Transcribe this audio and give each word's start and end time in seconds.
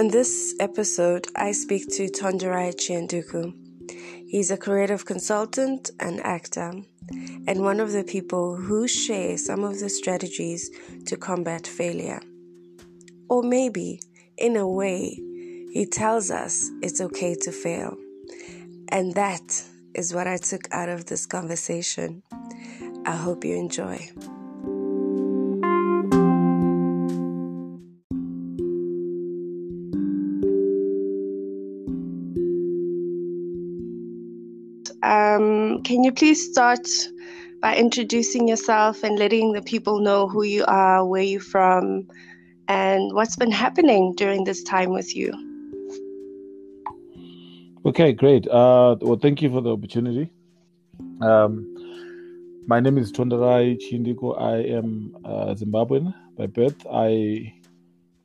In 0.00 0.08
this 0.08 0.54
episode, 0.58 1.26
I 1.36 1.52
speak 1.52 1.86
to 1.88 2.08
Tonderai 2.08 2.74
Chianduku. 2.74 3.52
He's 4.26 4.50
a 4.50 4.56
creative 4.56 5.04
consultant 5.04 5.90
and 6.00 6.20
actor, 6.20 6.72
and 7.46 7.62
one 7.62 7.80
of 7.80 7.92
the 7.92 8.02
people 8.02 8.56
who 8.56 8.88
share 8.88 9.36
some 9.36 9.62
of 9.62 9.78
the 9.78 9.90
strategies 9.90 10.70
to 11.04 11.18
combat 11.18 11.66
failure. 11.66 12.22
Or 13.28 13.42
maybe, 13.42 14.00
in 14.38 14.56
a 14.56 14.66
way, 14.66 15.20
he 15.74 15.84
tells 15.84 16.30
us 16.30 16.70
it's 16.80 17.02
okay 17.02 17.34
to 17.34 17.52
fail. 17.52 17.94
And 18.88 19.14
that 19.16 19.62
is 19.94 20.14
what 20.14 20.26
I 20.26 20.38
took 20.38 20.66
out 20.72 20.88
of 20.88 21.04
this 21.04 21.26
conversation. 21.26 22.22
I 23.04 23.16
hope 23.16 23.44
you 23.44 23.54
enjoy. 23.54 24.08
Can 35.90 36.04
you 36.04 36.12
please 36.12 36.52
start 36.52 36.86
by 37.60 37.74
introducing 37.74 38.46
yourself 38.46 39.02
and 39.02 39.18
letting 39.18 39.52
the 39.54 39.62
people 39.62 39.98
know 39.98 40.28
who 40.28 40.44
you 40.44 40.64
are, 40.66 41.04
where 41.04 41.22
you're 41.22 41.40
from, 41.40 42.06
and 42.68 43.12
what's 43.12 43.34
been 43.34 43.50
happening 43.50 44.14
during 44.14 44.44
this 44.44 44.62
time 44.62 44.90
with 44.90 45.16
you? 45.16 45.32
Okay, 47.84 48.12
great. 48.12 48.46
Uh, 48.46 48.94
well, 49.00 49.18
thank 49.20 49.42
you 49.42 49.50
for 49.50 49.60
the 49.60 49.72
opportunity. 49.72 50.30
Um, 51.20 51.52
my 52.68 52.78
name 52.78 52.96
is 52.96 53.10
Tonderai 53.10 53.76
Chindiko. 53.82 54.40
I 54.40 54.58
am 54.78 55.16
uh, 55.24 55.54
Zimbabwean 55.56 56.14
by 56.38 56.46
birth. 56.46 56.86
I 56.88 57.52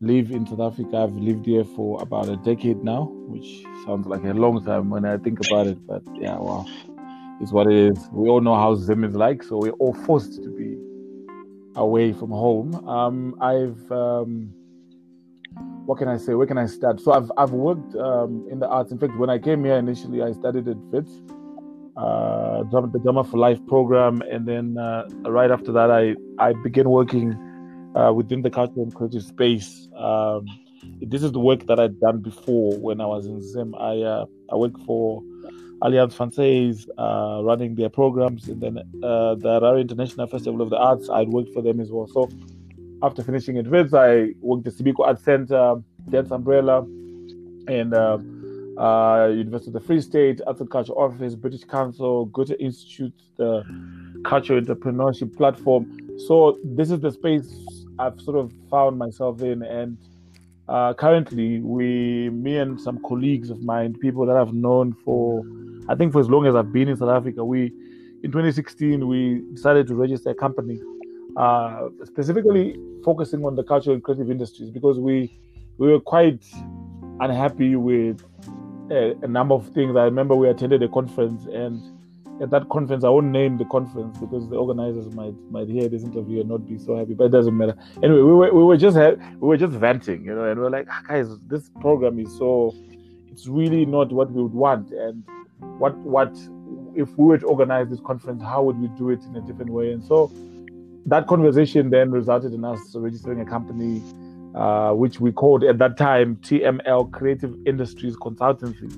live 0.01 0.29
in 0.29 0.45
South 0.45 0.59
Africa. 0.59 0.97
I've 0.97 1.15
lived 1.15 1.47
here 1.47 1.63
for 1.63 1.99
about 1.99 2.29
a 2.29 2.37
decade 2.37 2.83
now, 2.83 3.05
which 3.27 3.65
sounds 3.87 4.05
like 4.05 4.23
a 4.23 4.35
long 4.35 4.63
time 4.63 4.91
when 4.91 5.03
I 5.03 5.17
think 5.17 5.39
about 5.47 5.65
it. 5.65 5.87
But 5.87 6.03
yeah, 6.13 6.37
well, 6.37 6.69
it's 7.41 7.51
what 7.51 7.67
it 7.67 7.77
is. 7.77 8.09
We 8.11 8.29
all 8.29 8.41
know 8.41 8.55
how 8.55 8.75
Zim 8.75 9.03
is 9.03 9.15
like, 9.15 9.43
so 9.43 9.57
we're 9.57 9.71
all 9.71 9.93
forced 9.93 10.41
to 10.43 10.49
be 10.49 10.77
away 11.75 12.13
from 12.13 12.29
home. 12.29 12.73
Um, 12.87 13.35
I've 13.41 13.91
um, 13.91 14.53
what 15.85 15.97
can 15.97 16.07
I 16.07 16.17
say? 16.17 16.33
Where 16.33 16.47
can 16.47 16.57
I 16.57 16.65
start? 16.65 16.99
So 16.99 17.11
I've 17.11 17.31
I've 17.37 17.51
worked 17.51 17.95
um, 17.95 18.47
in 18.51 18.59
the 18.59 18.67
arts. 18.67 18.91
In 18.91 18.97
fact, 18.97 19.17
when 19.17 19.29
I 19.29 19.37
came 19.37 19.63
here 19.63 19.75
initially, 19.75 20.21
I 20.23 20.31
studied 20.31 20.67
at 20.67 20.77
Wits, 20.77 21.11
uh, 21.97 22.63
the 22.63 22.99
Drama 23.03 23.23
for 23.23 23.37
Life 23.37 23.59
program, 23.67 24.21
and 24.21 24.47
then 24.47 24.77
uh, 24.77 25.07
right 25.25 25.51
after 25.51 25.71
that, 25.73 25.91
I 25.91 26.15
I 26.39 26.53
began 26.53 26.89
working 26.89 27.33
uh, 27.95 28.11
within 28.13 28.41
the 28.41 28.49
cultural 28.49 28.83
and 28.83 28.95
creative 28.95 29.23
space. 29.23 29.87
Um, 29.97 30.45
this 31.01 31.23
is 31.23 31.31
the 31.31 31.39
work 31.39 31.65
that 31.67 31.79
I'd 31.79 31.99
done 31.99 32.19
before 32.21 32.77
when 32.79 33.01
I 33.01 33.05
was 33.05 33.27
in 33.27 33.41
Zim. 33.41 33.75
I 33.75 34.01
uh, 34.01 34.25
I 34.51 34.55
worked 34.55 34.81
for 34.85 35.21
Alliance 35.81 36.15
Francaise, 36.15 36.87
uh, 36.97 37.41
running 37.43 37.75
their 37.75 37.89
programs, 37.89 38.47
and 38.47 38.61
then 38.61 38.77
uh, 39.03 39.35
the 39.35 39.59
Harare 39.59 39.81
International 39.81 40.27
Festival 40.27 40.61
of 40.61 40.69
the 40.69 40.77
Arts. 40.77 41.09
I'd 41.09 41.29
worked 41.29 41.53
for 41.53 41.61
them 41.61 41.79
as 41.79 41.91
well. 41.91 42.07
So 42.07 42.29
after 43.03 43.23
finishing 43.23 43.57
at 43.57 43.67
Wits, 43.67 43.93
I 43.93 44.33
worked 44.41 44.67
at 44.67 44.73
Sibikwa 44.73 45.07
Art 45.07 45.19
Center, 45.19 45.75
Dance 46.09 46.31
Umbrella, 46.31 46.81
and 47.67 47.93
uh, 47.93 48.17
uh, 48.77 49.27
University 49.27 49.69
of 49.69 49.73
the 49.73 49.79
Free 49.81 50.01
State, 50.01 50.41
Arts 50.47 50.61
and 50.61 50.69
Culture 50.69 50.93
Office, 50.93 51.35
British 51.35 51.63
Council, 51.63 52.25
Goethe 52.27 52.55
Institute, 52.59 53.13
the 53.37 53.63
Cultural 54.23 54.61
Entrepreneurship 54.61 55.35
Platform. 55.35 55.99
So 56.27 56.57
this 56.63 56.89
is 56.89 56.99
the 57.01 57.11
space 57.11 57.53
I've 57.99 58.19
sort 58.21 58.37
of 58.37 58.51
found 58.69 58.97
myself 58.97 59.41
in, 59.41 59.61
and 59.61 59.97
uh, 60.67 60.93
currently, 60.93 61.59
we, 61.59 62.29
me 62.29 62.57
and 62.57 62.79
some 62.81 62.99
colleagues 63.03 63.49
of 63.49 63.61
mine, 63.61 63.93
people 63.93 64.25
that 64.25 64.35
I've 64.35 64.53
known 64.53 64.93
for, 65.05 65.43
I 65.87 65.95
think 65.95 66.13
for 66.13 66.19
as 66.19 66.29
long 66.29 66.47
as 66.47 66.55
I've 66.55 66.71
been 66.71 66.87
in 66.87 66.97
South 66.97 67.09
Africa, 67.09 67.45
we, 67.45 67.71
in 68.23 68.31
2016, 68.31 69.07
we 69.07 69.43
decided 69.53 69.87
to 69.87 69.95
register 69.95 70.31
a 70.31 70.35
company 70.35 70.79
uh, 71.37 71.89
specifically 72.03 72.79
focusing 73.03 73.45
on 73.45 73.55
the 73.55 73.63
cultural 73.63 73.93
and 73.93 74.03
creative 74.03 74.31
industries 74.31 74.69
because 74.71 74.99
we 74.99 75.37
we 75.77 75.91
were 75.91 75.99
quite 75.99 76.43
unhappy 77.19 77.75
with 77.75 78.23
a, 78.89 79.13
a, 79.21 79.27
number 79.27 79.53
of 79.53 79.67
things. 79.73 79.95
I 79.97 80.03
remember 80.03 80.35
we 80.35 80.47
attended 80.49 80.81
a 80.83 80.87
conference, 80.87 81.45
and 81.45 81.81
at 82.41 82.49
that 82.51 82.69
conference, 82.69 83.03
I 83.03 83.09
won't 83.09 83.27
name 83.27 83.57
the 83.57 83.65
conference 83.65 84.17
because 84.17 84.47
the 84.49 84.55
organizers 84.55 85.13
might 85.13 85.35
might 85.51 85.67
hear 85.67 85.89
this 85.89 86.03
interview 86.03 86.39
and 86.39 86.49
not 86.49 86.67
be 86.67 86.77
so 86.77 86.95
happy. 86.95 87.13
But 87.13 87.25
it 87.25 87.31
doesn't 87.31 87.57
matter. 87.57 87.75
Anyway, 88.01 88.21
we 88.21 88.33
were 88.33 88.53
we 88.53 88.63
were 88.63 88.77
just 88.77 88.95
we 88.95 89.47
were 89.47 89.57
just 89.57 89.73
venting, 89.73 90.23
you 90.23 90.33
know, 90.33 90.45
and 90.45 90.59
we 90.59 90.65
are 90.65 90.69
like, 90.69 90.87
ah, 90.89 91.01
guys, 91.07 91.27
this 91.47 91.69
program 91.81 92.17
is 92.19 92.35
so 92.37 92.73
it's 93.29 93.47
really 93.47 93.85
not 93.85 94.13
what 94.13 94.31
we 94.31 94.41
would 94.41 94.53
want, 94.53 94.91
and 94.91 95.23
what 95.79 95.95
what 95.97 96.35
if 96.95 97.09
we 97.17 97.25
were 97.25 97.37
to 97.37 97.45
organize 97.45 97.89
this 97.89 97.99
conference, 97.99 98.41
how 98.41 98.63
would 98.63 98.79
we 98.79 98.87
do 98.97 99.09
it 99.09 99.23
in 99.25 99.35
a 99.35 99.41
different 99.41 99.71
way? 99.71 99.91
And 99.91 100.03
so 100.03 100.31
that 101.05 101.27
conversation 101.27 101.89
then 101.89 102.11
resulted 102.11 102.53
in 102.53 102.63
us 102.63 102.79
registering 102.95 103.41
a 103.41 103.45
company, 103.45 104.01
uh, 104.55 104.93
which 104.93 105.19
we 105.19 105.31
called 105.31 105.63
at 105.63 105.77
that 105.77 105.97
time 105.97 106.37
TML 106.37 107.11
Creative 107.11 107.55
Industries 107.65 108.15
Consultancy. 108.15 108.91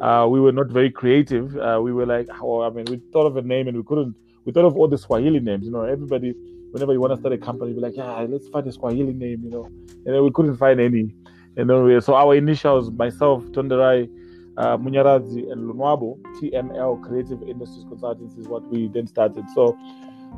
Uh, 0.00 0.26
we 0.28 0.40
were 0.40 0.52
not 0.52 0.68
very 0.68 0.90
creative. 0.90 1.56
Uh, 1.56 1.80
we 1.82 1.92
were 1.92 2.06
like, 2.06 2.28
oh, 2.40 2.62
I 2.62 2.70
mean, 2.70 2.86
we 2.86 3.00
thought 3.12 3.26
of 3.26 3.36
a 3.36 3.42
name 3.42 3.68
and 3.68 3.76
we 3.76 3.84
couldn't. 3.84 4.16
We 4.44 4.52
thought 4.52 4.64
of 4.64 4.76
all 4.76 4.88
the 4.88 4.98
Swahili 4.98 5.40
names. 5.40 5.64
You 5.64 5.70
know, 5.70 5.84
everybody, 5.84 6.34
whenever 6.72 6.92
you 6.92 7.00
want 7.00 7.12
to 7.14 7.20
start 7.20 7.32
a 7.32 7.38
company, 7.38 7.72
be 7.72 7.80
like, 7.80 7.96
yeah, 7.96 8.26
let's 8.28 8.48
find 8.48 8.66
a 8.66 8.72
Swahili 8.72 9.12
name. 9.12 9.42
You 9.44 9.50
know, 9.50 9.70
and 10.04 10.24
we 10.24 10.30
couldn't 10.32 10.56
find 10.56 10.80
any. 10.80 11.14
And 11.56 11.70
then 11.70 12.00
so 12.00 12.14
our 12.14 12.34
initials, 12.34 12.90
myself, 12.90 13.44
Tonderai, 13.44 14.10
uh, 14.56 14.76
Munyarazi, 14.76 15.50
and 15.50 15.70
Lonwabo, 15.70 16.20
TML 16.40 17.02
Creative 17.02 17.42
Industries 17.42 17.84
Consultancy 17.84 18.38
is 18.38 18.48
what 18.48 18.62
we 18.70 18.88
then 18.88 19.06
started. 19.06 19.44
So 19.54 19.76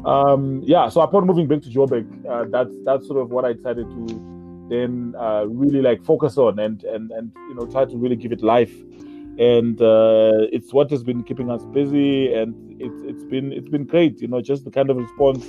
um, 0.05 0.63
yeah, 0.65 0.89
so 0.89 1.01
upon 1.01 1.27
moving 1.27 1.49
back 1.49 1.63
to 1.63 1.71
Joburg, 1.71 2.07
uh, 2.27 2.45
that's 2.51 2.75
that's 2.85 3.07
sort 3.07 3.21
of 3.21 3.31
what 3.31 3.45
I 3.45 3.53
decided 3.55 3.89
to 3.91 4.67
then 4.69 5.15
uh, 5.19 5.45
really 5.47 5.81
like 5.81 6.05
focus 6.05 6.37
on 6.37 6.59
and 6.59 6.83
and 6.85 7.11
and 7.13 7.33
you 7.49 7.55
know 7.55 7.67
try 7.67 7.85
to 7.85 7.97
really 7.97 8.17
give 8.17 8.33
it 8.33 8.43
life. 8.43 8.75
And 9.39 9.81
uh, 9.83 10.49
it's 10.51 10.73
what 10.73 10.91
has 10.91 11.03
been 11.03 11.23
keeping 11.23 11.51
us 11.51 11.65
busy, 11.67 12.33
and 12.33 12.55
it's 12.81 13.03
it's 13.03 13.25
been 13.25 13.53
it's 13.53 13.69
been 13.69 13.85
great. 13.85 14.21
You 14.21 14.29
know, 14.29 14.41
just 14.41 14.65
the 14.65 14.71
kind 14.71 14.91
of 14.91 14.97
response 14.97 15.45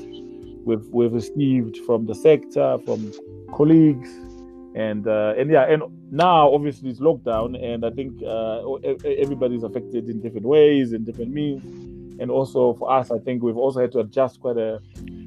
we've 0.65 0.85
we've 0.89 1.13
received 1.13 1.77
from 1.85 2.05
the 2.05 2.15
sector, 2.15 2.77
from 2.85 3.11
colleagues, 3.53 4.09
and 4.77 5.07
uh, 5.07 5.33
and 5.37 5.49
yeah, 5.49 5.63
and 5.71 5.83
now 6.11 6.53
obviously 6.53 6.89
it's 6.91 6.99
lockdown, 6.99 7.49
and 7.61 7.85
I 7.85 7.91
think 7.91 8.11
uh, 8.23 8.73
everybody's 9.25 9.63
affected 9.63 10.09
in 10.09 10.21
different 10.21 10.45
ways, 10.45 10.93
and 10.93 11.05
different 11.05 11.31
means 11.33 11.63
and 12.19 12.31
also 12.31 12.73
for 12.73 12.91
us, 12.91 13.11
I 13.11 13.19
think 13.19 13.43
we've 13.43 13.57
also 13.57 13.81
had 13.81 13.91
to 13.93 13.99
adjust 13.99 14.39
quite 14.39 14.57
a 14.57 14.79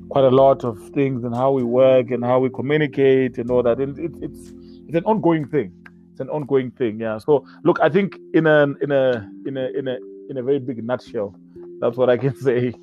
quite 0.08 0.24
a 0.24 0.30
lot 0.30 0.64
of 0.64 0.76
things 0.90 1.22
and 1.22 1.34
how 1.34 1.52
we 1.52 1.62
work 1.62 2.10
and 2.10 2.24
how 2.24 2.40
we 2.40 2.50
communicate 2.50 3.38
and 3.38 3.50
all 3.50 3.62
that. 3.62 3.78
And 3.78 3.98
it, 3.98 4.12
it's 4.20 4.52
it's 4.86 4.96
an 4.96 5.04
ongoing 5.04 5.46
thing. 5.46 5.72
It's 6.12 6.20
an 6.20 6.28
ongoing 6.30 6.70
thing. 6.72 7.00
Yeah. 7.00 7.18
So 7.18 7.44
look, 7.64 7.78
I 7.80 7.88
think 7.88 8.16
in 8.34 8.46
a 8.46 8.66
in 8.80 8.90
a 8.90 9.28
in 9.46 9.56
a 9.56 9.66
in 9.78 9.88
a 9.88 9.98
in 10.30 10.36
a 10.36 10.42
very 10.42 10.58
big 10.58 10.82
nutshell, 10.84 11.34
that's 11.80 11.96
what 11.96 12.10
I 12.10 12.16
can 12.16 12.34
say 12.48 12.74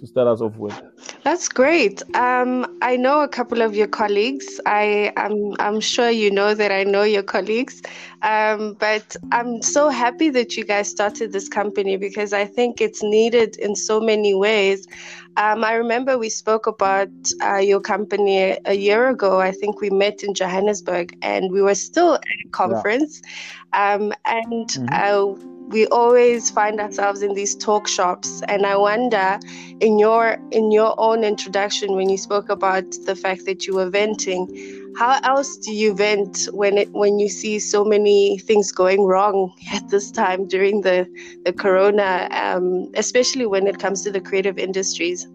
to 0.00 0.06
start 0.06 0.28
us 0.28 0.40
off 0.40 0.56
with. 0.56 0.80
That's 1.24 1.48
great. 1.48 2.02
Um, 2.14 2.78
I 2.82 2.96
know 2.96 3.22
a 3.22 3.28
couple 3.28 3.62
of 3.62 3.74
your 3.74 3.86
colleagues. 3.86 4.60
I 4.66 5.12
am 5.16 5.54
I'm, 5.60 5.74
I'm 5.74 5.80
sure 5.80 6.10
you 6.10 6.30
know 6.30 6.54
that 6.54 6.72
I 6.72 6.84
know 6.84 7.02
your 7.02 7.22
colleagues. 7.22 7.82
Um, 8.22 8.74
but 8.78 9.16
I'm 9.32 9.62
so 9.62 9.88
happy 9.88 10.30
that 10.30 10.56
you 10.56 10.64
guys 10.64 10.88
started 10.88 11.32
this 11.32 11.48
company 11.48 11.96
because 11.96 12.32
I 12.32 12.44
think 12.44 12.80
it's 12.80 13.02
needed 13.02 13.56
in 13.56 13.76
so 13.76 14.00
many 14.00 14.34
ways. 14.34 14.86
Um, 15.36 15.64
I 15.64 15.74
remember 15.74 16.16
we 16.16 16.30
spoke 16.30 16.66
about 16.66 17.10
uh, 17.42 17.58
your 17.58 17.80
company 17.80 18.38
a, 18.38 18.58
a, 18.64 18.74
year 18.74 19.08
ago. 19.08 19.38
I 19.38 19.52
think 19.52 19.82
we 19.82 19.90
met 19.90 20.22
in 20.22 20.32
Johannesburg 20.32 21.16
and 21.20 21.52
we 21.52 21.60
were 21.60 21.74
still 21.74 22.14
at 22.14 22.22
a 22.46 22.48
conference. 22.52 23.20
Yeah. 23.74 23.94
Um, 23.94 24.14
and 24.24 24.68
mm-hmm. 24.68 24.86
uh, 24.90 25.55
we 25.68 25.86
always 25.88 26.50
find 26.50 26.80
ourselves 26.80 27.22
in 27.22 27.34
these 27.34 27.54
talk 27.54 27.88
shops 27.88 28.42
and 28.48 28.64
i 28.66 28.76
wonder 28.76 29.38
in 29.80 29.98
your 29.98 30.38
in 30.52 30.70
your 30.70 30.94
own 30.98 31.24
introduction 31.24 31.94
when 31.94 32.08
you 32.08 32.16
spoke 32.16 32.48
about 32.48 32.84
the 33.04 33.16
fact 33.16 33.44
that 33.44 33.66
you 33.66 33.74
were 33.74 33.90
venting 33.90 34.46
how 34.96 35.18
else 35.24 35.56
do 35.58 35.74
you 35.74 35.94
vent 35.94 36.48
when 36.52 36.78
it 36.78 36.90
when 36.92 37.18
you 37.18 37.28
see 37.28 37.58
so 37.58 37.84
many 37.84 38.38
things 38.38 38.72
going 38.72 39.02
wrong 39.02 39.52
at 39.72 39.88
this 39.88 40.10
time 40.10 40.46
during 40.46 40.80
the 40.82 41.06
the 41.44 41.52
corona 41.52 42.28
um, 42.30 42.90
especially 42.94 43.46
when 43.46 43.66
it 43.66 43.78
comes 43.78 44.02
to 44.02 44.10
the 44.10 44.20
creative 44.20 44.58
industries 44.58 45.26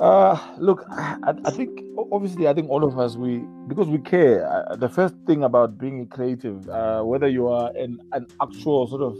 uh, 0.00 0.38
look, 0.58 0.84
I, 0.90 1.34
I, 1.44 1.50
think 1.50 1.80
obviously 2.12 2.46
I 2.46 2.54
think 2.54 2.70
all 2.70 2.84
of 2.84 2.98
us 2.98 3.16
we 3.16 3.38
because 3.66 3.88
we 3.88 3.98
care. 3.98 4.48
Uh, 4.48 4.76
the 4.76 4.88
first 4.88 5.14
thing 5.26 5.42
about 5.42 5.78
being 5.78 6.02
a 6.02 6.06
creative, 6.06 6.68
uh, 6.68 7.02
whether 7.02 7.28
you 7.28 7.48
are 7.48 7.70
an 7.76 8.00
an 8.12 8.26
actual 8.40 8.86
sort 8.86 9.02
of 9.02 9.16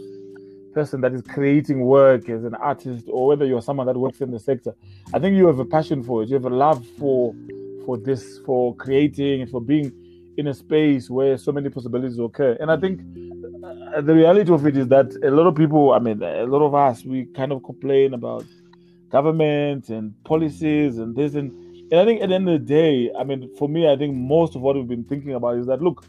person 0.73 1.01
that 1.01 1.13
is 1.13 1.21
creating 1.21 1.81
work 1.81 2.29
as 2.29 2.43
an 2.43 2.55
artist, 2.55 3.05
or 3.09 3.27
whether 3.27 3.45
you're 3.45 3.61
someone 3.61 3.87
that 3.87 3.97
works 3.97 4.21
in 4.21 4.31
the 4.31 4.39
sector, 4.39 4.73
I 5.13 5.19
think 5.19 5.35
you 5.35 5.47
have 5.47 5.59
a 5.59 5.65
passion 5.65 6.03
for 6.03 6.23
it. 6.23 6.29
You 6.29 6.35
have 6.35 6.45
a 6.45 6.49
love 6.49 6.85
for 6.97 7.35
for 7.85 7.97
this, 7.97 8.39
for 8.45 8.75
creating, 8.75 9.41
and 9.41 9.51
for 9.51 9.59
being 9.59 9.91
in 10.37 10.47
a 10.47 10.53
space 10.53 11.09
where 11.09 11.37
so 11.37 11.51
many 11.51 11.69
possibilities 11.69 12.17
occur. 12.19 12.55
And 12.61 12.71
I 12.71 12.77
think 12.77 13.01
uh, 13.63 13.99
the 13.99 14.13
reality 14.13 14.51
of 14.53 14.65
it 14.65 14.77
is 14.77 14.87
that 14.87 15.11
a 15.23 15.31
lot 15.31 15.47
of 15.47 15.55
people, 15.55 15.91
I 15.91 15.99
mean, 15.99 16.23
a 16.23 16.45
lot 16.45 16.61
of 16.61 16.73
us, 16.73 17.03
we 17.03 17.25
kind 17.35 17.51
of 17.51 17.63
complain 17.63 18.13
about 18.13 18.45
government 19.09 19.89
and 19.89 20.13
policies 20.23 20.97
and 20.97 21.15
this 21.15 21.35
and 21.35 21.51
and 21.91 21.99
I 21.99 22.05
think 22.05 22.21
at 22.21 22.29
the 22.29 22.35
end 22.35 22.47
of 22.47 22.59
the 22.59 22.65
day, 22.65 23.09
I 23.19 23.23
mean, 23.23 23.49
for 23.55 23.67
me, 23.67 23.91
I 23.91 23.97
think 23.97 24.15
most 24.15 24.55
of 24.55 24.61
what 24.61 24.75
we've 24.75 24.87
been 24.87 25.05
thinking 25.05 25.33
about 25.33 25.57
is 25.57 25.65
that 25.65 25.81
look, 25.81 26.05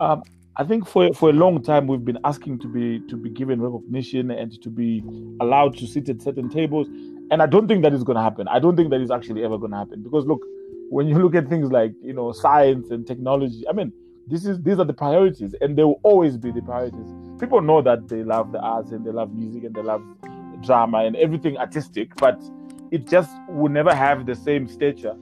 um, 0.00 0.22
I 0.56 0.64
think 0.64 0.86
for 0.86 1.12
for 1.14 1.30
a 1.30 1.32
long 1.32 1.62
time 1.62 1.86
we've 1.86 2.04
been 2.04 2.18
asking 2.24 2.58
to 2.60 2.68
be 2.68 3.00
to 3.08 3.16
be 3.16 3.30
given 3.30 3.60
recognition 3.60 4.30
and 4.30 4.60
to 4.62 4.68
be 4.68 5.02
allowed 5.40 5.76
to 5.78 5.86
sit 5.86 6.08
at 6.08 6.20
certain 6.20 6.50
tables, 6.50 6.86
and 7.30 7.42
I 7.42 7.46
don't 7.46 7.66
think 7.66 7.82
that 7.82 7.94
is 7.94 8.04
going 8.04 8.16
to 8.16 8.22
happen. 8.22 8.46
I 8.48 8.58
don't 8.58 8.76
think 8.76 8.90
that 8.90 9.00
is 9.00 9.10
actually 9.10 9.42
ever 9.42 9.56
going 9.56 9.72
to 9.72 9.78
happen 9.78 10.02
because 10.02 10.26
look, 10.26 10.42
when 10.90 11.08
you 11.08 11.18
look 11.18 11.34
at 11.34 11.48
things 11.48 11.72
like 11.72 11.92
you 12.02 12.12
know 12.12 12.32
science 12.32 12.90
and 12.90 13.06
technology, 13.06 13.64
I 13.68 13.72
mean, 13.72 13.92
this 14.26 14.44
is 14.44 14.60
these 14.62 14.78
are 14.78 14.84
the 14.84 14.94
priorities, 14.94 15.54
and 15.62 15.78
they 15.78 15.84
will 15.84 16.00
always 16.02 16.36
be 16.36 16.50
the 16.50 16.62
priorities. 16.62 17.14
People 17.40 17.62
know 17.62 17.80
that 17.82 18.08
they 18.08 18.22
love 18.22 18.52
the 18.52 18.60
arts 18.60 18.92
and 18.92 19.04
they 19.04 19.10
love 19.10 19.32
music 19.34 19.64
and 19.64 19.74
they 19.74 19.82
love 19.82 20.02
drama 20.62 21.04
and 21.04 21.16
everything 21.16 21.56
artistic, 21.58 22.14
but 22.16 22.40
it 22.90 23.06
just 23.06 23.30
will 23.48 23.70
never 23.70 23.94
have 23.94 24.26
the 24.26 24.34
same 24.34 24.68
stature 24.68 25.16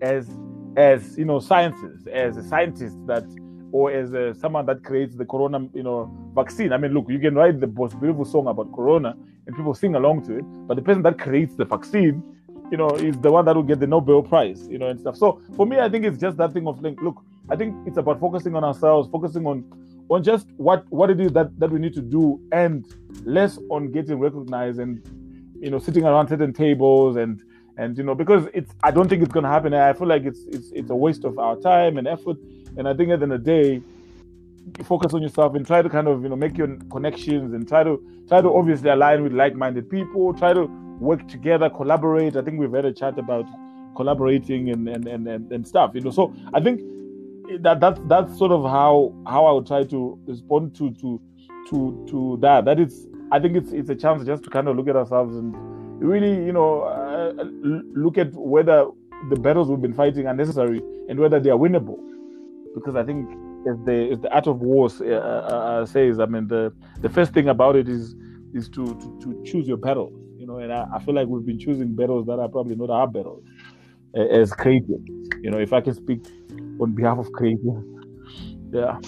as 0.00 0.28
as 0.76 1.18
you 1.18 1.24
know 1.24 1.38
sciences 1.40 2.06
as 2.06 2.36
a 2.36 2.42
scientist 2.42 2.96
that 3.06 3.24
or 3.72 3.92
as 3.92 4.12
a, 4.14 4.34
someone 4.34 4.66
that 4.66 4.82
creates 4.82 5.14
the 5.16 5.24
corona 5.24 5.68
you 5.74 5.82
know 5.82 6.10
vaccine. 6.34 6.72
I 6.72 6.78
mean 6.78 6.92
look 6.92 7.08
you 7.08 7.18
can 7.18 7.34
write 7.34 7.60
the 7.60 7.66
most 7.66 7.98
beautiful 8.00 8.24
song 8.24 8.46
about 8.46 8.72
corona 8.72 9.16
and 9.46 9.56
people 9.56 9.74
sing 9.74 9.94
along 9.94 10.26
to 10.26 10.38
it 10.38 10.44
but 10.66 10.76
the 10.76 10.82
person 10.82 11.02
that 11.02 11.18
creates 11.18 11.54
the 11.56 11.64
vaccine 11.64 12.22
you 12.70 12.76
know 12.76 12.90
is 12.90 13.18
the 13.18 13.30
one 13.30 13.44
that 13.44 13.56
will 13.56 13.64
get 13.64 13.80
the 13.80 13.86
nobel 13.86 14.22
prize 14.22 14.68
you 14.68 14.78
know 14.78 14.88
and 14.88 15.00
stuff. 15.00 15.16
So 15.16 15.40
for 15.56 15.66
me 15.66 15.78
i 15.78 15.88
think 15.88 16.04
it's 16.04 16.18
just 16.18 16.36
that 16.36 16.52
thing 16.52 16.66
of 16.66 16.82
like 16.82 17.00
look 17.02 17.22
i 17.48 17.56
think 17.56 17.74
it's 17.86 17.96
about 17.96 18.20
focusing 18.20 18.54
on 18.54 18.64
ourselves 18.64 19.08
focusing 19.10 19.46
on 19.46 19.64
on 20.10 20.22
just 20.22 20.48
what 20.56 20.84
what 20.90 21.08
it 21.10 21.20
is 21.20 21.32
that 21.32 21.58
that 21.58 21.70
we 21.70 21.78
need 21.78 21.94
to 21.94 22.02
do? 22.02 22.40
And 22.52 22.84
less 23.24 23.58
on 23.70 23.92
getting 23.92 24.18
recognized 24.18 24.78
and 24.78 25.00
you 25.58 25.70
know 25.70 25.78
sitting 25.78 26.04
around 26.04 26.28
certain 26.28 26.52
tables 26.52 27.16
and 27.16 27.42
and 27.76 27.96
you 27.96 28.04
know 28.04 28.14
because 28.14 28.46
it's 28.52 28.72
i 28.82 28.90
don't 28.90 29.08
think 29.08 29.22
it's 29.22 29.32
going 29.32 29.44
to 29.44 29.50
happen. 29.50 29.72
I 29.72 29.92
feel 29.92 30.08
like 30.08 30.24
it's 30.24 30.40
it's 30.48 30.70
it's 30.72 30.90
a 30.90 30.94
waste 30.94 31.24
of 31.24 31.38
our 31.38 31.56
time 31.56 31.96
and 31.96 32.06
effort. 32.08 32.36
And 32.76 32.88
i 32.88 32.94
think 32.94 33.10
at 33.10 33.20
the 33.20 33.24
end 33.24 33.32
of 33.32 33.44
the 33.44 33.50
day 33.52 33.82
focus 34.84 35.14
on 35.14 35.22
yourself 35.22 35.54
and 35.54 35.66
try 35.66 35.82
to 35.82 35.88
kind 35.88 36.06
of 36.06 36.22
you 36.22 36.28
know 36.28 36.36
make 36.36 36.56
your 36.56 36.76
connections 36.90 37.54
and 37.54 37.66
try 37.66 37.82
to 37.82 38.02
try 38.28 38.40
to 38.40 38.48
obviously 38.52 38.90
align 38.90 39.22
with 39.22 39.32
like-minded 39.32 39.88
people. 39.88 40.34
Try 40.34 40.52
to 40.52 40.64
work 40.98 41.26
together 41.28 41.70
collaborate. 41.70 42.36
I 42.36 42.42
think 42.42 42.58
we've 42.60 42.72
had 42.72 42.84
a 42.84 42.92
chat 42.92 43.18
about 43.18 43.46
collaborating 43.96 44.70
and 44.70 44.88
and 44.88 45.06
and, 45.06 45.26
and, 45.28 45.52
and 45.52 45.66
stuff 45.66 45.92
you 45.94 46.00
know. 46.00 46.10
So 46.10 46.34
i 46.54 46.60
think 46.60 46.80
that 47.60 47.80
that's 47.80 48.00
that's 48.06 48.38
sort 48.38 48.52
of 48.52 48.62
how 48.62 49.14
how 49.26 49.44
i 49.46 49.52
would 49.52 49.66
try 49.66 49.82
to 49.84 50.18
respond 50.26 50.74
to 50.74 50.92
to 50.94 51.20
to 51.68 52.06
to 52.08 52.38
that 52.40 52.64
that 52.64 52.78
is 52.78 53.06
I 53.32 53.38
think 53.38 53.56
it's 53.56 53.72
it's 53.72 53.88
a 53.90 53.94
chance 53.94 54.24
just 54.24 54.42
to 54.44 54.50
kind 54.50 54.66
of 54.68 54.76
look 54.76 54.88
at 54.88 54.96
ourselves 54.96 55.34
and 55.36 55.54
really, 56.00 56.44
you 56.44 56.52
know, 56.52 56.82
uh, 56.82 57.32
look 57.94 58.18
at 58.18 58.32
whether 58.32 58.86
the 59.28 59.36
battles 59.36 59.68
we've 59.68 59.80
been 59.80 59.94
fighting 59.94 60.26
are 60.26 60.34
necessary 60.34 60.82
and 61.08 61.18
whether 61.20 61.38
they 61.38 61.50
are 61.50 61.58
winnable. 61.58 61.98
Because 62.74 62.96
I 62.96 63.04
think, 63.04 63.28
as 63.68 63.76
the 63.84 64.10
as 64.12 64.20
the 64.20 64.32
art 64.34 64.46
of 64.46 64.60
war 64.60 64.88
uh, 65.00 65.04
uh, 65.04 65.12
uh, 65.12 65.86
says, 65.86 66.18
I 66.18 66.26
mean, 66.26 66.48
the 66.48 66.72
the 67.00 67.08
first 67.08 67.32
thing 67.32 67.48
about 67.48 67.76
it 67.76 67.88
is 67.88 68.16
is 68.52 68.68
to 68.70 68.84
to, 68.84 69.20
to 69.22 69.42
choose 69.44 69.68
your 69.68 69.76
battles. 69.76 70.12
You 70.36 70.46
know, 70.46 70.56
and 70.56 70.72
I, 70.72 70.86
I, 70.94 70.98
feel 70.98 71.14
like 71.14 71.28
we've 71.28 71.44
been 71.44 71.58
choosing 71.58 71.94
battles 71.94 72.26
that 72.26 72.38
are 72.38 72.48
probably 72.48 72.74
not 72.74 72.88
our 72.88 73.06
battles 73.06 73.44
as 74.14 74.52
creative. 74.52 75.00
You 75.42 75.50
know, 75.50 75.58
if 75.58 75.72
I 75.74 75.82
can 75.82 75.94
speak 75.94 76.24
on 76.80 76.92
behalf 76.92 77.18
of 77.18 77.30
creative, 77.32 77.82
yeah. 78.72 78.98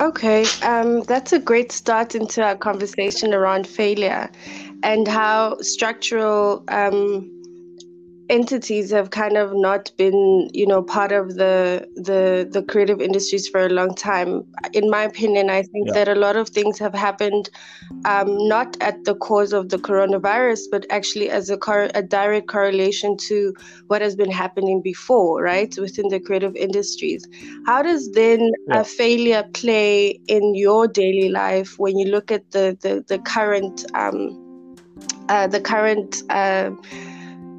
Okay, 0.00 0.44
um, 0.62 1.02
that's 1.02 1.32
a 1.32 1.38
great 1.38 1.70
start 1.70 2.14
into 2.14 2.42
our 2.42 2.56
conversation 2.56 3.32
around 3.32 3.66
failure 3.66 4.30
and 4.82 5.06
how 5.06 5.56
structural 5.60 6.64
um, 6.68 7.30
entities 8.30 8.90
have 8.90 9.10
kind 9.10 9.36
of 9.36 9.52
not 9.54 9.90
been 9.98 10.48
you 10.52 10.66
know 10.66 10.82
part 10.82 11.12
of 11.12 11.34
the 11.34 11.86
the 11.94 12.48
the 12.50 12.62
creative 12.62 13.00
industries 13.00 13.46
for 13.48 13.66
a 13.66 13.68
long 13.68 13.94
time 13.94 14.42
in 14.72 14.88
my 14.88 15.02
opinion 15.02 15.50
i 15.50 15.62
think 15.62 15.88
yeah. 15.88 15.92
that 15.92 16.08
a 16.08 16.14
lot 16.14 16.34
of 16.34 16.48
things 16.48 16.78
have 16.78 16.94
happened 16.94 17.50
um, 18.06 18.26
not 18.48 18.76
at 18.80 19.04
the 19.04 19.14
cause 19.16 19.52
of 19.52 19.68
the 19.68 19.76
coronavirus 19.76 20.60
but 20.70 20.86
actually 20.90 21.28
as 21.28 21.50
a, 21.50 21.58
cor- 21.58 21.90
a 21.94 22.02
direct 22.02 22.48
correlation 22.48 23.16
to 23.16 23.54
what 23.88 24.00
has 24.00 24.16
been 24.16 24.30
happening 24.30 24.80
before 24.80 25.42
right 25.42 25.76
within 25.78 26.08
the 26.08 26.20
creative 26.20 26.56
industries 26.56 27.28
how 27.66 27.82
does 27.82 28.10
then 28.12 28.52
yeah. 28.68 28.80
a 28.80 28.84
failure 28.84 29.44
play 29.52 30.18
in 30.28 30.54
your 30.54 30.88
daily 30.88 31.28
life 31.28 31.78
when 31.78 31.98
you 31.98 32.06
look 32.06 32.32
at 32.32 32.50
the 32.52 32.76
the, 32.80 33.04
the 33.08 33.18
current 33.18 33.84
um, 33.94 34.40
uh, 35.28 35.46
the 35.46 35.60
current 35.60 36.22
uh, 36.30 36.70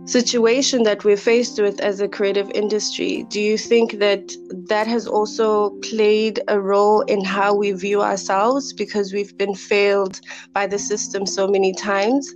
situation 0.06 0.84
that 0.84 1.04
we're 1.04 1.18
faced 1.18 1.60
with 1.60 1.80
as 1.82 2.00
a 2.00 2.08
creative 2.08 2.50
industry, 2.52 3.26
do 3.30 3.42
you 3.42 3.58
think 3.58 3.94
that 3.94 4.32
that 4.68 4.88
has 4.88 5.08
also 5.08 5.72
played 5.82 6.40
a 6.48 6.60
role 6.60 7.02
in 7.02 7.24
how 7.24 7.56
we 7.56 7.72
view 7.72 8.02
ourselves 8.02 8.72
because 8.74 9.14
we've 9.14 9.36
been 9.38 9.56
failed 9.56 10.22
by 10.54 10.68
the 10.68 10.78
system 10.78 11.26
so 11.26 11.48
many 11.48 11.74
times? 11.74 12.34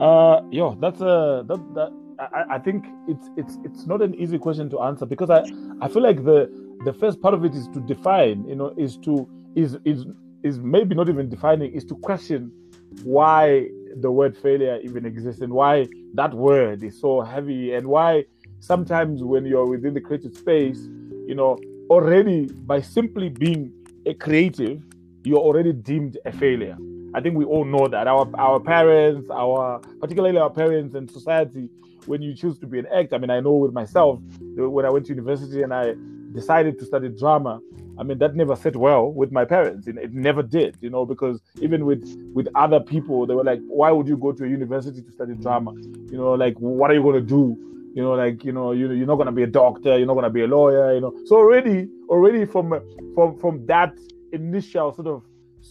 Uh, 0.00 0.40
yo, 0.50 0.76
that's 0.80 1.00
a 1.00 1.44
that 1.46 1.60
that 1.74 1.92
I, 2.18 2.56
I 2.56 2.58
think 2.58 2.86
it's 3.06 3.28
it's 3.36 3.58
it's 3.64 3.86
not 3.86 4.02
an 4.02 4.14
easy 4.14 4.38
question 4.38 4.70
to 4.70 4.80
answer 4.80 5.06
because 5.06 5.30
I 5.30 5.44
I 5.80 5.88
feel 5.88 6.02
like 6.02 6.24
the 6.24 6.50
the 6.84 6.92
first 6.92 7.20
part 7.20 7.34
of 7.34 7.44
it 7.44 7.54
is 7.54 7.68
to 7.68 7.80
define, 7.80 8.44
you 8.48 8.56
know, 8.56 8.74
is 8.76 8.96
to 8.98 9.28
is 9.54 9.78
is 9.84 10.06
is 10.42 10.58
maybe 10.58 10.94
not 10.94 11.08
even 11.08 11.28
defining, 11.28 11.70
is 11.72 11.84
to 11.84 11.94
question 11.96 12.50
why 13.04 13.68
the 14.00 14.10
word 14.10 14.36
failure 14.36 14.78
even 14.82 15.04
exists 15.04 15.40
and 15.42 15.52
why 15.52 15.86
that 16.14 16.34
word 16.34 16.82
is 16.82 17.00
so 17.00 17.20
heavy 17.20 17.74
and 17.74 17.86
why 17.86 18.24
sometimes 18.60 19.22
when 19.22 19.44
you're 19.44 19.66
within 19.66 19.94
the 19.94 20.00
creative 20.00 20.36
space, 20.36 20.78
you 21.26 21.34
know, 21.34 21.58
already 21.90 22.46
by 22.46 22.80
simply 22.80 23.28
being 23.28 23.72
a 24.06 24.14
creative, 24.14 24.82
you're 25.24 25.38
already 25.38 25.72
deemed 25.72 26.18
a 26.24 26.32
failure. 26.32 26.76
I 27.14 27.20
think 27.20 27.36
we 27.36 27.44
all 27.44 27.64
know 27.64 27.88
that 27.88 28.06
our 28.06 28.28
our 28.38 28.58
parents, 28.58 29.28
our 29.30 29.80
particularly 30.00 30.38
our 30.38 30.50
parents 30.50 30.94
and 30.94 31.10
society, 31.10 31.68
when 32.06 32.22
you 32.22 32.34
choose 32.34 32.58
to 32.60 32.66
be 32.66 32.78
an 32.78 32.86
actor. 32.86 33.16
I 33.16 33.18
mean, 33.18 33.30
I 33.30 33.40
know 33.40 33.52
with 33.52 33.72
myself 33.72 34.20
when 34.56 34.86
I 34.86 34.90
went 34.90 35.06
to 35.06 35.12
university 35.12 35.62
and 35.62 35.74
I 35.74 35.94
decided 36.32 36.78
to 36.78 36.84
study 36.84 37.08
drama, 37.08 37.60
I 37.98 38.02
mean, 38.04 38.18
that 38.18 38.34
never 38.34 38.56
set 38.56 38.76
well 38.76 39.12
with 39.12 39.32
my 39.32 39.44
parents. 39.44 39.86
It, 39.86 40.12
never 40.12 40.42
did, 40.42 40.76
you 40.80 40.90
know, 40.90 41.04
because 41.04 41.40
even 41.60 41.84
with 41.84 42.02
with 42.34 42.48
other 42.54 42.80
people, 42.80 43.26
they 43.26 43.34
were 43.34 43.44
like, 43.44 43.60
"Why 43.66 43.90
would 43.90 44.08
you 44.08 44.16
go 44.16 44.32
to 44.32 44.44
a 44.44 44.48
university 44.48 45.02
to 45.02 45.12
study 45.12 45.34
drama? 45.34 45.72
You 46.10 46.16
know, 46.16 46.32
like, 46.32 46.56
what 46.56 46.90
are 46.90 46.94
you 46.94 47.02
going 47.02 47.16
to 47.16 47.20
do? 47.20 47.56
You 47.94 48.02
know, 48.02 48.12
like, 48.12 48.44
you 48.44 48.52
know, 48.52 48.72
you 48.72 48.90
you're 48.92 49.06
not 49.06 49.16
going 49.16 49.26
to 49.26 49.32
be 49.32 49.42
a 49.42 49.46
doctor, 49.46 49.98
you're 49.98 50.06
not 50.06 50.14
going 50.14 50.24
to 50.24 50.30
be 50.30 50.42
a 50.42 50.46
lawyer, 50.46 50.94
you 50.94 51.00
know." 51.00 51.14
So 51.26 51.36
already, 51.36 51.88
already 52.08 52.46
from 52.46 52.80
from 53.14 53.38
from 53.38 53.66
that 53.66 53.94
initial 54.32 54.94
sort 54.94 55.08
of 55.08 55.22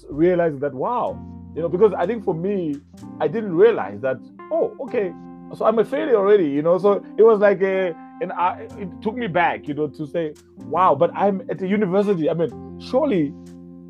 realizing 0.10 0.60
that, 0.60 0.74
wow, 0.74 1.20
you 1.56 1.62
know, 1.62 1.70
because 1.70 1.94
I 1.98 2.06
think 2.06 2.24
for 2.24 2.36
me, 2.36 2.80
I 3.20 3.28
didn't 3.28 3.56
realize 3.56 4.00
that. 4.02 4.18
Oh, 4.52 4.76
okay, 4.82 5.12
so 5.56 5.66
I'm 5.66 5.80
a 5.80 5.86
failure 5.86 6.16
already, 6.16 6.50
you 6.50 6.62
know. 6.62 6.78
So 6.78 7.04
it 7.18 7.24
was 7.24 7.40
like 7.40 7.62
a 7.62 7.96
and 8.22 8.32
I, 8.34 8.68
it 8.78 9.02
took 9.02 9.16
me 9.16 9.26
back, 9.28 9.68
you 9.68 9.74
know, 9.74 9.88
to 9.88 10.06
say, 10.06 10.36
wow, 10.58 10.94
but 10.94 11.12
I'm 11.16 11.42
at 11.50 11.62
a 11.62 11.68
university. 11.68 12.30
I 12.30 12.34
mean, 12.36 12.80
surely 12.80 13.34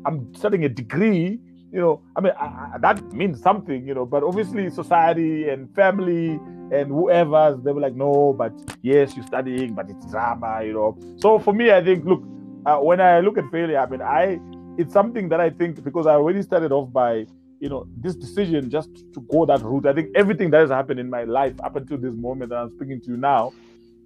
I'm 0.06 0.34
studying 0.34 0.64
a 0.64 0.70
degree, 0.70 1.38
you 1.70 1.80
know. 1.80 2.02
I 2.16 2.22
mean, 2.22 2.32
I, 2.40 2.44
I, 2.44 2.78
that 2.80 3.12
means 3.12 3.42
something, 3.42 3.86
you 3.86 3.94
know. 3.94 4.06
But 4.06 4.22
obviously, 4.22 4.70
society 4.70 5.50
and 5.50 5.72
family 5.74 6.40
and 6.72 6.88
whoever, 6.88 7.60
they 7.62 7.72
were 7.72 7.82
like, 7.82 7.94
no, 7.94 8.34
but 8.36 8.52
yes, 8.80 9.14
you're 9.14 9.26
studying, 9.26 9.74
but 9.74 9.90
it's 9.90 10.10
drama, 10.10 10.62
you 10.64 10.72
know. 10.72 10.98
So 11.18 11.38
for 11.38 11.52
me, 11.52 11.70
I 11.70 11.84
think, 11.84 12.06
look, 12.06 12.22
uh, 12.64 12.78
when 12.78 13.02
I 13.02 13.20
look 13.20 13.36
at 13.36 13.50
failure, 13.50 13.78
I 13.78 13.86
mean, 13.86 14.00
I 14.00 14.40
it's 14.78 14.94
something 14.94 15.28
that 15.28 15.40
I 15.42 15.50
think 15.50 15.84
because 15.84 16.06
I 16.06 16.14
already 16.14 16.40
started 16.40 16.72
off 16.72 16.90
by 16.90 17.26
you 17.60 17.68
know 17.68 17.86
this 17.98 18.16
decision 18.16 18.70
just 18.70 18.88
to 19.14 19.20
go 19.30 19.46
that 19.46 19.62
route 19.62 19.86
i 19.86 19.92
think 19.92 20.10
everything 20.16 20.50
that 20.50 20.60
has 20.62 20.70
happened 20.70 20.98
in 20.98 21.08
my 21.08 21.22
life 21.22 21.54
up 21.62 21.76
until 21.76 21.96
this 21.96 22.12
moment 22.12 22.50
that 22.50 22.56
i'm 22.56 22.70
speaking 22.70 23.00
to 23.00 23.12
you 23.12 23.16
now 23.16 23.52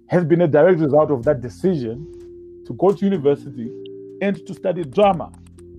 has 0.07 0.23
been 0.25 0.41
a 0.41 0.47
direct 0.47 0.79
result 0.79 1.11
of 1.11 1.23
that 1.23 1.41
decision 1.41 2.05
to 2.65 2.73
go 2.73 2.91
to 2.91 3.05
university 3.05 3.71
and 4.21 4.45
to 4.45 4.53
study 4.53 4.83
drama. 4.83 5.31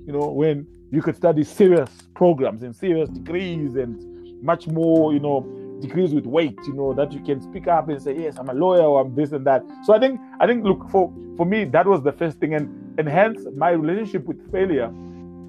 You 0.06 0.12
know, 0.12 0.30
when 0.30 0.66
you 0.90 1.02
could 1.02 1.16
study 1.16 1.44
serious 1.44 1.90
programs 2.14 2.62
and 2.62 2.74
serious 2.74 3.08
degrees 3.10 3.76
and 3.76 4.42
much 4.42 4.66
more, 4.66 5.12
you 5.12 5.20
know, 5.20 5.40
degrees 5.80 6.14
with 6.14 6.26
weight, 6.26 6.58
you 6.66 6.74
know, 6.74 6.92
that 6.92 7.12
you 7.12 7.20
can 7.20 7.40
speak 7.40 7.68
up 7.68 7.88
and 7.88 8.00
say, 8.00 8.18
yes, 8.18 8.36
I'm 8.38 8.48
a 8.48 8.54
lawyer 8.54 8.82
or 8.82 9.02
I'm 9.02 9.14
this 9.14 9.32
and 9.32 9.46
that. 9.46 9.62
So 9.84 9.94
I 9.94 9.98
think, 9.98 10.20
I 10.40 10.46
think, 10.46 10.64
look, 10.64 10.88
for 10.90 11.12
for 11.36 11.46
me, 11.46 11.64
that 11.66 11.86
was 11.86 12.02
the 12.02 12.12
first 12.12 12.38
thing, 12.38 12.54
and 12.54 12.68
and 12.98 13.08
hence 13.08 13.40
my 13.54 13.70
relationship 13.70 14.24
with 14.26 14.50
failure 14.50 14.92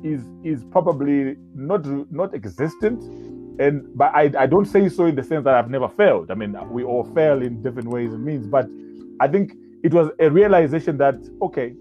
is 0.04 0.22
is 0.44 0.64
probably 0.66 1.36
not 1.56 1.86
not 2.12 2.34
existent 2.34 3.02
and 3.60 3.86
but 3.96 4.16
I, 4.16 4.32
I 4.38 4.46
don't 4.48 4.66
say 4.66 4.88
so 4.90 5.06
in 5.06 5.16
the 5.16 5.24
sense 5.24 5.44
that 5.44 5.54
I've 5.54 5.70
never 5.70 5.90
failed. 5.90 6.32
I 6.32 6.34
mean, 6.36 6.56
we 6.70 6.84
all 6.84 7.04
fail 7.14 7.42
in 7.42 7.62
different 7.62 7.90
ways 7.90 8.14
and 8.14 8.24
means, 8.24 8.48
but 8.48 8.68
I 9.20 9.28
think 9.28 9.54
it 9.84 9.94
was 9.94 10.10
a 10.20 10.30
realization 10.30 10.98
that 10.98 11.16
okay, 11.42 11.76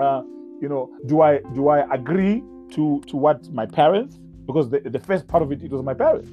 uh, 0.00 0.22
you 0.60 0.68
know, 0.68 0.90
do 1.06 1.22
I 1.22 1.40
do 1.54 1.68
I 1.68 1.92
agree 1.92 2.42
to 2.72 3.00
to 3.06 3.16
what 3.16 3.50
my 3.52 3.66
parents? 3.66 4.18
Because 4.46 4.68
the, 4.68 4.80
the 4.80 4.98
first 4.98 5.26
part 5.26 5.42
of 5.42 5.50
it, 5.52 5.62
it 5.62 5.70
was 5.70 5.82
my 5.82 5.94
parents. 5.94 6.28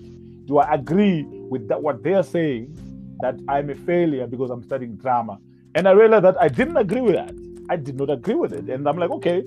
Do 0.46 0.58
I 0.58 0.74
agree 0.74 1.24
with 1.24 1.70
that 1.70 1.82
what 1.82 2.04
they're 2.04 2.24
saying 2.24 2.78
that 3.22 3.40
I'm 3.48 3.70
a 3.70 3.76
failure 3.76 4.28
because 4.28 4.50
I'm 4.50 4.64
studying 4.64 4.98
drama? 4.98 5.40
And 5.76 5.88
I 5.88 5.92
realized 5.92 6.26
that 6.26 6.42
I 6.42 6.50
didn't 6.50 6.76
agree 6.76 7.00
with 7.00 7.16
that. 7.16 7.34
I 7.70 7.78
did 7.78 7.96
not 7.96 8.10
agree 8.10 8.36
with 8.36 8.52
it, 8.52 8.70
and 8.70 8.86
I'm 8.86 8.98
like, 8.98 9.12
okay, 9.12 9.44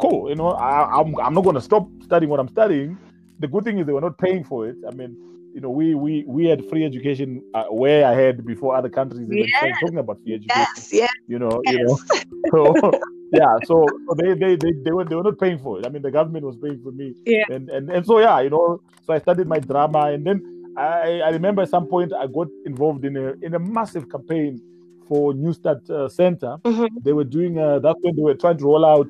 cool. 0.00 0.28
You 0.28 0.34
know, 0.34 0.50
I, 0.50 1.00
I'm 1.00 1.14
I'm 1.20 1.34
not 1.34 1.44
going 1.44 1.54
to 1.54 1.60
stop 1.60 1.88
studying 2.02 2.30
what 2.30 2.40
I'm 2.40 2.48
studying. 2.48 2.98
The 3.40 3.48
good 3.48 3.64
thing 3.64 3.78
is 3.78 3.86
they 3.86 3.92
were 3.92 4.00
not 4.00 4.18
paying 4.18 4.44
for 4.44 4.68
it. 4.68 4.76
I 4.86 4.94
mean, 4.94 5.16
you 5.54 5.60
know, 5.60 5.70
we 5.70 5.94
we 5.94 6.24
we 6.26 6.46
had 6.46 6.68
free 6.68 6.84
education 6.84 7.42
uh, 7.54 7.64
way 7.70 8.02
ahead 8.02 8.46
before 8.46 8.76
other 8.76 8.88
countries 8.88 9.22
even 9.22 9.48
started 9.48 9.74
talking 9.80 9.98
about 9.98 10.22
free 10.22 10.34
education. 10.34 10.66
Yes, 10.76 10.92
yes. 10.92 11.10
You 11.26 11.38
know, 11.38 11.60
yes. 11.64 11.76
you 11.76 11.84
know. 11.86 11.98
So 12.50 12.92
yeah, 13.32 13.56
so, 13.64 13.86
so 14.08 14.14
they, 14.16 14.34
they 14.34 14.56
they 14.56 14.72
they 14.84 14.90
were 14.90 15.04
they 15.04 15.14
were 15.14 15.22
not 15.22 15.38
paying 15.38 15.58
for 15.58 15.78
it. 15.78 15.86
I 15.86 15.88
mean, 15.88 16.02
the 16.02 16.10
government 16.10 16.44
was 16.44 16.56
paying 16.56 16.80
for 16.82 16.90
me. 16.90 17.14
Yeah. 17.24 17.44
And 17.50 17.68
and 17.70 17.90
and 17.90 18.04
so 18.04 18.18
yeah, 18.18 18.40
you 18.40 18.50
know, 18.50 18.80
so 19.06 19.12
I 19.12 19.18
studied 19.18 19.46
my 19.46 19.60
drama, 19.60 20.10
and 20.12 20.26
then 20.26 20.74
I 20.76 21.20
I 21.20 21.28
remember 21.30 21.62
at 21.62 21.68
some 21.68 21.86
point 21.86 22.12
I 22.12 22.26
got 22.26 22.48
involved 22.66 23.04
in 23.04 23.16
a 23.16 23.34
in 23.42 23.54
a 23.54 23.58
massive 23.58 24.10
campaign 24.10 24.60
for 25.06 25.32
New 25.34 25.52
Start 25.52 25.88
uh, 25.90 26.08
Center. 26.08 26.56
Mm-hmm. 26.64 26.98
They 27.02 27.12
were 27.12 27.24
doing 27.24 27.58
uh, 27.58 27.78
that's 27.78 27.98
when 28.00 28.16
they 28.16 28.22
were 28.22 28.34
trying 28.34 28.58
to 28.58 28.64
roll 28.64 28.84
out 28.84 29.08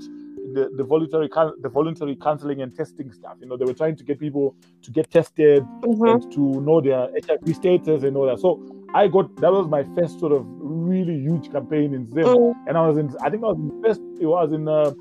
the, 0.54 0.70
the 0.76 0.84
voluntary 0.84 1.28
the 1.62 1.68
voluntary 1.68 2.16
counseling 2.16 2.60
and 2.62 2.74
testing 2.74 3.12
stuff. 3.12 3.36
You 3.40 3.46
know, 3.48 3.56
they 3.56 3.64
were 3.64 3.74
trying 3.74 3.96
to 3.96 4.04
get 4.04 4.18
people 4.18 4.54
to 4.82 4.90
get 4.90 5.10
tested 5.10 5.62
Mm-hmm. 5.82 6.04
and 6.04 6.32
to 6.32 6.40
know 6.62 6.80
their 6.80 7.08
HIV 7.26 7.54
status 7.56 8.02
and 8.02 8.16
all 8.16 8.26
that. 8.26 8.38
So 8.40 8.60
I 8.94 9.08
got 9.08 9.34
that 9.36 9.52
was 9.52 9.68
my 9.68 9.84
first 9.96 10.18
sort 10.20 10.32
of 10.32 10.44
really 10.46 11.18
huge 11.18 11.50
campaign 11.52 11.94
in 11.94 12.10
Zim, 12.10 12.24
Mm. 12.24 12.54
and 12.68 12.76
I 12.76 12.86
was 12.88 12.96
in 12.98 13.14
I 13.22 13.30
think 13.30 13.44
I 13.44 13.48
was 13.48 13.58
in 13.58 13.82
first 13.82 14.00
it 14.20 14.26
was 14.26 14.52
in 14.52 14.68
uh, 14.68 14.92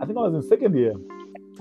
I 0.00 0.04
think 0.06 0.18
I 0.18 0.22
was 0.22 0.34
in 0.34 0.42
second 0.48 0.76
year, 0.76 0.92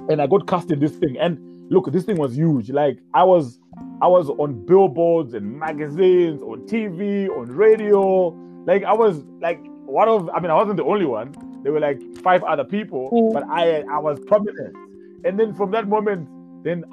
and 0.10 0.22
I 0.22 0.28
got 0.28 0.48
cast 0.48 0.70
in 0.72 0.80
this 0.80 0.96
thing. 0.96 1.18
And 1.20 1.38
look, 1.72 1.92
this 1.92 2.04
thing 2.06 2.18
was 2.18 2.36
huge. 2.36 2.70
Like 2.70 3.00
I 3.14 3.24
was 3.24 3.60
I 4.02 4.08
was 4.08 4.30
on 4.30 4.66
billboards 4.66 5.34
and 5.34 5.60
magazines, 5.60 6.42
on 6.42 6.62
TV, 6.68 7.30
on 7.30 7.48
radio. 7.48 8.30
Like 8.66 8.84
I 8.84 8.94
was 8.94 9.24
like 9.42 9.60
one 9.86 10.10
of 10.10 10.30
I 10.34 10.40
mean 10.40 10.52
I 10.52 10.56
wasn't 10.56 10.78
the 10.78 10.84
only 10.84 11.06
one. 11.06 11.34
There 11.68 11.74
were 11.74 11.82
like 11.82 12.02
five 12.24 12.44
other 12.46 12.64
people, 12.64 13.10
Mm. 13.12 13.34
but 13.34 13.44
I 13.52 13.84
I 13.96 14.00
was 14.00 14.18
prominent. 14.22 14.74
And 15.26 15.38
then 15.38 15.54
from 15.54 15.72
that 15.72 15.86
moment, 15.86 16.30
then 16.64 16.86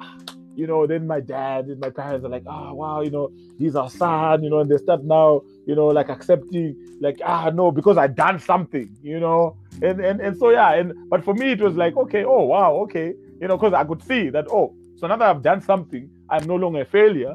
you 0.53 0.67
know, 0.67 0.85
then 0.85 1.07
my 1.07 1.21
dad 1.21 1.67
and 1.67 1.79
my 1.79 1.89
parents 1.89 2.25
are 2.25 2.29
like, 2.29 2.43
oh 2.45 2.73
wow, 2.73 2.99
you 2.99 3.09
know, 3.09 3.31
he's 3.57 3.73
our 3.77 3.89
son, 3.89 4.43
you 4.43 4.49
know, 4.49 4.59
and 4.59 4.69
they 4.69 4.75
start 4.75 5.05
now, 5.05 5.43
you 5.65 5.75
know, 5.75 5.87
like 5.87 6.09
accepting, 6.09 6.75
like, 6.99 7.21
ah 7.23 7.49
no, 7.51 7.71
because 7.71 7.97
I 7.97 8.07
done 8.07 8.37
something, 8.37 8.89
you 9.01 9.17
know. 9.17 9.55
And 9.81 10.01
and 10.01 10.19
and 10.19 10.37
so 10.37 10.49
yeah, 10.49 10.73
and 10.73 10.91
but 11.09 11.23
for 11.23 11.33
me 11.33 11.53
it 11.53 11.61
was 11.61 11.77
like, 11.77 11.95
okay, 11.95 12.25
oh 12.25 12.43
wow, 12.43 12.75
okay, 12.83 13.13
you 13.39 13.47
know, 13.47 13.55
because 13.55 13.73
I 13.81 13.85
could 13.85 14.03
see 14.03 14.29
that, 14.31 14.45
oh, 14.51 14.75
so 14.97 15.07
now 15.07 15.15
that 15.15 15.29
I've 15.29 15.41
done 15.51 15.61
something, 15.61 16.09
I'm 16.29 16.45
no 16.47 16.57
longer 16.57 16.81
a 16.81 16.85
failure. 16.85 17.33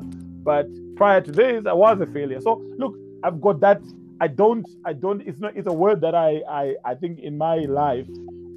But 0.51 0.67
prior 0.97 1.23
to 1.23 1.33
this, 1.33 1.65
I 1.65 1.73
was 1.73 1.99
a 2.03 2.07
failure. 2.19 2.41
So 2.43 2.63
look, 2.77 2.95
I've 3.25 3.41
got 3.41 3.61
that. 3.61 3.81
I 4.21 4.29
don't, 4.29 4.69
I 4.85 4.93
don't, 4.93 5.23
it's 5.23 5.41
not, 5.41 5.57
it's 5.57 5.67
a 5.67 5.73
word 5.73 6.03
that 6.03 6.15
I, 6.15 6.43
I, 6.49 6.75
I 6.85 6.95
think 6.95 7.21
in 7.21 7.39
my 7.39 7.59
life, 7.61 8.07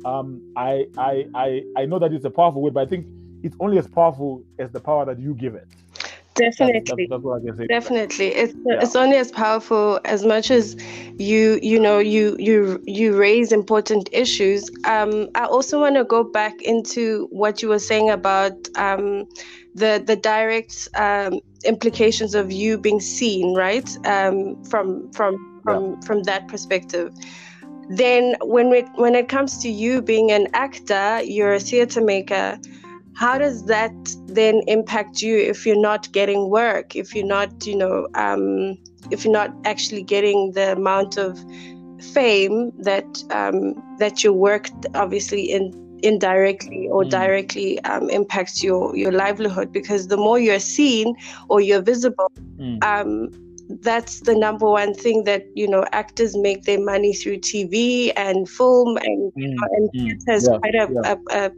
um, 0.05 0.43
I, 0.55 0.87
I, 0.97 1.25
I, 1.33 1.63
I 1.75 1.85
know 1.85 1.99
that 1.99 2.13
it's 2.13 2.25
a 2.25 2.31
powerful 2.31 2.61
word, 2.61 2.73
but 2.73 2.81
I 2.81 2.87
think 2.89 3.07
it's 3.43 3.55
only 3.59 3.77
as 3.77 3.87
powerful 3.87 4.43
as 4.59 4.71
the 4.71 4.81
power 4.81 5.05
that 5.05 5.19
you 5.19 5.33
give 5.35 5.55
it. 5.55 5.67
That's, 6.59 6.73
Definitely. 6.75 6.83
that's, 6.87 7.01
that's 7.09 7.23
what 7.23 7.41
I 7.41 7.45
can 7.45 7.57
say. 7.57 7.69
Definitely, 7.69 8.27
it's 8.27 8.53
Yeah. 8.65 8.81
it's 8.81 8.95
only 8.95 9.17
as 9.17 9.31
powerful 9.31 9.99
as 10.05 10.25
much 10.25 10.51
as 10.51 10.75
you 11.17 11.59
you 11.61 11.79
know 11.79 11.99
you 11.99 12.35
you 12.39 12.81
you 12.85 13.17
raise 13.17 13.51
important 13.53 14.09
issues. 14.11 14.69
Um, 14.85 15.29
I 15.35 15.45
also 15.45 15.79
want 15.79 15.95
to 15.95 16.03
go 16.03 16.23
back 16.23 16.61
into 16.61 17.27
what 17.31 17.61
you 17.61 17.69
were 17.69 17.79
saying 17.79 18.09
about 18.09 18.53
um, 18.75 19.25
the 19.75 20.03
the 20.05 20.15
direct 20.17 20.89
um, 20.95 21.39
implications 21.65 22.35
of 22.35 22.51
you 22.51 22.77
being 22.77 22.99
seen, 22.99 23.55
right? 23.55 23.89
Um, 24.05 24.57
from 24.69 25.09
from 25.13 25.37
from 25.63 26.01
from 26.01 26.23
that 26.23 26.47
perspective. 26.47 27.11
Then 27.89 28.35
when 28.41 28.69
we 28.69 28.81
when 28.95 29.15
it 29.15 29.29
comes 29.29 29.57
to 29.59 29.69
you 29.69 30.01
being 30.01 30.31
an 30.31 30.47
actor, 30.53 31.21
you're 31.23 31.53
a 31.53 31.59
theater 31.59 32.01
maker 32.01 32.59
how 33.15 33.37
does 33.37 33.65
that 33.65 33.93
then 34.27 34.61
impact 34.67 35.21
you 35.21 35.37
if 35.37 35.65
you're 35.65 35.79
not 35.79 36.11
getting 36.13 36.49
work 36.49 36.95
if 36.95 37.13
you're 37.15 37.25
not 37.25 37.65
you 37.65 37.75
know 37.75 38.07
um, 38.15 38.77
if 39.11 39.23
you're 39.23 39.33
not 39.33 39.51
actually 39.65 40.03
getting 40.03 40.51
the 40.53 40.71
amount 40.73 41.17
of 41.17 41.37
fame 42.13 42.71
that 42.79 43.05
um, 43.31 43.73
that 43.99 44.23
your 44.23 44.33
work 44.33 44.69
obviously 44.95 45.43
in 45.51 45.71
indirectly 46.03 46.87
or 46.91 47.03
Mm. 47.03 47.09
directly 47.09 47.79
um, 47.83 48.09
impacts 48.09 48.63
your 48.63 48.95
your 48.95 49.11
livelihood 49.11 49.71
because 49.71 50.07
the 50.07 50.17
more 50.17 50.39
you're 50.39 50.59
seen 50.59 51.15
or 51.49 51.61
you're 51.61 51.81
visible 51.81 52.31
Mm. 52.59 52.83
um, 52.83 53.29
that's 53.81 54.21
the 54.21 54.35
number 54.35 54.69
one 54.69 54.93
thing 54.93 55.23
that 55.23 55.45
you 55.55 55.67
know 55.67 55.85
actors 55.91 56.35
make 56.37 56.63
their 56.63 56.79
money 56.79 57.13
through 57.13 57.37
TV 57.37 58.11
and 58.15 58.49
film 58.49 58.97
and 58.97 59.23
Mm, 59.35 59.55
and 59.71 59.89
mm. 59.89 60.09
theater 60.25 60.31
is 60.31 60.47
Yeah, 60.47 60.57
quite 60.59 60.75
a, 60.75 60.87
yeah. 60.91 61.15
a, 61.31 61.45
a 61.45 61.51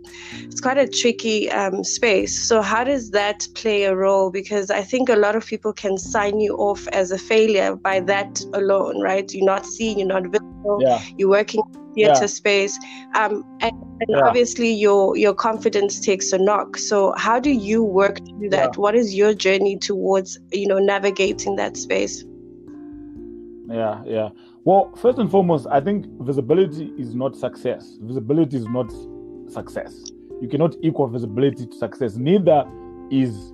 it's 0.44 0.62
quite 0.62 0.78
a 0.78 0.88
tricky 0.88 1.52
um, 1.52 1.84
space. 1.84 2.48
So 2.48 2.62
how 2.62 2.84
does 2.84 3.12
that 3.12 3.48
play 3.54 3.84
a 3.84 3.96
role? 3.96 4.32
Because 4.32 4.72
I 4.72 4.82
think 4.82 5.10
a 5.10 5.16
lot 5.16 5.36
of 5.36 5.46
people 5.46 5.74
can 5.74 5.98
sign 5.98 6.40
you 6.40 6.56
off 6.56 6.88
as 6.90 7.12
a 7.12 7.18
failure 7.18 7.76
by 7.76 8.00
that 8.02 8.42
alone, 8.54 9.02
right? 9.02 9.32
You're 9.34 9.46
not 9.46 9.66
seen, 9.66 10.00
you're 10.00 10.08
not 10.08 10.24
visible, 10.28 10.80
Yeah. 10.82 11.02
you're 11.18 11.30
working 11.30 11.62
in 11.74 11.85
theater 11.96 12.14
Yeah. 12.22 12.28
space, 12.28 12.78
um, 13.16 13.44
and, 13.62 13.72
and 14.00 14.10
Yeah. 14.10 14.28
obviously 14.28 14.72
your 14.72 15.18
your 15.18 15.34
confidence 15.34 16.00
takes 16.00 16.34
a 16.34 16.38
knock. 16.38 16.78
So 16.78 17.14
how 17.18 17.40
do 17.40 17.50
you 17.50 17.84
work 17.84 18.20
through 18.38 18.50
that? 18.50 18.78
What 18.78 18.96
is 18.96 19.16
your 19.16 19.34
journey 19.34 19.78
towards 19.78 20.38
you 20.52 20.68
know 20.68 20.80
navigating 20.80 21.56
that 21.58 21.78
space? 21.78 22.24
Yeah, 23.70 24.04
yeah. 24.06 24.30
Well, 24.64 24.92
first 24.96 25.18
and 25.20 25.30
foremost, 25.30 25.68
I 25.72 25.80
think 25.82 26.06
visibility 26.20 26.92
is 26.98 27.16
not 27.16 27.36
success. 27.36 27.98
Visibility 28.02 28.58
is 28.58 28.68
not 28.68 28.92
success. 29.48 30.12
You 30.42 30.48
cannot 30.50 30.76
equal 30.84 31.08
visibility 31.08 31.66
to 31.68 31.76
success. 31.78 32.16
Neither 32.16 32.66
is 33.12 33.54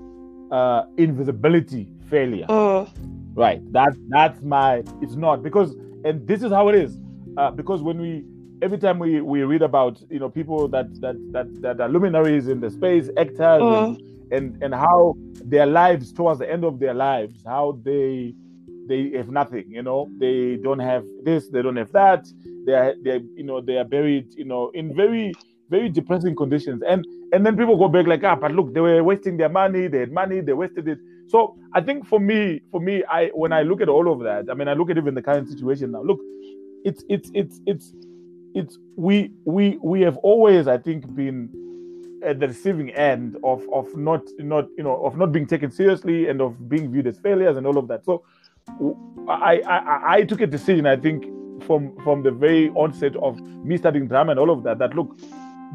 uh, 0.52 0.84
invisibility 0.98 1.92
failure. 2.10 2.48
Mm, 2.48 2.90
Right. 3.36 3.62
That 3.72 3.94
that's 4.10 4.42
my. 4.42 4.84
It's 5.02 5.16
not 5.16 5.44
because, 5.44 5.76
and 6.04 6.28
this 6.28 6.44
is 6.44 6.52
how 6.52 6.70
it 6.70 6.76
is. 6.76 7.00
Uh, 7.38 7.52
because 7.52 7.82
when 7.82 8.00
we 8.00 8.26
every 8.62 8.78
time 8.78 9.00
we 9.00 9.22
we 9.22 9.44
read 9.44 9.62
about 9.62 10.02
you 10.10 10.20
know 10.20 10.30
people 10.30 10.68
that 10.70 10.88
that 11.02 11.16
that 11.32 11.48
that 11.62 11.82
are 11.82 11.90
luminaries 11.90 12.48
in 12.48 12.60
the 12.62 12.70
space, 12.70 13.10
actors, 13.18 13.62
Mm. 13.62 13.78
and, 13.78 14.02
and 14.32 14.64
and 14.64 14.74
how 14.76 15.16
their 15.46 15.66
lives 15.66 16.12
towards 16.14 16.40
the 16.40 16.50
end 16.52 16.64
of 16.64 16.80
their 16.80 16.94
lives, 16.94 17.44
how 17.46 17.80
they 17.84 18.34
they 18.88 19.12
have 19.18 19.30
nothing. 19.30 19.66
You 19.70 19.84
know, 19.84 20.10
they 20.20 20.58
don't 20.58 20.80
have 20.80 21.06
this, 21.24 21.50
they 21.50 21.62
don't 21.62 21.78
have 21.78 21.92
that. 21.94 22.28
They 22.66 22.74
are 22.74 22.94
they 23.04 23.18
you 23.36 23.44
know 23.44 23.62
they 23.62 23.78
are 23.78 23.86
buried 23.86 24.28
you 24.36 24.46
know 24.46 24.70
in 24.74 24.94
very 24.96 25.34
very 25.70 25.90
depressing 25.90 26.36
conditions 26.36 26.84
and 26.88 27.06
and 27.34 27.46
then 27.46 27.56
people 27.58 27.78
go 27.78 27.88
back 27.88 28.06
like 28.06 28.24
ah 28.24 28.36
but 28.36 28.52
look 28.52 28.74
they 28.74 28.82
were 28.82 29.02
wasting 29.04 29.38
their 29.38 29.50
money 29.50 29.88
they 29.88 30.00
had 30.00 30.12
money 30.12 30.42
they 30.42 30.52
wasted 30.54 30.86
it 30.88 31.00
so 31.30 31.56
i 31.74 31.80
think 31.82 32.06
for 32.06 32.20
me 32.20 32.60
for 32.72 32.82
me 32.82 33.04
i 33.10 33.28
when 33.34 33.54
i 33.54 33.62
look 33.64 33.80
at 33.82 33.88
all 33.88 34.12
of 34.12 34.20
that 34.20 34.44
i 34.52 34.54
mean 34.54 34.68
i 34.68 34.74
look 34.74 34.90
at 34.92 34.98
even 34.98 35.16
the 35.16 35.22
current 35.22 35.48
situation 35.50 35.92
now 35.92 36.04
look 36.04 36.20
it's 36.84 37.04
it's 37.08 37.32
it's 37.34 37.62
it's 37.66 37.94
it's 38.54 38.78
we 38.96 39.32
we 39.46 39.78
we 39.82 40.02
have 40.02 40.18
always 40.18 40.68
i 40.68 40.78
think 40.78 41.14
been 41.16 41.50
at 42.24 42.40
the 42.40 42.48
receiving 42.48 42.90
end 42.92 43.38
of 43.44 43.66
of 43.74 43.96
not 43.96 44.22
not 44.40 44.66
you 44.78 44.84
know 44.84 45.04
of 45.06 45.18
not 45.18 45.32
being 45.32 45.48
taken 45.48 45.72
seriously 45.72 46.28
and 46.28 46.42
of 46.42 46.70
being 46.70 46.92
viewed 46.92 47.08
as 47.08 47.18
failures 47.20 47.58
and 47.58 47.66
all 47.66 47.78
of 47.78 47.88
that 47.88 48.04
so 48.06 48.24
I, 49.28 49.62
I 49.68 50.16
I 50.18 50.24
took 50.24 50.42
a 50.42 50.48
decision. 50.48 50.86
I 50.86 50.96
think 50.96 51.26
from 51.64 51.98
from 52.04 52.24
the 52.24 52.32
very 52.32 52.70
onset 52.70 53.16
of 53.18 53.40
me 53.42 53.78
studying 53.78 54.08
drama 54.08 54.32
and 54.32 54.40
all 54.40 54.50
of 54.50 54.64
that. 54.64 54.80
That 54.80 54.96
look, 54.96 55.18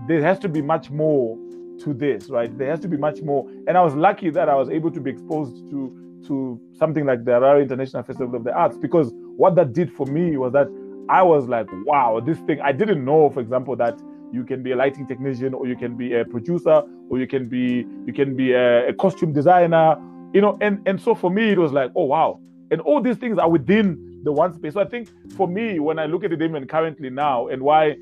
there 0.08 0.22
has 0.22 0.38
to 0.40 0.48
be 0.48 0.62
much 0.62 0.90
more 0.90 1.36
to 1.80 1.94
this, 1.94 2.28
right? 2.28 2.56
There 2.56 2.70
has 2.70 2.80
to 2.80 2.88
be 2.88 2.96
much 2.96 3.22
more. 3.22 3.48
And 3.66 3.76
I 3.76 3.82
was 3.82 3.94
lucky 3.94 4.30
that 4.30 4.48
I 4.48 4.54
was 4.54 4.68
able 4.70 4.90
to 4.90 5.00
be 5.00 5.10
exposed 5.10 5.70
to 5.70 6.22
to 6.26 6.60
something 6.72 7.06
like 7.06 7.24
the 7.24 7.32
Harare 7.32 7.62
International 7.62 8.02
Festival 8.02 8.34
of 8.34 8.44
the 8.44 8.52
Arts 8.52 8.76
because 8.76 9.12
what 9.36 9.54
that 9.56 9.72
did 9.72 9.92
for 9.92 10.06
me 10.06 10.36
was 10.36 10.52
that 10.52 10.66
I 11.08 11.22
was 11.22 11.46
like, 11.46 11.68
wow, 11.84 12.20
this 12.20 12.38
thing. 12.40 12.60
I 12.60 12.72
didn't 12.72 13.04
know, 13.04 13.30
for 13.30 13.40
example, 13.40 13.76
that 13.76 14.00
you 14.32 14.44
can 14.44 14.62
be 14.62 14.72
a 14.72 14.76
lighting 14.76 15.06
technician 15.06 15.54
or 15.54 15.66
you 15.66 15.76
can 15.76 15.96
be 15.96 16.14
a 16.14 16.24
producer 16.24 16.82
or 17.08 17.18
you 17.18 17.26
can 17.26 17.48
be 17.48 17.86
you 18.06 18.12
can 18.12 18.36
be 18.36 18.52
a, 18.52 18.88
a 18.88 18.92
costume 18.94 19.32
designer, 19.32 19.96
you 20.32 20.40
know. 20.40 20.58
And 20.60 20.86
and 20.86 21.00
so 21.00 21.14
for 21.14 21.30
me, 21.30 21.50
it 21.50 21.58
was 21.58 21.72
like, 21.72 21.90
oh 21.94 22.04
wow 22.04 22.40
and 22.70 22.80
all 22.80 23.00
these 23.00 23.16
things 23.16 23.38
are 23.38 23.48
within 23.48 24.20
the 24.24 24.32
one 24.32 24.52
space. 24.52 24.74
So 24.74 24.80
I 24.80 24.86
think 24.86 25.08
for 25.36 25.46
me, 25.46 25.78
when 25.78 25.98
I 25.98 26.06
look 26.06 26.24
at 26.24 26.30
the 26.30 26.42
even 26.42 26.66
currently 26.66 27.10
now, 27.10 27.48
and 27.48 27.62
why 27.62 27.96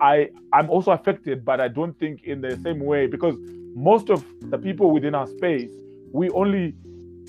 I 0.00 0.30
I'm 0.52 0.70
also 0.70 0.92
affected, 0.92 1.44
but 1.44 1.60
I 1.60 1.68
don't 1.68 1.98
think 1.98 2.24
in 2.24 2.40
the 2.40 2.56
same 2.62 2.80
way 2.80 3.06
because 3.06 3.36
most 3.74 4.10
of 4.10 4.24
the 4.40 4.58
people 4.58 4.90
within 4.90 5.14
our 5.14 5.26
space, 5.26 5.72
we 6.12 6.30
only, 6.30 6.74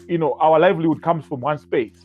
you 0.07 0.17
know, 0.19 0.37
our 0.39 0.59
livelihood 0.59 1.01
comes 1.01 1.25
from 1.25 1.41
one 1.41 1.57
space, 1.57 2.03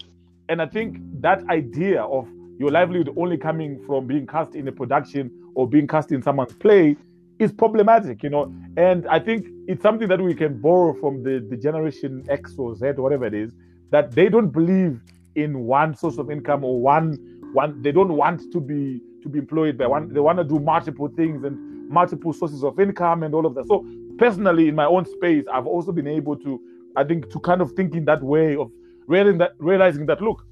and 0.48 0.62
I 0.62 0.66
think 0.66 0.98
that 1.20 1.46
idea 1.50 2.02
of 2.02 2.28
your 2.60 2.70
livelihood 2.70 3.10
only 3.16 3.38
coming 3.38 3.82
from 3.86 4.06
being 4.06 4.26
cast 4.26 4.54
in 4.54 4.68
a 4.68 4.72
production 4.72 5.30
or 5.54 5.66
being 5.66 5.86
cast 5.86 6.12
in 6.12 6.22
someone's 6.22 6.52
play 6.52 6.94
is 7.38 7.50
problematic, 7.50 8.22
you 8.22 8.28
know. 8.28 8.54
And 8.76 9.08
I 9.08 9.18
think 9.18 9.46
it's 9.66 9.82
something 9.82 10.08
that 10.08 10.20
we 10.20 10.34
can 10.34 10.60
borrow 10.60 10.92
from 11.00 11.22
the, 11.22 11.44
the 11.48 11.56
generation 11.56 12.22
X 12.28 12.54
or 12.58 12.76
Z 12.76 12.92
whatever 12.96 13.24
it 13.24 13.32
is, 13.32 13.50
that 13.92 14.12
they 14.12 14.28
don't 14.28 14.50
believe 14.50 15.00
in 15.36 15.60
one 15.60 15.96
source 15.96 16.18
of 16.18 16.30
income 16.30 16.62
or 16.62 16.78
one 16.78 17.16
one 17.54 17.80
they 17.80 17.92
don't 17.92 18.12
want 18.12 18.52
to 18.52 18.60
be 18.60 19.00
to 19.22 19.28
be 19.30 19.38
employed 19.38 19.78
by 19.78 19.86
one 19.86 20.12
they 20.12 20.20
want 20.20 20.36
to 20.36 20.44
do 20.44 20.58
multiple 20.58 21.08
things 21.08 21.42
and 21.44 21.88
multiple 21.88 22.32
sources 22.32 22.62
of 22.62 22.78
income 22.78 23.22
and 23.22 23.34
all 23.34 23.46
of 23.46 23.54
that. 23.54 23.66
So 23.68 23.86
personally 24.18 24.68
in 24.68 24.74
my 24.74 24.84
own 24.84 25.06
space, 25.06 25.44
I've 25.50 25.66
also 25.66 25.92
been 25.92 26.06
able 26.06 26.36
to 26.36 26.60
I 26.94 27.04
think 27.04 27.30
to 27.30 27.40
kind 27.40 27.62
of 27.62 27.72
think 27.72 27.94
in 27.94 28.04
that 28.04 28.22
way 28.22 28.54
of 28.54 28.70
realizing 29.06 29.38
that 29.38 29.52
realizing 29.58 30.04
that 30.06 30.20
look, 30.20 30.44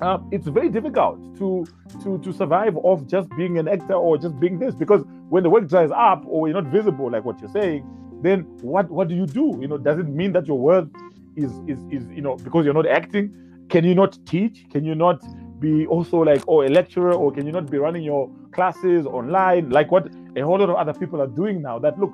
uh, 0.00 0.18
it's 0.30 0.48
very 0.48 0.68
difficult 0.68 1.18
to 1.38 1.66
to 2.02 2.18
to 2.18 2.32
survive 2.32 2.76
off 2.78 3.06
just 3.06 3.28
being 3.36 3.58
an 3.58 3.68
actor 3.68 3.94
or 3.94 4.18
just 4.18 4.38
being 4.40 4.58
this 4.58 4.74
because 4.74 5.02
when 5.28 5.42
the 5.42 5.50
work 5.50 5.68
dries 5.68 5.90
up 5.94 6.24
or 6.26 6.48
you're 6.48 6.60
not 6.60 6.70
visible 6.72 7.10
like 7.10 7.24
what 7.24 7.40
you're 7.40 7.50
saying 7.50 7.86
then 8.22 8.40
what 8.62 8.90
what 8.90 9.08
do 9.08 9.14
you 9.14 9.26
do? 9.26 9.56
You 9.60 9.68
know 9.68 9.78
does 9.78 9.98
it 9.98 10.08
mean 10.08 10.32
that 10.32 10.46
your 10.46 10.58
worth 10.58 10.88
is 11.36 11.52
is 11.68 11.78
is 11.90 12.08
you 12.10 12.22
know 12.22 12.36
because 12.36 12.64
you're 12.64 12.74
not 12.74 12.86
acting 12.86 13.34
can 13.68 13.84
you 13.84 13.94
not 13.94 14.18
teach? 14.26 14.66
Can 14.70 14.84
you 14.84 14.94
not 14.94 15.22
be 15.60 15.86
also 15.86 16.18
like 16.18 16.42
oh 16.48 16.62
a 16.62 16.68
lecturer 16.68 17.12
or 17.12 17.32
can 17.32 17.46
you 17.46 17.52
not 17.52 17.70
be 17.70 17.78
running 17.78 18.02
your 18.02 18.30
classes 18.52 19.06
online? 19.06 19.70
Like 19.70 19.90
what 19.90 20.08
a 20.36 20.40
whole 20.40 20.58
lot 20.58 20.70
of 20.70 20.76
other 20.76 20.92
people 20.92 21.20
are 21.22 21.26
doing 21.26 21.62
now 21.62 21.78
that 21.78 21.98
look 21.98 22.12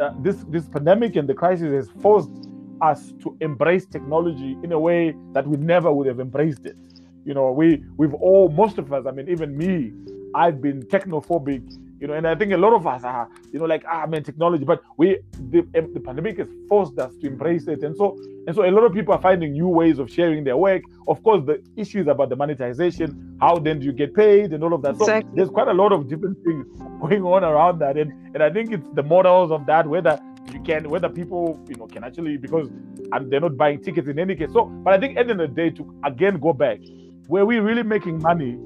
uh, 0.00 0.12
this 0.20 0.36
this 0.48 0.68
pandemic 0.68 1.16
and 1.16 1.28
the 1.28 1.34
crisis 1.34 1.72
has 1.72 1.90
forced 2.00 2.48
us 2.80 3.12
to 3.22 3.36
embrace 3.40 3.86
technology 3.86 4.56
in 4.62 4.72
a 4.72 4.78
way 4.78 5.14
that 5.32 5.46
we 5.46 5.56
never 5.56 5.92
would 5.92 6.06
have 6.06 6.20
embraced 6.20 6.64
it 6.64 6.76
you 7.24 7.34
know, 7.34 7.50
we 7.52 7.82
we've 7.96 8.14
all 8.14 8.48
most 8.48 8.78
of 8.78 8.92
us, 8.92 9.06
I 9.06 9.10
mean, 9.10 9.28
even 9.28 9.56
me, 9.56 9.92
I've 10.34 10.60
been 10.60 10.82
technophobic, 10.82 11.62
you 12.00 12.06
know, 12.06 12.14
and 12.14 12.26
I 12.26 12.34
think 12.34 12.52
a 12.52 12.56
lot 12.56 12.72
of 12.72 12.86
us 12.86 13.02
are, 13.04 13.28
you 13.52 13.58
know, 13.58 13.64
like 13.64 13.84
ah 13.88 14.06
man, 14.06 14.22
technology. 14.22 14.64
But 14.64 14.82
we 14.96 15.18
the, 15.50 15.66
the 15.72 16.00
pandemic 16.00 16.38
has 16.38 16.48
forced 16.68 16.98
us 16.98 17.14
to 17.16 17.26
embrace 17.26 17.66
it, 17.66 17.82
and 17.82 17.96
so 17.96 18.16
and 18.46 18.54
so 18.54 18.64
a 18.64 18.70
lot 18.70 18.84
of 18.84 18.92
people 18.92 19.14
are 19.14 19.20
finding 19.20 19.52
new 19.52 19.68
ways 19.68 19.98
of 19.98 20.10
sharing 20.10 20.44
their 20.44 20.56
work. 20.56 20.82
Of 21.06 21.22
course, 21.22 21.44
the 21.44 21.62
issues 21.76 22.06
about 22.06 22.28
the 22.28 22.36
monetization, 22.36 23.36
how 23.40 23.58
then 23.58 23.80
do 23.80 23.86
you 23.86 23.92
get 23.92 24.14
paid, 24.14 24.52
and 24.52 24.62
all 24.62 24.74
of 24.74 24.82
that. 24.82 24.96
So 24.96 25.04
exactly. 25.04 25.32
there's 25.36 25.50
quite 25.50 25.68
a 25.68 25.74
lot 25.74 25.92
of 25.92 26.08
different 26.08 26.42
things 26.44 26.66
going 27.00 27.24
on 27.24 27.44
around 27.44 27.78
that, 27.80 27.96
and 27.96 28.12
and 28.34 28.42
I 28.42 28.50
think 28.50 28.72
it's 28.72 28.88
the 28.94 29.02
models 29.02 29.50
of 29.50 29.66
that 29.66 29.86
whether 29.86 30.20
you 30.52 30.60
can 30.62 30.88
whether 30.88 31.08
people 31.08 31.62
you 31.68 31.76
know 31.76 31.86
can 31.86 32.04
actually 32.04 32.36
because 32.36 32.68
and 33.12 33.30
they're 33.30 33.40
not 33.40 33.56
buying 33.56 33.82
tickets 33.82 34.08
in 34.08 34.18
any 34.18 34.34
case. 34.34 34.52
So, 34.52 34.66
but 34.66 34.94
I 34.94 34.98
think 34.98 35.16
at 35.16 35.26
the 35.26 35.32
end 35.32 35.40
of 35.40 35.54
the 35.54 35.62
day, 35.62 35.70
to 35.70 36.00
again 36.04 36.38
go 36.38 36.52
back 36.52 36.80
were 37.28 37.44
we 37.44 37.58
really 37.60 37.82
making 37.82 38.20
money 38.20 38.58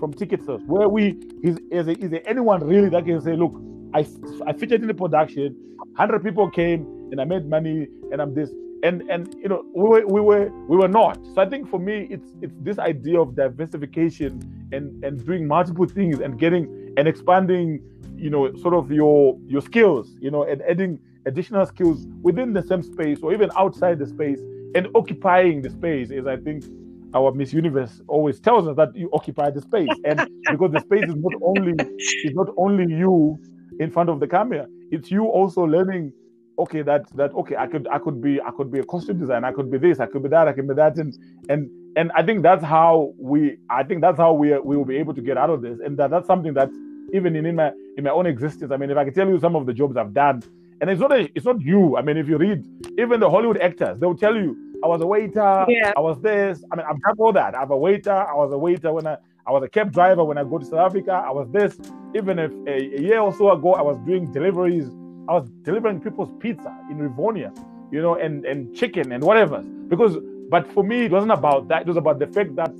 from 0.00 0.12
ticket 0.12 0.44
sales? 0.44 0.62
Where 0.66 0.88
we 0.88 1.18
is 1.42 1.58
is, 1.70 1.86
is 1.88 2.10
there 2.10 2.22
anyone 2.26 2.64
really 2.64 2.88
that 2.88 3.04
can 3.04 3.20
say, 3.20 3.36
look, 3.36 3.54
I 3.94 4.06
I 4.46 4.52
featured 4.54 4.80
in 4.80 4.88
the 4.88 4.94
production, 4.94 5.54
hundred 5.94 6.24
people 6.24 6.50
came 6.50 6.80
and 7.12 7.20
I 7.20 7.24
made 7.24 7.46
money 7.46 7.86
and 8.10 8.20
I'm 8.20 8.34
this 8.34 8.50
and 8.82 9.02
and 9.10 9.34
you 9.38 9.48
know 9.48 9.62
we 9.74 9.88
were 9.88 10.06
we 10.06 10.20
were 10.20 10.50
we 10.68 10.76
were 10.76 10.88
not. 10.88 11.18
So 11.34 11.42
I 11.42 11.48
think 11.48 11.68
for 11.68 11.78
me 11.78 12.08
it's 12.10 12.32
it's 12.40 12.54
this 12.62 12.78
idea 12.78 13.20
of 13.20 13.36
diversification 13.36 14.40
and 14.72 15.04
and 15.04 15.24
doing 15.24 15.46
multiple 15.46 15.86
things 15.86 16.20
and 16.20 16.38
getting 16.38 16.94
and 16.96 17.06
expanding 17.06 17.80
you 18.16 18.30
know 18.30 18.54
sort 18.56 18.74
of 18.74 18.90
your 18.90 19.38
your 19.46 19.60
skills 19.60 20.16
you 20.18 20.30
know 20.30 20.44
and 20.44 20.62
adding 20.62 20.98
additional 21.26 21.66
skills 21.66 22.06
within 22.22 22.54
the 22.54 22.62
same 22.62 22.82
space 22.82 23.18
or 23.22 23.34
even 23.34 23.50
outside 23.56 23.98
the 23.98 24.06
space 24.06 24.40
and 24.74 24.88
occupying 24.94 25.60
the 25.60 25.70
space 25.70 26.10
is 26.10 26.26
I 26.26 26.36
think 26.36 26.64
our 27.14 27.32
Miss 27.32 27.52
Universe 27.52 28.00
always 28.08 28.40
tells 28.40 28.68
us 28.68 28.76
that 28.76 28.94
you 28.94 29.10
occupy 29.12 29.50
the 29.50 29.60
space, 29.60 29.88
and 30.04 30.18
because 30.50 30.72
the 30.72 30.80
space 30.80 31.04
is 31.04 31.16
not 31.16 31.32
only 31.42 31.72
is 32.24 32.34
not 32.34 32.48
only 32.56 32.92
you 32.92 33.38
in 33.80 33.90
front 33.90 34.10
of 34.10 34.20
the 34.20 34.26
camera, 34.26 34.66
it's 34.90 35.10
you 35.10 35.24
also 35.26 35.62
learning. 35.62 36.12
Okay, 36.58 36.82
that 36.82 37.08
that 37.16 37.32
okay, 37.34 37.56
I 37.56 37.68
could 37.68 37.86
I 37.88 37.98
could 37.98 38.20
be 38.20 38.40
I 38.40 38.50
could 38.50 38.72
be 38.72 38.80
a 38.80 38.84
costume 38.84 39.18
designer, 39.20 39.46
I 39.46 39.52
could 39.52 39.70
be 39.70 39.78
this, 39.78 40.00
I 40.00 40.06
could 40.06 40.24
be 40.24 40.28
that, 40.30 40.48
I 40.48 40.52
could 40.52 40.66
be 40.66 40.74
that, 40.74 40.96
and 40.96 41.16
and 41.48 41.70
and 41.96 42.10
I 42.16 42.22
think 42.22 42.42
that's 42.42 42.64
how 42.64 43.12
we 43.18 43.58
I 43.70 43.84
think 43.84 44.00
that's 44.00 44.18
how 44.18 44.32
we 44.32 44.58
we 44.58 44.76
will 44.76 44.84
be 44.84 44.96
able 44.96 45.14
to 45.14 45.22
get 45.22 45.38
out 45.38 45.50
of 45.50 45.62
this, 45.62 45.78
and 45.84 45.96
that 45.98 46.10
that's 46.10 46.26
something 46.26 46.54
that 46.54 46.68
even 47.14 47.36
in, 47.36 47.46
in 47.46 47.54
my 47.54 47.72
in 47.96 48.04
my 48.04 48.10
own 48.10 48.26
existence. 48.26 48.72
I 48.72 48.76
mean, 48.76 48.90
if 48.90 48.96
I 48.96 49.04
can 49.04 49.14
tell 49.14 49.28
you 49.28 49.38
some 49.38 49.56
of 49.56 49.66
the 49.66 49.72
jobs 49.72 49.96
I've 49.96 50.12
done, 50.12 50.42
and 50.80 50.90
it's 50.90 51.00
not 51.00 51.12
a, 51.12 51.28
it's 51.34 51.46
not 51.46 51.60
you. 51.60 51.96
I 51.96 52.02
mean, 52.02 52.16
if 52.16 52.28
you 52.28 52.38
read 52.38 52.64
even 52.98 53.20
the 53.20 53.30
Hollywood 53.30 53.58
actors, 53.58 53.98
they'll 54.00 54.16
tell 54.16 54.34
you 54.34 54.56
I 54.84 54.86
was 54.86 55.00
a 55.00 55.06
waiter. 55.06 55.66
Yeah. 55.68 55.92
I 55.96 56.00
was 56.00 56.20
this. 56.20 56.64
I 56.70 56.76
mean, 56.76 56.86
I've 56.88 57.00
done 57.00 57.16
all 57.18 57.32
that. 57.32 57.56
I'm 57.56 57.70
a 57.70 57.76
waiter. 57.76 58.12
I 58.12 58.34
was 58.34 58.52
a 58.52 58.58
waiter 58.58 58.92
when 58.92 59.06
I, 59.06 59.16
I 59.46 59.50
was 59.50 59.62
a 59.62 59.68
cab 59.68 59.92
driver 59.92 60.24
when 60.24 60.38
I 60.38 60.44
go 60.44 60.58
to 60.58 60.64
South 60.64 60.78
Africa. 60.78 61.24
I 61.26 61.30
was 61.30 61.48
this. 61.50 61.78
Even 62.14 62.38
if 62.38 62.52
a, 62.66 62.96
a 62.96 63.00
year 63.00 63.20
or 63.20 63.34
so 63.34 63.50
ago, 63.50 63.74
I 63.74 63.82
was 63.82 63.98
doing 63.98 64.30
deliveries. 64.32 64.88
I 65.28 65.32
was 65.32 65.48
delivering 65.62 66.00
people's 66.00 66.30
pizza 66.40 66.76
in 66.90 66.98
Rivonia, 66.98 67.52
you 67.90 68.00
know, 68.00 68.14
and, 68.14 68.44
and 68.44 68.74
chicken 68.74 69.12
and 69.12 69.22
whatever. 69.22 69.62
Because, 69.62 70.16
but 70.48 70.66
for 70.72 70.84
me, 70.84 71.06
it 71.06 71.12
wasn't 71.12 71.32
about 71.32 71.68
that. 71.68 71.82
It 71.82 71.88
was 71.88 71.96
about 71.96 72.18
the 72.18 72.26
fact 72.26 72.54
that 72.56 72.72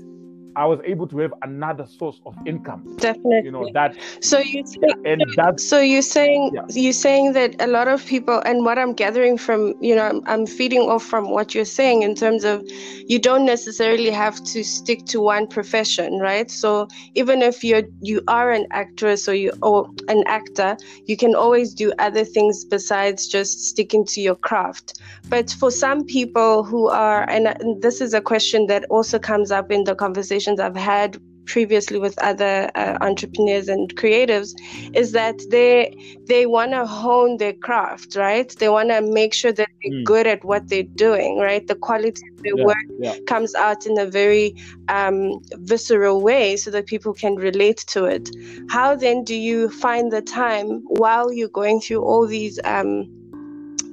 I 0.58 0.64
was 0.64 0.80
able 0.84 1.06
to 1.06 1.18
have 1.18 1.32
another 1.42 1.86
source 1.86 2.20
of 2.26 2.34
income. 2.44 2.96
Definitely. 2.96 3.42
You 3.44 3.52
know 3.52 3.70
that. 3.74 3.94
So 4.20 4.40
you 4.40 4.64
think, 4.64 5.06
and 5.06 5.22
that. 5.36 5.60
So 5.60 5.78
you're 5.78 6.02
saying 6.02 6.50
yeah. 6.52 6.66
you're 6.70 6.92
saying 6.92 7.34
that 7.34 7.54
a 7.60 7.68
lot 7.68 7.86
of 7.86 8.04
people, 8.04 8.42
and 8.44 8.64
what 8.64 8.76
I'm 8.76 8.92
gathering 8.92 9.38
from, 9.38 9.74
you 9.80 9.94
know, 9.94 10.02
I'm, 10.02 10.20
I'm 10.26 10.46
feeding 10.46 10.80
off 10.80 11.04
from 11.04 11.30
what 11.30 11.54
you're 11.54 11.64
saying 11.64 12.02
in 12.02 12.16
terms 12.16 12.42
of, 12.42 12.64
you 13.06 13.20
don't 13.20 13.46
necessarily 13.46 14.10
have 14.10 14.42
to 14.52 14.64
stick 14.64 15.06
to 15.06 15.20
one 15.20 15.46
profession, 15.46 16.18
right? 16.18 16.50
So 16.50 16.88
even 17.14 17.40
if 17.40 17.62
you're 17.62 17.84
you 18.00 18.20
are 18.26 18.50
an 18.50 18.66
actress 18.72 19.28
or 19.28 19.34
you 19.34 19.52
or 19.62 19.88
an 20.08 20.24
actor, 20.26 20.76
you 21.06 21.16
can 21.16 21.36
always 21.36 21.72
do 21.72 21.92
other 22.00 22.24
things 22.24 22.64
besides 22.64 23.28
just 23.28 23.64
sticking 23.64 24.04
to 24.06 24.20
your 24.20 24.34
craft. 24.34 25.00
But 25.28 25.50
for 25.52 25.70
some 25.70 26.04
people 26.04 26.64
who 26.64 26.88
are, 26.88 27.30
and 27.30 27.80
this 27.80 28.00
is 28.00 28.12
a 28.12 28.20
question 28.20 28.66
that 28.66 28.84
also 28.86 29.20
comes 29.20 29.52
up 29.52 29.70
in 29.70 29.84
the 29.84 29.94
conversation 29.94 30.47
conversations 30.56 30.60
I've 30.60 30.82
had 30.82 31.20
previously 31.46 31.98
with 31.98 32.14
other 32.18 32.70
uh, 32.74 32.98
entrepreneurs 33.00 33.68
and 33.68 33.96
creatives 33.96 34.52
is 34.94 35.12
that 35.12 35.40
they 35.48 35.96
they 36.26 36.44
want 36.44 36.72
to 36.72 36.84
hone 36.84 37.38
their 37.38 37.54
craft 37.54 38.16
right 38.16 38.54
they 38.58 38.68
want 38.68 38.90
to 38.90 39.00
make 39.00 39.32
sure 39.32 39.50
that 39.50 39.66
they're 39.82 39.92
mm. 39.92 40.04
good 40.04 40.26
at 40.26 40.44
what 40.44 40.68
they're 40.68 40.92
doing 40.94 41.38
right 41.38 41.66
the 41.66 41.74
quality 41.74 42.22
of 42.32 42.42
their 42.42 42.54
yeah, 42.54 42.64
work 42.66 42.86
yeah. 43.00 43.16
comes 43.26 43.54
out 43.54 43.86
in 43.86 43.98
a 43.98 44.04
very 44.04 44.54
um, 44.88 45.40
visceral 45.64 46.20
way 46.20 46.54
so 46.54 46.70
that 46.70 46.84
people 46.84 47.14
can 47.14 47.34
relate 47.36 47.78
to 47.86 48.04
it 48.04 48.28
how 48.68 48.94
then 48.94 49.24
do 49.24 49.34
you 49.34 49.70
find 49.70 50.12
the 50.12 50.20
time 50.20 50.82
while 51.00 51.32
you're 51.32 51.56
going 51.62 51.80
through 51.80 52.04
all 52.04 52.26
these 52.26 52.60
um, 52.64 53.08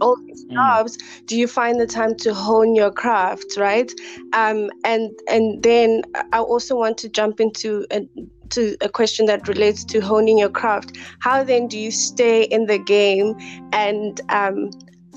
all 0.01 0.15
these 0.25 0.45
mm. 0.45 0.53
jobs 0.53 0.97
mm. 0.97 1.25
do 1.25 1.37
you 1.37 1.47
find 1.47 1.79
the 1.79 1.87
time 1.87 2.15
to 2.15 2.33
hone 2.33 2.75
your 2.75 2.91
craft 2.91 3.57
right 3.57 3.91
um, 4.33 4.69
and 4.83 5.11
and 5.27 5.63
then 5.63 6.01
i 6.31 6.39
also 6.39 6.75
want 6.75 6.97
to 6.97 7.09
jump 7.09 7.39
into 7.39 7.85
a, 7.91 8.01
to 8.49 8.75
a 8.81 8.89
question 8.89 9.25
that 9.25 9.47
relates 9.47 9.83
to 9.83 9.99
honing 9.99 10.37
your 10.37 10.49
craft 10.49 10.97
how 11.19 11.43
then 11.43 11.67
do 11.67 11.77
you 11.77 11.91
stay 11.91 12.43
in 12.43 12.65
the 12.65 12.77
game 12.77 13.35
and 13.73 14.21
um, 14.29 14.69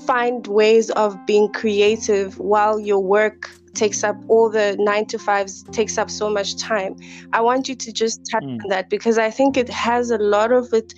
find 0.05 0.47
ways 0.47 0.89
of 0.91 1.15
being 1.25 1.51
creative 1.51 2.39
while 2.39 2.79
your 2.79 2.99
work 2.99 3.51
takes 3.73 4.03
up 4.03 4.17
all 4.27 4.49
the 4.49 4.75
nine 4.79 5.05
to 5.05 5.19
fives 5.19 5.63
takes 5.71 5.97
up 5.97 6.09
so 6.09 6.29
much 6.29 6.55
time 6.57 6.95
i 7.33 7.41
want 7.41 7.67
you 7.69 7.75
to 7.75 7.91
just 7.91 8.21
touch 8.29 8.43
mm. 8.43 8.61
on 8.63 8.69
that 8.69 8.89
because 8.89 9.17
i 9.17 9.29
think 9.29 9.57
it 9.57 9.69
has 9.69 10.11
a 10.11 10.17
lot 10.17 10.51
of 10.51 10.73
it 10.73 10.93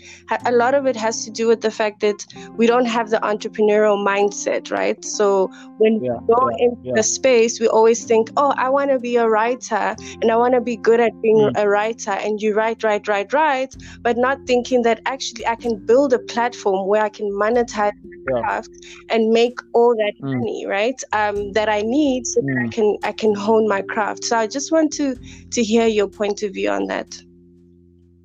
a 0.46 0.52
lot 0.52 0.74
of 0.74 0.86
it 0.86 0.96
has 0.96 1.26
to 1.26 1.32
do 1.32 1.48
with 1.48 1.62
the 1.62 1.72
fact 1.72 2.00
that 2.00 2.26
we 2.58 2.66
don't 2.66 2.86
have 2.86 3.10
the 3.10 3.18
entrepreneurial 3.18 3.98
mindset 4.06 4.72
right 4.72 5.04
so 5.04 5.48
when 5.78 6.04
yeah, 6.04 6.14
we 6.14 6.34
go 6.34 6.50
yeah, 6.50 6.66
into 6.66 6.82
yeah. 6.84 6.94
the 6.96 7.04
space 7.04 7.60
we 7.60 7.68
always 7.68 8.04
think 8.06 8.30
oh 8.38 8.54
i 8.58 8.70
want 8.70 8.90
to 8.90 9.00
be 9.00 9.16
a 9.16 9.28
writer 9.28 9.96
and 10.22 10.32
i 10.32 10.36
want 10.36 10.54
to 10.54 10.62
be 10.62 10.76
good 10.76 11.00
at 11.00 11.20
being 11.22 11.38
mm. 11.38 11.62
a 11.62 11.68
writer 11.68 12.12
and 12.12 12.42
you 12.42 12.54
write 12.54 12.84
write 12.84 13.08
write 13.08 13.34
write 13.34 13.76
but 14.02 14.18
not 14.18 14.40
thinking 14.46 14.82
that 14.82 15.02
actually 15.06 15.46
i 15.48 15.56
can 15.56 15.78
build 15.86 16.14
a 16.14 16.20
platform 16.20 16.88
where 16.88 17.04
i 17.04 17.10
can 17.10 17.30
monetize 17.32 17.92
craft 18.32 18.70
and 19.10 19.30
make 19.30 19.58
all 19.74 19.96
that 19.96 20.14
mm. 20.22 20.34
money 20.36 20.66
right 20.66 21.04
um, 21.14 21.52
that 21.54 21.70
i 21.70 21.82
need 21.82 22.26
so 22.26 22.42
that 22.42 22.58
I 22.58 22.68
mm. 22.68 22.72
can 22.72 22.98
I 23.04 23.12
can 23.12 23.36
hone 23.36 23.68
my 23.68 23.82
craft. 23.82 24.24
So 24.26 24.38
I 24.38 24.48
just 24.48 24.72
want 24.72 24.92
to 24.94 25.16
to 25.52 25.64
hear 25.64 25.88
your 25.88 26.08
point 26.08 26.44
of 26.44 26.54
view 26.54 26.70
on 26.70 26.88
that. 26.88 27.10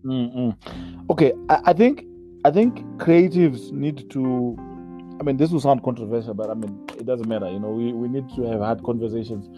Mm-mm. 0.05 0.57
Okay, 1.11 1.33
I, 1.49 1.61
I 1.66 1.73
think 1.73 2.05
I 2.45 2.51
think 2.51 2.79
creatives 2.99 3.73
need 3.73 4.11
to. 4.11 4.57
I 5.19 5.23
mean, 5.23 5.38
this 5.38 5.51
will 5.51 5.61
sound 5.61 5.83
controversial, 5.83 6.35
but 6.35 6.51
I 6.51 6.55
mean, 6.55 6.79
it 6.99 7.07
doesn't 7.07 7.27
matter. 7.27 7.51
You 7.51 7.59
know, 7.59 7.71
we, 7.71 7.92
we 7.92 8.07
need 8.07 8.29
to 8.37 8.42
have 8.42 8.61
hard 8.61 8.83
conversations. 8.85 9.49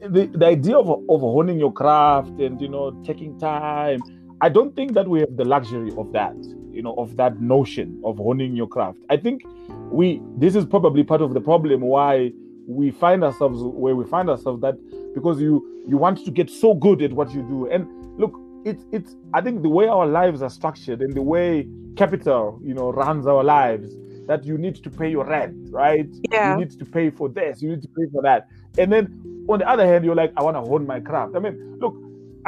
The 0.00 0.26
the 0.26 0.46
idea 0.46 0.76
of 0.76 0.88
of 0.88 1.20
honing 1.20 1.58
your 1.58 1.72
craft 1.72 2.38
and 2.40 2.60
you 2.60 2.68
know 2.68 2.90
taking 3.04 3.38
time. 3.38 4.00
I 4.40 4.48
don't 4.48 4.76
think 4.76 4.92
that 4.92 5.08
we 5.08 5.20
have 5.20 5.36
the 5.36 5.44
luxury 5.44 5.92
of 5.96 6.12
that. 6.12 6.36
You 6.78 6.84
know, 6.84 6.94
of 6.94 7.16
that 7.16 7.40
notion 7.40 8.00
of 8.04 8.18
honing 8.18 8.54
your 8.54 8.68
craft. 8.68 9.00
I 9.10 9.16
think 9.16 9.42
we. 9.90 10.22
This 10.36 10.54
is 10.54 10.64
probably 10.64 11.02
part 11.02 11.20
of 11.20 11.34
the 11.34 11.40
problem 11.40 11.80
why 11.80 12.30
we 12.68 12.92
find 12.92 13.24
ourselves 13.24 13.58
where 13.64 13.96
we 13.96 14.04
find 14.04 14.30
ourselves 14.30 14.60
that 14.62 14.76
because 15.12 15.40
you 15.40 15.54
you 15.88 15.96
want 15.96 16.24
to 16.24 16.30
get 16.30 16.48
so 16.48 16.74
good 16.74 17.02
at 17.02 17.12
what 17.12 17.34
you 17.34 17.42
do 17.42 17.66
and 17.66 17.82
look, 18.16 18.32
it's 18.64 18.84
it's. 18.92 19.16
I 19.34 19.40
think 19.40 19.62
the 19.62 19.68
way 19.68 19.88
our 19.88 20.06
lives 20.06 20.40
are 20.40 20.50
structured 20.50 21.02
and 21.02 21.12
the 21.14 21.22
way 21.34 21.66
capital, 21.96 22.60
you 22.62 22.74
know, 22.74 22.92
runs 22.92 23.26
our 23.26 23.42
lives, 23.42 23.96
that 24.28 24.44
you 24.44 24.56
need 24.56 24.76
to 24.76 24.88
pay 24.88 25.10
your 25.10 25.24
rent, 25.24 25.56
right? 25.72 26.08
Yeah. 26.30 26.52
You 26.52 26.60
need 26.60 26.78
to 26.78 26.84
pay 26.84 27.10
for 27.10 27.28
this. 27.28 27.60
You 27.60 27.70
need 27.70 27.82
to 27.82 27.88
pay 27.88 28.06
for 28.12 28.22
that. 28.22 28.46
And 28.78 28.92
then 28.92 29.04
on 29.48 29.58
the 29.58 29.68
other 29.68 29.84
hand, 29.84 30.04
you're 30.04 30.14
like, 30.14 30.32
I 30.36 30.44
want 30.44 30.56
to 30.56 30.60
hone 30.60 30.86
my 30.86 31.00
craft. 31.00 31.34
I 31.34 31.40
mean, 31.40 31.78
look, 31.80 31.96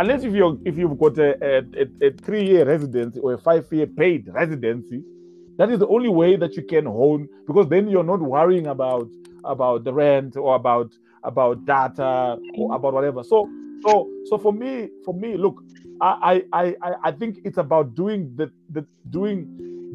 unless 0.00 0.24
if 0.24 0.32
you're 0.34 0.56
if 0.64 0.78
you've 0.78 0.98
got 0.98 1.18
a, 1.18 1.30
a, 1.58 2.06
a 2.06 2.10
three 2.24 2.46
year 2.46 2.64
residency 2.64 3.20
or 3.20 3.34
a 3.34 3.38
five 3.38 3.66
year 3.70 3.86
paid 3.86 4.28
residency, 4.32 5.02
that 5.58 5.70
is 5.70 5.78
the 5.78 5.88
only 5.88 6.08
way 6.08 6.36
that 6.36 6.56
you 6.56 6.62
can 6.62 6.86
hone 6.86 7.28
because 7.46 7.68
then 7.68 7.86
you're 7.88 8.10
not 8.12 8.20
worrying 8.20 8.66
about 8.66 9.08
about 9.44 9.84
the 9.84 9.92
rent 9.92 10.36
or 10.36 10.54
about 10.54 10.90
about 11.22 11.64
data 11.66 12.38
or 12.56 12.74
about 12.74 12.94
whatever. 12.94 13.22
So 13.22 13.48
so 13.82 14.08
so 14.24 14.38
for 14.38 14.52
me 14.52 14.88
for 15.04 15.12
me, 15.12 15.36
look, 15.36 15.62
I 16.00 16.44
I 16.52 16.74
I, 16.82 16.94
I 17.04 17.12
think 17.12 17.38
it's 17.44 17.58
about 17.58 17.94
doing 17.94 18.32
the 18.36 18.50
the 18.70 18.86
doing 19.10 19.38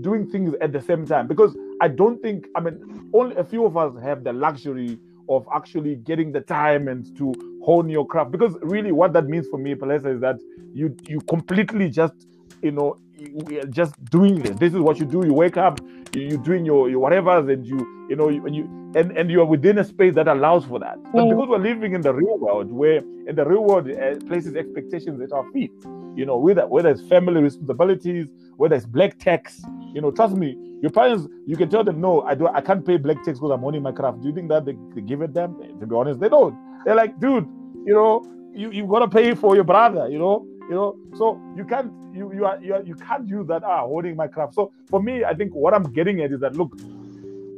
doing 0.01 0.29
things 0.29 0.53
at 0.61 0.71
the 0.71 0.81
same 0.81 1.05
time 1.07 1.25
because 1.27 1.57
I 1.81 1.87
don't 1.87 2.21
think 2.21 2.47
I 2.55 2.59
mean 2.59 3.09
only 3.13 3.35
a 3.37 3.43
few 3.43 3.65
of 3.65 3.75
us 3.75 3.91
have 4.03 4.23
the 4.23 4.33
luxury 4.33 4.99
of 5.29 5.47
actually 5.55 5.95
getting 5.95 6.31
the 6.31 6.41
time 6.41 6.87
and 6.87 7.17
to 7.17 7.33
hone 7.65 7.89
your 7.89 8.05
craft. 8.05 8.31
Because 8.31 8.53
really 8.61 8.91
what 8.91 9.13
that 9.13 9.25
means 9.33 9.47
for 9.51 9.57
me 9.65 9.75
Palesa 9.75 10.13
is 10.15 10.21
that 10.21 10.37
you 10.73 10.95
you 11.07 11.19
completely 11.21 11.89
just 11.89 12.13
you 12.61 12.71
know 12.71 12.97
you 13.17 13.29
we 13.47 13.59
are 13.59 13.69
just 13.81 13.93
doing 14.17 14.35
this 14.43 14.55
this 14.63 14.73
is 14.73 14.79
what 14.79 14.99
you 14.99 15.05
do. 15.05 15.25
You 15.25 15.33
wake 15.33 15.57
up 15.57 15.79
you're 16.13 16.37
doing 16.49 16.63
your, 16.65 16.89
your 16.89 16.99
whatever 16.99 17.33
and 17.51 17.65
you 17.65 17.77
you 18.09 18.15
know 18.15 18.27
and 18.29 18.55
you 18.55 18.63
and, 18.95 19.11
and 19.17 19.29
you 19.29 19.41
are 19.41 19.45
within 19.55 19.77
a 19.79 19.83
space 19.83 20.13
that 20.15 20.27
allows 20.35 20.63
for 20.65 20.79
that. 20.79 20.97
But 21.11 21.23
Mm. 21.25 21.29
because 21.31 21.49
we're 21.49 21.57
living 21.71 21.93
in 21.93 22.01
the 22.01 22.13
real 22.13 22.37
world 22.45 22.71
where 22.71 22.99
in 23.29 23.35
the 23.35 23.45
real 23.45 23.63
world 23.69 23.89
uh, 23.89 24.15
places 24.27 24.55
expectations 24.55 25.19
at 25.21 25.31
our 25.37 25.45
feet 25.51 25.71
you 26.15 26.25
know 26.25 26.37
whether 26.37 26.65
whether 26.67 26.89
it's 26.89 27.01
family 27.13 27.41
responsibilities 27.41 28.27
whether 28.57 28.75
it's 28.75 28.85
black 28.85 29.17
tax 29.19 29.61
you 29.93 30.01
know 30.01 30.11
trust 30.11 30.35
me 30.43 30.49
your 30.81 30.91
parents 30.99 31.27
you 31.45 31.57
can 31.61 31.69
tell 31.69 31.83
them 31.83 31.99
no 31.99 32.21
i 32.21 32.33
do 32.35 32.47
i 32.59 32.61
can't 32.61 32.85
pay 32.89 32.95
black 32.97 33.17
tax 33.25 33.33
because 33.39 33.51
i'm 33.51 33.63
owning 33.65 33.81
my 33.81 33.91
craft. 33.91 34.21
Do 34.21 34.27
you 34.29 34.35
think 34.37 34.47
that 34.49 34.63
they, 34.65 34.75
they 34.93 35.01
give 35.01 35.21
it 35.21 35.33
them? 35.33 35.49
To 35.79 35.85
be 35.85 35.95
honest 35.95 36.19
they 36.21 36.29
don't 36.29 36.55
they're 36.85 36.95
like 36.95 37.19
dude 37.19 37.45
you 37.85 37.93
know 37.93 38.23
you 38.53 38.71
you 38.71 38.87
got 38.87 38.99
to 38.99 39.07
pay 39.07 39.35
for 39.35 39.55
your 39.55 39.65
brother 39.65 40.07
you 40.07 40.17
know 40.17 40.45
you 40.69 40.75
know. 40.75 40.97
So 41.15 41.39
you 41.55 41.65
can't 41.65 41.91
you 42.15 42.33
you 42.33 42.45
are 42.45 42.59
you, 42.61 42.73
are, 42.73 42.83
you 42.83 42.95
can't 42.95 43.27
use 43.27 43.47
that 43.47 43.63
ah 43.63 43.81
holding 43.81 44.15
my 44.15 44.27
craft 44.27 44.53
so 44.53 44.71
for 44.89 45.01
me 45.01 45.23
i 45.23 45.33
think 45.33 45.53
what 45.53 45.73
i'm 45.73 45.83
getting 45.91 46.21
at 46.21 46.31
is 46.31 46.39
that 46.39 46.55
look 46.55 46.71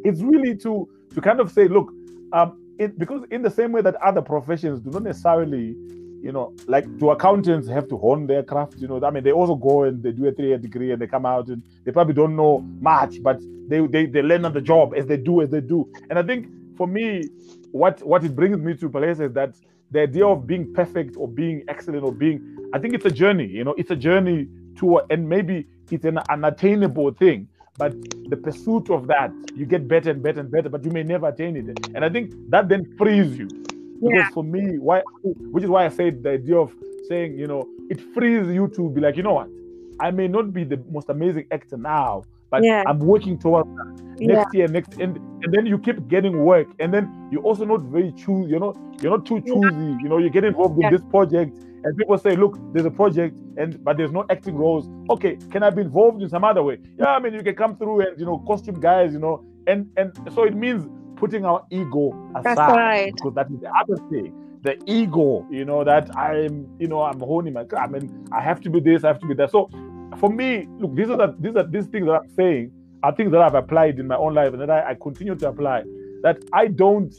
it's 0.03 0.21
really 0.21 0.55
to 0.57 0.89
to 1.13 1.21
kind 1.21 1.39
of 1.39 1.51
say 1.51 1.67
look 1.67 1.93
um 2.33 2.59
it 2.79 2.97
because 2.97 3.23
in 3.31 3.41
the 3.41 3.49
same 3.49 3.71
way 3.71 3.81
that 3.81 3.95
other 3.95 4.21
professions 4.21 4.79
do 4.81 4.89
not 4.89 5.03
necessarily 5.03 5.75
you 6.21 6.31
know 6.31 6.53
like 6.67 6.85
do 6.97 7.11
accountants 7.11 7.67
have 7.67 7.87
to 7.87 7.97
hone 7.97 8.25
their 8.25 8.43
craft 8.43 8.75
you 8.77 8.87
know? 8.87 8.99
I 9.03 9.11
mean 9.11 9.23
they 9.23 9.31
also 9.31 9.55
go 9.55 9.83
and 9.83 10.01
they 10.01 10.11
do 10.11 10.27
a 10.27 10.31
three-year 10.31 10.57
degree 10.57 10.91
and 10.91 11.01
they 11.01 11.07
come 11.07 11.25
out 11.25 11.47
and 11.47 11.61
they 11.85 11.91
probably 11.91 12.15
don't 12.15 12.35
know 12.35 12.59
much 12.81 13.21
but 13.21 13.39
they 13.67 13.85
they, 13.87 14.05
they 14.07 14.21
learn 14.21 14.45
on 14.45 14.53
the 14.53 14.61
job 14.61 14.93
as 14.95 15.05
they 15.05 15.17
do 15.17 15.41
as 15.41 15.49
they 15.49 15.61
do. 15.61 15.89
And 16.09 16.17
i 16.17 16.23
think 16.23 16.49
for 16.75 16.87
me 16.87 17.23
what 17.71 18.01
what 18.05 18.23
it 18.23 18.35
brings 18.35 18.57
me 18.57 18.75
to 18.75 18.89
place 18.89 19.19
is 19.19 19.31
that 19.33 19.55
the 19.91 20.01
idea 20.01 20.25
of 20.25 20.45
being 20.45 20.73
perfect 20.73 21.15
or 21.17 21.27
being 21.27 21.63
excellent 21.67 22.03
or 22.03 22.11
being 22.11 22.69
i 22.73 22.79
think 22.79 22.93
it's 22.93 23.05
a 23.05 23.11
journey 23.11 23.45
you 23.45 23.63
know 23.63 23.73
it's 23.77 23.91
a 23.91 23.95
journey 23.95 24.47
to 24.77 24.99
and 25.09 25.27
maybe 25.27 25.65
it's 25.91 26.05
an 26.05 26.19
unattainable 26.29 27.11
thing 27.11 27.47
but 27.77 27.93
the 28.29 28.35
pursuit 28.35 28.89
of 28.89 29.07
that 29.07 29.31
you 29.55 29.65
get 29.65 29.87
better 29.87 30.11
and 30.11 30.23
better 30.23 30.39
and 30.39 30.51
better 30.51 30.69
but 30.69 30.83
you 30.83 30.91
may 30.91 31.03
never 31.03 31.27
attain 31.27 31.55
it. 31.55 31.79
And 31.95 32.03
i 32.03 32.09
think 32.09 32.33
that 32.49 32.69
then 32.69 32.85
frees 32.97 33.37
you. 33.37 33.47
Because 34.01 34.31
for 34.33 34.43
me 34.43 34.77
why 34.77 35.01
which 35.23 35.63
is 35.63 35.69
why 35.69 35.85
i 35.85 35.89
said 35.89 36.23
the 36.23 36.31
idea 36.31 36.57
of 36.57 36.73
saying 37.07 37.37
you 37.37 37.47
know 37.47 37.67
it 37.89 38.01
frees 38.13 38.47
you 38.47 38.67
to 38.69 38.89
be 38.89 39.01
like 39.01 39.15
you 39.15 39.23
know 39.23 39.33
what? 39.33 39.49
I 39.99 40.11
may 40.11 40.27
not 40.27 40.53
be 40.53 40.63
the 40.63 40.77
most 40.91 41.09
amazing 41.09 41.47
actor 41.51 41.77
now 41.77 42.23
but 42.49 42.63
Yeah. 42.63 42.83
i'm 42.87 42.99
working 42.99 43.37
towards 43.37 43.69
that 43.75 44.03
Yeah. 44.19 44.27
next 44.33 44.53
year 44.55 44.67
next 44.67 44.93
and 44.99 45.17
and 45.43 45.53
then 45.53 45.65
you 45.65 45.77
keep 45.77 46.07
getting 46.07 46.43
work 46.45 46.67
and 46.79 46.93
then 46.93 47.03
you're 47.31 47.43
also 47.43 47.65
not 47.65 47.81
very 47.81 48.11
choose 48.13 48.49
you're 48.49 48.59
not 48.59 48.75
you're 49.01 49.11
not 49.11 49.25
too 49.25 49.39
choosy 49.41 49.97
you 50.01 50.09
know 50.09 50.17
you 50.17 50.29
get 50.29 50.43
involved 50.43 50.77
Yeah. 50.79 50.87
in 50.87 50.93
this 50.93 51.03
project 51.11 51.55
and 51.83 51.95
people 51.97 52.17
say 52.17 52.35
look 52.35 52.57
there's 52.73 52.85
a 52.85 52.91
project 52.91 53.37
and 53.57 53.83
but 53.83 53.97
there's 53.97 54.11
no 54.11 54.25
acting 54.29 54.55
roles 54.55 54.89
okay 55.09 55.37
can 55.51 55.61
i 55.63 55.69
be 55.69 55.81
involved 55.81 56.21
in 56.23 56.29
some 56.29 56.43
other 56.43 56.63
way 56.63 56.77
yeah 56.97 57.09
i 57.15 57.19
mean 57.19 57.33
you 57.33 57.43
can 57.43 57.55
come 57.55 57.77
through 57.77 58.01
and 58.01 58.19
you 58.19 58.25
know 58.25 58.39
costume 58.47 58.79
guys 58.79 59.13
you 59.13 59.19
know 59.19 59.43
and 59.67 59.87
and 59.97 60.11
so 60.33 60.43
it 60.43 60.55
means 60.55 60.87
putting 61.15 61.45
our 61.45 61.63
ego 61.71 62.11
aside 62.35 62.57
right. 62.75 63.13
because 63.13 63.33
that 63.35 63.47
is 63.51 63.59
the 63.59 63.69
other 63.81 63.97
thing 64.09 64.33
the 64.63 64.75
ego 64.87 65.45
you 65.51 65.63
know 65.65 65.83
that 65.83 66.09
i'm 66.17 66.67
you 66.79 66.87
know 66.87 67.01
i'm 67.03 67.19
honing 67.19 67.53
my 67.53 67.65
i 67.77 67.87
mean 67.87 68.27
i 68.31 68.41
have 68.41 68.59
to 68.59 68.69
be 68.69 68.79
this 68.79 69.03
i 69.03 69.07
have 69.07 69.19
to 69.19 69.27
be 69.27 69.33
that 69.35 69.51
so 69.51 69.69
for 70.19 70.29
me 70.29 70.67
look 70.79 70.95
these 70.95 71.09
are 71.09 71.17
the 71.17 71.35
these 71.39 71.55
are 71.55 71.67
these 71.67 71.87
things 71.87 72.05
that 72.05 72.13
i'm 72.13 72.29
saying 72.35 72.71
are 73.03 73.15
things 73.15 73.31
that 73.31 73.41
i've 73.41 73.55
applied 73.55 73.99
in 73.99 74.07
my 74.07 74.15
own 74.15 74.33
life 74.33 74.53
and 74.53 74.61
that 74.61 74.69
i, 74.69 74.91
I 74.91 74.95
continue 75.01 75.35
to 75.35 75.47
apply 75.49 75.83
that 76.23 76.37
i 76.53 76.67
don't 76.67 77.13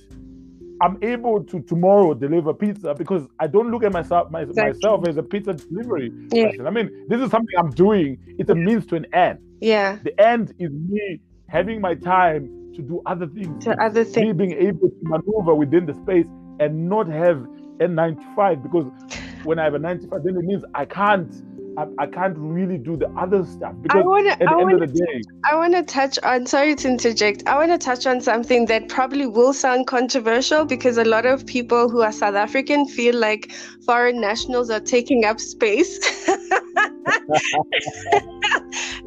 i'm 0.80 0.96
able 1.02 1.42
to 1.44 1.60
tomorrow 1.62 2.14
deliver 2.14 2.52
pizza 2.54 2.94
because 2.94 3.26
i 3.38 3.46
don't 3.46 3.70
look 3.70 3.84
at 3.84 3.92
myself 3.92 4.30
my, 4.30 4.42
Exactly. 4.42 4.72
myself 4.72 5.08
as 5.08 5.16
a 5.16 5.22
pizza 5.22 5.54
delivery 5.54 6.12
Yeah. 6.32 6.50
person 6.50 6.66
i 6.66 6.70
mean 6.70 6.90
this 7.08 7.20
is 7.20 7.30
something 7.30 7.56
i'm 7.58 7.70
doing 7.70 8.18
it's 8.38 8.50
a 8.50 8.54
means 8.54 8.86
to 8.86 8.96
an 8.96 9.06
end 9.12 9.38
Yeah. 9.60 9.98
the 10.04 10.18
end 10.20 10.52
is 10.58 10.70
me 10.72 11.20
having 11.48 11.80
my 11.80 11.94
time 11.94 12.50
to 12.76 12.82
do 12.82 13.00
other 13.06 13.26
things 13.26 13.64
To 13.64 13.70
other 13.82 14.04
me 14.04 14.10
things. 14.12 14.36
being 14.36 14.52
able 14.52 14.88
to 14.88 14.96
maneuver 15.02 15.54
within 15.54 15.86
the 15.86 15.94
space 15.94 16.26
and 16.60 16.88
not 16.88 17.08
have 17.08 17.44
a 17.80 17.88
95 17.88 18.62
because 18.62 18.86
when 19.44 19.58
I 19.58 19.64
have 19.64 19.74
a 19.74 19.78
95 19.78 20.22
then 20.24 20.36
it 20.36 20.44
means 20.44 20.64
I 20.74 20.84
can't 20.84 21.32
I, 21.78 21.86
I 21.98 22.06
can't 22.06 22.36
really 22.36 22.76
do 22.76 22.96
the 22.96 23.08
other 23.16 23.44
stuff 23.44 23.72
I 23.72 23.82
because 23.82 24.04
want 24.04 24.26
at 24.26 24.40
the 24.40 24.48
I 24.48 24.52
end 24.52 24.62
want 24.62 24.82
of 24.82 24.92
the 24.92 24.98
day 24.98 25.22
I 25.44 25.54
want 25.54 25.74
to 25.74 25.84
touch 25.84 26.18
on, 26.24 26.44
sorry 26.44 26.74
to 26.74 26.88
interject, 26.88 27.46
I 27.46 27.54
want 27.54 27.70
to 27.70 27.78
touch 27.78 28.04
on 28.04 28.20
something 28.20 28.66
that 28.66 28.88
probably 28.88 29.26
will 29.26 29.52
sound 29.52 29.86
controversial 29.86 30.64
because 30.64 30.98
a 30.98 31.04
lot 31.04 31.24
of 31.24 31.46
people 31.46 31.88
who 31.88 32.02
are 32.02 32.10
South 32.10 32.34
African 32.34 32.86
feel 32.88 33.14
like 33.14 33.52
foreign 33.86 34.20
nationals 34.20 34.70
are 34.70 34.80
taking 34.80 35.24
up 35.24 35.38
space. 35.38 36.00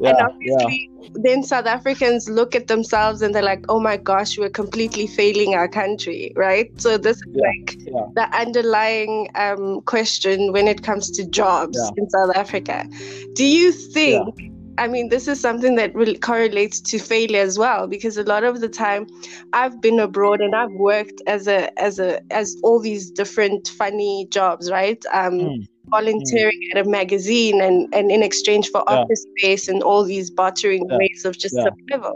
yeah, 0.00 0.14
obviously, 0.20 0.90
then 1.14 1.42
South 1.42 1.66
Africans 1.66 2.28
look 2.28 2.54
at 2.54 2.68
themselves 2.68 3.22
and 3.22 3.34
they're 3.34 3.42
like, 3.42 3.64
oh 3.68 3.80
my 3.80 3.96
gosh, 3.96 4.38
we're 4.38 4.50
completely 4.50 5.06
failing 5.06 5.54
our 5.54 5.68
country, 5.68 6.32
right? 6.36 6.70
So, 6.80 6.96
this 6.98 7.16
is 7.18 7.22
Yeah, 7.34 7.42
like 7.44 7.76
yeah. 7.86 8.06
the 8.14 8.36
underlying 8.36 9.28
um, 9.34 9.80
question 9.82 10.52
when 10.52 10.68
it 10.68 10.82
comes 10.82 11.10
to 11.12 11.28
jobs 11.28 11.78
Yeah. 11.78 11.90
in 11.96 12.10
South 12.10 12.36
Africa. 12.36 12.86
Do 13.34 13.44
you 13.44 13.72
think? 13.72 14.34
I 14.78 14.88
mean, 14.88 15.10
this 15.10 15.28
is 15.28 15.38
something 15.38 15.76
that 15.76 15.94
really 15.94 16.16
correlates 16.16 16.80
to 16.80 16.98
failure 16.98 17.42
as 17.42 17.58
well, 17.58 17.86
because 17.86 18.16
a 18.16 18.22
lot 18.24 18.42
of 18.42 18.60
the 18.60 18.70
time, 18.70 19.06
I've 19.52 19.80
been 19.82 20.00
abroad 20.00 20.40
and 20.40 20.54
I've 20.54 20.72
worked 20.72 21.20
as 21.26 21.46
a 21.46 21.78
as 21.78 21.98
a 21.98 22.20
as 22.32 22.56
all 22.62 22.80
these 22.80 23.10
different 23.10 23.68
funny 23.68 24.26
jobs, 24.30 24.70
right? 24.70 25.04
Um, 25.12 25.32
Mm, 25.40 25.68
volunteering 25.90 26.60
at 26.72 26.86
a 26.86 26.88
magazine 26.88 27.60
and 27.60 27.92
and 27.94 28.10
in 28.10 28.22
exchange 28.22 28.70
for 28.70 28.82
Yeah. 28.88 28.96
office 28.96 29.24
space 29.38 29.68
and 29.68 29.82
all 29.82 30.04
these 30.04 30.30
bartering 30.30 30.86
Yeah. 30.88 30.98
ways 30.98 31.24
of 31.24 31.38
just 31.38 31.56
Yeah. 31.56 31.70
survival. 31.88 32.14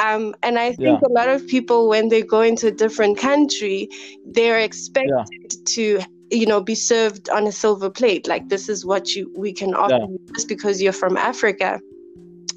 Um, 0.00 0.34
and 0.42 0.58
I 0.58 0.72
think 0.72 1.02
a 1.02 1.12
lot 1.12 1.28
of 1.28 1.46
people, 1.46 1.88
when 1.88 2.08
they 2.08 2.22
go 2.22 2.40
into 2.40 2.66
a 2.66 2.72
different 2.72 3.16
country, 3.16 3.88
they're 4.24 4.58
expected 4.58 5.52
to 5.66 6.00
you 6.30 6.46
know 6.46 6.60
be 6.60 6.74
served 6.74 7.28
on 7.28 7.46
a 7.46 7.52
silver 7.52 7.90
plate 7.90 8.26
like 8.26 8.48
this 8.48 8.68
is 8.68 8.84
what 8.84 9.14
you 9.14 9.30
we 9.36 9.52
can 9.52 9.74
offer 9.74 9.94
you 9.94 10.18
just 10.34 10.48
because 10.48 10.80
you're 10.82 10.92
from 10.92 11.16
africa 11.16 11.78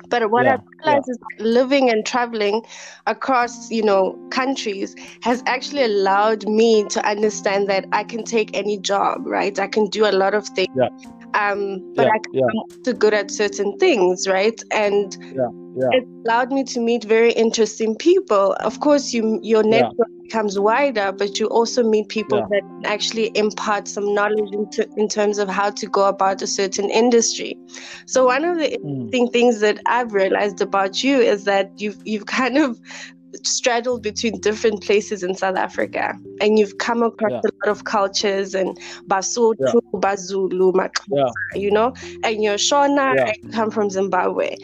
but 0.09 0.29
what 0.31 0.45
Yeah, 0.45 0.53
i 0.53 0.57
realized 0.79 1.05
is 1.07 1.17
that 1.17 1.45
living 1.45 1.89
and 1.89 2.05
traveling 2.05 2.61
across 3.07 3.69
you 3.71 3.83
know 3.83 4.17
countries 4.31 4.95
has 5.21 5.43
actually 5.47 5.83
allowed 5.83 6.47
me 6.47 6.83
to 6.85 7.05
understand 7.07 7.69
that 7.69 7.85
i 7.91 8.03
can 8.03 8.23
take 8.23 8.49
any 8.55 8.77
job 8.77 9.25
right 9.25 9.59
i 9.59 9.67
can 9.67 9.85
do 9.87 10.05
a 10.05 10.11
lot 10.23 10.33
of 10.33 10.47
things 10.47 10.69
Yeah. 10.73 10.89
Um 11.33 11.81
but 11.95 12.07
yeah, 12.07 12.13
i 12.13 12.17
yeah, 12.31 12.51
I'm 12.51 12.59
also 12.69 12.93
good 12.97 13.13
at 13.13 13.31
certain 13.31 13.77
things, 13.77 14.27
right? 14.27 14.61
And 14.71 15.15
Yeah, 15.31 15.49
yeah. 15.75 15.91
it 15.91 16.05
allowed 16.25 16.51
me 16.51 16.63
to 16.65 16.79
meet 16.79 17.03
very 17.05 17.31
interesting 17.33 17.95
people. 17.95 18.53
Of 18.63 18.79
course, 18.79 19.13
you 19.13 19.39
your 19.43 19.63
network 19.63 20.07
becomes 20.23 20.59
wider, 20.59 21.11
but 21.11 21.39
you 21.39 21.47
also 21.47 21.83
meet 21.83 22.09
people 22.09 22.41
that 22.49 22.63
actually 22.85 23.31
impart 23.35 23.87
some 23.87 24.13
knowledge 24.13 24.49
into, 24.51 24.87
in 24.97 25.07
terms 25.07 25.37
of 25.39 25.49
how 25.49 25.69
to 25.71 25.87
go 25.87 26.07
about 26.07 26.41
a 26.41 26.47
certain 26.47 26.89
industry. 26.89 27.57
So 28.07 28.25
one 28.25 28.43
of 28.45 28.57
the 28.57 28.71
Mm, 28.83 29.11
interesting 29.11 29.29
things 29.31 29.59
that 29.61 29.79
I've 29.85 30.13
realized 30.13 30.61
about 30.61 31.03
you 31.03 31.19
is 31.19 31.45
that 31.45 31.71
you've 31.77 31.97
you've 32.05 32.25
kind 32.39 32.57
of 32.57 32.79
straddled 33.45 34.01
between 34.03 34.39
different 34.39 34.81
places 34.83 35.23
in 35.23 35.35
South 35.35 35.55
Africa 35.57 36.13
and 36.41 36.57
you've 36.57 36.77
come 36.77 37.03
across 37.03 37.31
Yeah. 37.31 37.41
a 37.43 37.51
lot 37.65 37.71
of 37.71 37.83
cultures 37.83 38.55
and 38.55 38.77
Basotho, 39.07 39.55
Yeah. 39.59 39.99
Bazulu, 39.99 40.89
Yeah. 41.09 41.29
you 41.53 41.71
know, 41.71 41.93
and 42.23 42.43
you're 42.43 42.55
Shona 42.57 43.15
Yeah. 43.15 43.25
and 43.27 43.37
you 43.43 43.49
come 43.49 43.71
from 43.71 43.89
Zimbabwe. 43.89 44.55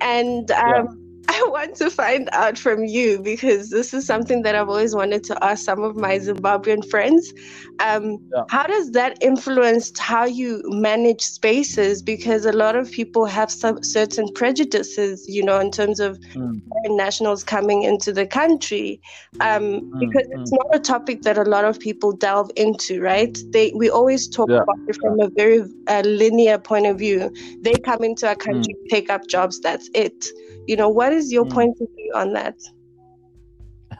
And 0.00 0.50
um, 0.52 1.01
I 1.28 1.44
want 1.48 1.76
to 1.76 1.90
find 1.90 2.28
out 2.32 2.58
from 2.58 2.84
you 2.84 3.20
because 3.20 3.70
this 3.70 3.94
is 3.94 4.06
something 4.06 4.42
that 4.42 4.54
I've 4.54 4.68
always 4.68 4.94
wanted 4.94 5.22
to 5.24 5.44
ask 5.44 5.64
some 5.64 5.82
of 5.82 5.96
my 5.96 6.18
Zimbabwean 6.18 6.88
friends. 6.90 7.32
Um, 7.80 8.18
yeah. 8.34 8.42
How 8.48 8.64
does 8.64 8.90
that 8.92 9.18
influence 9.22 9.96
how 9.98 10.24
you 10.24 10.62
manage 10.66 11.22
spaces? 11.22 12.02
Because 12.02 12.44
a 12.44 12.52
lot 12.52 12.76
of 12.76 12.90
people 12.90 13.26
have 13.26 13.50
some 13.50 13.82
certain 13.82 14.32
prejudices, 14.34 15.24
you 15.28 15.42
know, 15.42 15.60
in 15.60 15.70
terms 15.70 16.00
of 16.00 16.18
mm. 16.34 16.60
nationals 16.86 17.44
coming 17.44 17.82
into 17.82 18.12
the 18.12 18.26
country, 18.26 19.00
um, 19.40 19.62
mm. 19.62 20.00
because 20.00 20.26
mm. 20.28 20.40
it's 20.40 20.52
not 20.52 20.74
a 20.74 20.80
topic 20.80 21.22
that 21.22 21.38
a 21.38 21.44
lot 21.44 21.64
of 21.64 21.78
people 21.78 22.12
delve 22.12 22.50
into, 22.56 23.00
right? 23.00 23.38
They 23.52 23.72
we 23.74 23.90
always 23.90 24.28
talk 24.28 24.50
yeah. 24.50 24.62
about 24.62 24.78
it 24.88 24.96
from 24.96 25.20
a 25.20 25.28
very 25.30 25.62
uh, 25.86 26.02
linear 26.04 26.58
point 26.58 26.86
of 26.86 26.98
view. 26.98 27.32
They 27.60 27.74
come 27.74 28.02
into 28.02 28.30
a 28.30 28.36
country, 28.36 28.74
mm. 28.74 28.88
take 28.90 29.08
up 29.08 29.26
jobs, 29.28 29.60
that's 29.60 29.88
it 29.94 30.26
you 30.66 30.76
know 30.76 30.88
what 30.88 31.12
is 31.12 31.32
your 31.32 31.44
mm. 31.44 31.52
point 31.52 31.76
of 31.80 31.88
view 31.96 32.12
on 32.14 32.32
that 32.32 32.56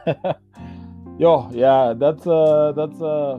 yo 1.18 1.48
yeah 1.52 1.92
that's 1.96 2.26
uh 2.26 2.72
that's 2.74 3.00
uh 3.00 3.38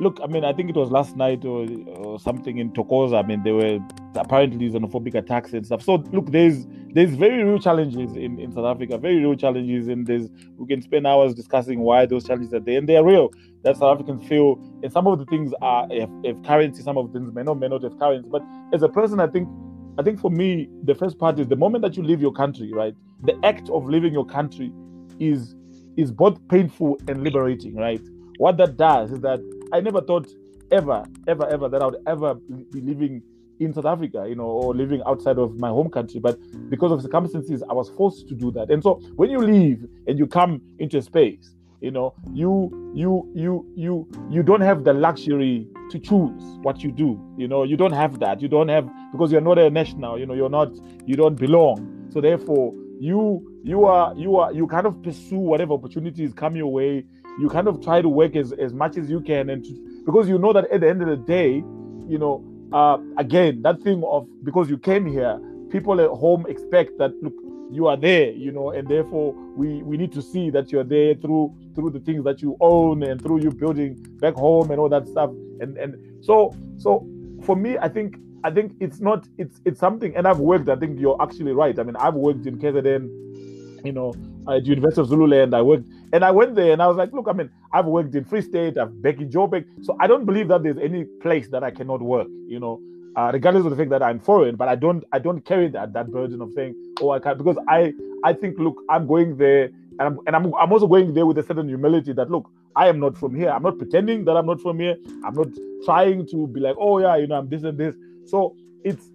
look 0.00 0.18
i 0.22 0.26
mean 0.26 0.44
i 0.44 0.52
think 0.52 0.70
it 0.70 0.76
was 0.76 0.90
last 0.90 1.16
night 1.16 1.44
or, 1.44 1.66
or 1.88 2.20
something 2.20 2.58
in 2.58 2.70
Thokoza 2.70 3.22
i 3.22 3.26
mean 3.26 3.42
there 3.42 3.54
were 3.54 3.78
apparently 4.14 4.70
xenophobic 4.70 5.14
attacks 5.14 5.52
and 5.52 5.66
stuff 5.66 5.82
so 5.82 5.96
look 6.12 6.30
there's 6.30 6.66
there's 6.92 7.14
very 7.14 7.42
real 7.42 7.58
challenges 7.58 8.16
in, 8.16 8.38
in 8.38 8.52
south 8.52 8.66
africa 8.66 8.98
very 8.98 9.18
real 9.18 9.34
challenges 9.34 9.88
and 9.88 10.06
there's 10.06 10.28
we 10.56 10.66
can 10.66 10.82
spend 10.82 11.06
hours 11.06 11.34
discussing 11.34 11.80
why 11.80 12.06
those 12.06 12.24
challenges 12.24 12.52
are 12.54 12.60
there 12.60 12.78
and 12.78 12.88
they're 12.88 13.04
real 13.04 13.30
that 13.62 13.76
south 13.76 13.94
africans 13.94 14.26
feel 14.28 14.56
and 14.82 14.92
some 14.92 15.06
of 15.06 15.18
the 15.18 15.24
things 15.26 15.52
are 15.62 15.86
if, 15.90 16.08
have 16.24 16.42
currency 16.44 16.82
some 16.82 16.96
of 16.96 17.12
the 17.12 17.18
things 17.18 17.32
may 17.34 17.42
not 17.42 17.58
may 17.58 17.68
not 17.68 17.82
have 17.82 17.98
currency 17.98 18.28
but 18.30 18.42
as 18.72 18.82
a 18.82 18.88
person 18.88 19.18
i 19.20 19.26
think 19.26 19.48
I 19.98 20.02
think 20.02 20.20
for 20.20 20.30
me, 20.30 20.68
the 20.84 20.94
first 20.94 21.18
part 21.18 21.40
is 21.40 21.48
the 21.48 21.56
moment 21.56 21.82
that 21.82 21.96
you 21.96 22.04
leave 22.04 22.20
your 22.20 22.32
country, 22.32 22.72
right? 22.72 22.94
The 23.24 23.38
act 23.44 23.68
of 23.70 23.86
leaving 23.86 24.12
your 24.12 24.24
country 24.24 24.72
is 25.18 25.56
is 25.96 26.12
both 26.12 26.38
painful 26.48 26.96
and 27.08 27.24
liberating, 27.24 27.74
right? 27.74 28.00
What 28.36 28.56
that 28.58 28.76
does 28.76 29.10
is 29.10 29.20
that 29.22 29.40
I 29.72 29.80
never 29.80 30.00
thought 30.00 30.28
ever, 30.70 31.04
ever, 31.26 31.48
ever 31.48 31.68
that 31.68 31.82
I 31.82 31.86
would 31.86 32.02
ever 32.06 32.34
be 32.34 32.80
living 32.80 33.22
in 33.58 33.74
South 33.74 33.86
Africa, 33.86 34.24
you 34.28 34.36
know, 34.36 34.44
or 34.44 34.72
living 34.72 35.02
outside 35.04 35.36
of 35.36 35.58
my 35.58 35.68
home 35.68 35.90
country. 35.90 36.20
But 36.20 36.38
because 36.70 36.92
of 36.92 37.02
circumstances, 37.02 37.64
I 37.68 37.72
was 37.72 37.90
forced 37.90 38.28
to 38.28 38.34
do 38.36 38.52
that. 38.52 38.70
And 38.70 38.80
so 38.80 39.00
when 39.16 39.30
you 39.30 39.40
leave 39.40 39.84
and 40.06 40.16
you 40.16 40.28
come 40.28 40.62
into 40.78 40.98
a 40.98 41.02
space, 41.02 41.56
you 41.80 41.90
know, 41.90 42.14
you 42.32 42.92
you 42.94 43.28
you 43.34 43.66
you 43.74 44.08
you 44.30 44.44
don't 44.44 44.60
have 44.60 44.84
the 44.84 44.92
luxury 44.92 45.66
to 45.90 45.98
choose 45.98 46.42
what 46.62 46.82
you 46.82 46.92
do. 46.92 47.20
You 47.36 47.48
know, 47.48 47.64
you 47.64 47.76
don't 47.76 47.92
have 47.92 48.20
that. 48.20 48.40
You 48.40 48.48
don't 48.48 48.68
have 48.68 48.88
because 49.12 49.32
you're 49.32 49.40
not 49.40 49.58
a 49.58 49.70
national. 49.70 50.18
You 50.18 50.26
know, 50.26 50.34
you're 50.34 50.50
not. 50.50 50.70
You 51.06 51.16
don't 51.16 51.36
belong. 51.36 52.08
So 52.10 52.20
therefore, 52.20 52.74
you 53.00 53.60
you 53.64 53.84
are 53.84 54.14
you 54.16 54.36
are 54.36 54.52
you 54.52 54.66
kind 54.66 54.86
of 54.86 55.02
pursue 55.02 55.38
whatever 55.38 55.74
opportunities 55.74 56.32
come 56.34 56.56
your 56.56 56.70
way. 56.70 57.04
You 57.38 57.48
kind 57.48 57.68
of 57.68 57.82
try 57.82 58.02
to 58.02 58.08
work 58.08 58.36
as 58.36 58.52
as 58.52 58.72
much 58.72 58.96
as 58.96 59.08
you 59.08 59.20
can, 59.20 59.50
and 59.50 59.64
to, 59.64 60.02
because 60.04 60.28
you 60.28 60.38
know 60.38 60.52
that 60.52 60.70
at 60.70 60.80
the 60.80 60.88
end 60.88 61.02
of 61.02 61.08
the 61.08 61.16
day, 61.16 61.62
you 62.08 62.18
know, 62.18 62.44
uh, 62.72 62.98
again 63.16 63.62
that 63.62 63.82
thing 63.82 64.02
of 64.04 64.26
because 64.44 64.68
you 64.68 64.78
came 64.78 65.06
here, 65.06 65.38
people 65.70 66.00
at 66.00 66.10
home 66.10 66.46
expect 66.48 66.98
that 66.98 67.12
look 67.22 67.34
you 67.70 67.86
are 67.86 67.96
there 67.96 68.30
you 68.30 68.50
know 68.50 68.70
and 68.70 68.88
therefore 68.88 69.32
we 69.56 69.82
we 69.82 69.96
need 69.96 70.12
to 70.12 70.22
see 70.22 70.50
that 70.50 70.72
you're 70.72 70.84
there 70.84 71.14
through 71.14 71.54
through 71.74 71.90
the 71.90 72.00
things 72.00 72.24
that 72.24 72.40
you 72.42 72.56
own 72.60 73.02
and 73.02 73.22
through 73.22 73.40
you 73.40 73.50
building 73.50 73.94
back 74.20 74.34
home 74.34 74.70
and 74.70 74.80
all 74.80 74.88
that 74.88 75.06
stuff. 75.06 75.30
And 75.60 75.76
and 75.76 76.24
so 76.24 76.54
so 76.76 77.06
for 77.42 77.54
me 77.54 77.78
i 77.78 77.88
think 77.88 78.16
i 78.44 78.50
think 78.50 78.72
it's 78.80 79.00
not 79.00 79.26
it's 79.38 79.60
it's 79.64 79.78
something 79.78 80.14
and 80.16 80.26
i've 80.26 80.40
worked 80.40 80.68
i 80.68 80.76
think 80.76 80.98
you're 80.98 81.20
actually 81.22 81.52
right. 81.52 81.78
I 81.78 81.82
mean 81.82 81.96
i've 81.96 82.14
worked 82.14 82.46
in 82.46 82.58
KZN 82.58 83.84
you 83.84 83.92
know 83.92 84.12
uh, 84.46 84.56
at 84.56 84.64
the 84.64 84.70
University 84.70 85.00
of 85.00 85.08
Zululand. 85.08 85.54
I 85.54 85.62
worked 85.62 85.88
and 86.12 86.24
I 86.24 86.30
went 86.30 86.54
there 86.54 86.72
and 86.72 86.82
I 86.82 86.86
was 86.86 86.96
like 86.96 87.12
look 87.12 87.28
I 87.28 87.32
mean 87.32 87.50
I've 87.72 87.86
worked 87.86 88.14
in 88.14 88.24
Free 88.24 88.42
State 88.42 88.78
I've 88.78 89.02
back 89.02 89.18
in 89.18 89.28
Joburg 89.30 89.66
so 89.82 89.96
I 90.00 90.06
don't 90.06 90.24
believe 90.24 90.48
that 90.48 90.62
there's 90.62 90.78
any 90.78 91.04
place 91.04 91.48
that 91.48 91.62
I 91.62 91.70
cannot 91.70 92.00
work 92.00 92.28
you 92.46 92.58
know 92.58 92.80
uh, 93.16 93.30
regardless 93.32 93.64
of 93.64 93.70
the 93.70 93.76
fact 93.76 93.90
that 93.90 94.02
I'm 94.02 94.20
foreign. 94.20 94.56
But 94.56 94.68
I 94.68 94.74
don't 94.76 95.04
I 95.12 95.18
don't 95.18 95.40
carry 95.44 95.68
that 95.68 95.92
that 95.94 96.10
burden 96.10 96.40
of 96.40 96.52
saying, 96.54 96.74
oh, 97.00 97.10
I 97.10 97.20
can't 97.20 97.38
because 97.38 97.58
I 97.68 97.92
I 98.24 98.32
think 98.32 98.58
look, 98.58 98.76
I'm 98.90 99.06
going 99.06 99.36
there 99.36 99.64
and 99.98 100.02
I'm 100.02 100.18
and 100.26 100.36
I'm, 100.36 100.54
I'm 100.54 100.72
also 100.72 100.86
going 100.86 101.14
there 101.14 101.26
with 101.26 101.38
a 101.38 101.42
certain 101.42 101.68
humility 101.68 102.12
that 102.14 102.30
look, 102.30 102.50
I 102.76 102.88
am 102.88 103.00
not 103.00 103.16
from 103.18 103.34
here. 103.34 103.50
I'm 103.50 103.62
not 103.62 103.78
pretending 103.78 104.24
that 104.26 104.36
I'm 104.36 104.46
not 104.46 104.60
from 104.60 104.78
here. 104.80 104.96
I'm 105.24 105.34
not 105.34 105.48
trying 105.84 106.26
to 106.28 106.46
be 106.48 106.60
like, 106.60 106.76
oh 106.78 106.98
yeah, 106.98 107.16
you 107.16 107.26
know, 107.26 107.36
I'm 107.36 107.48
this 107.48 107.62
and 107.64 107.78
this. 107.78 107.94
So 108.26 108.56
it's 108.84 109.10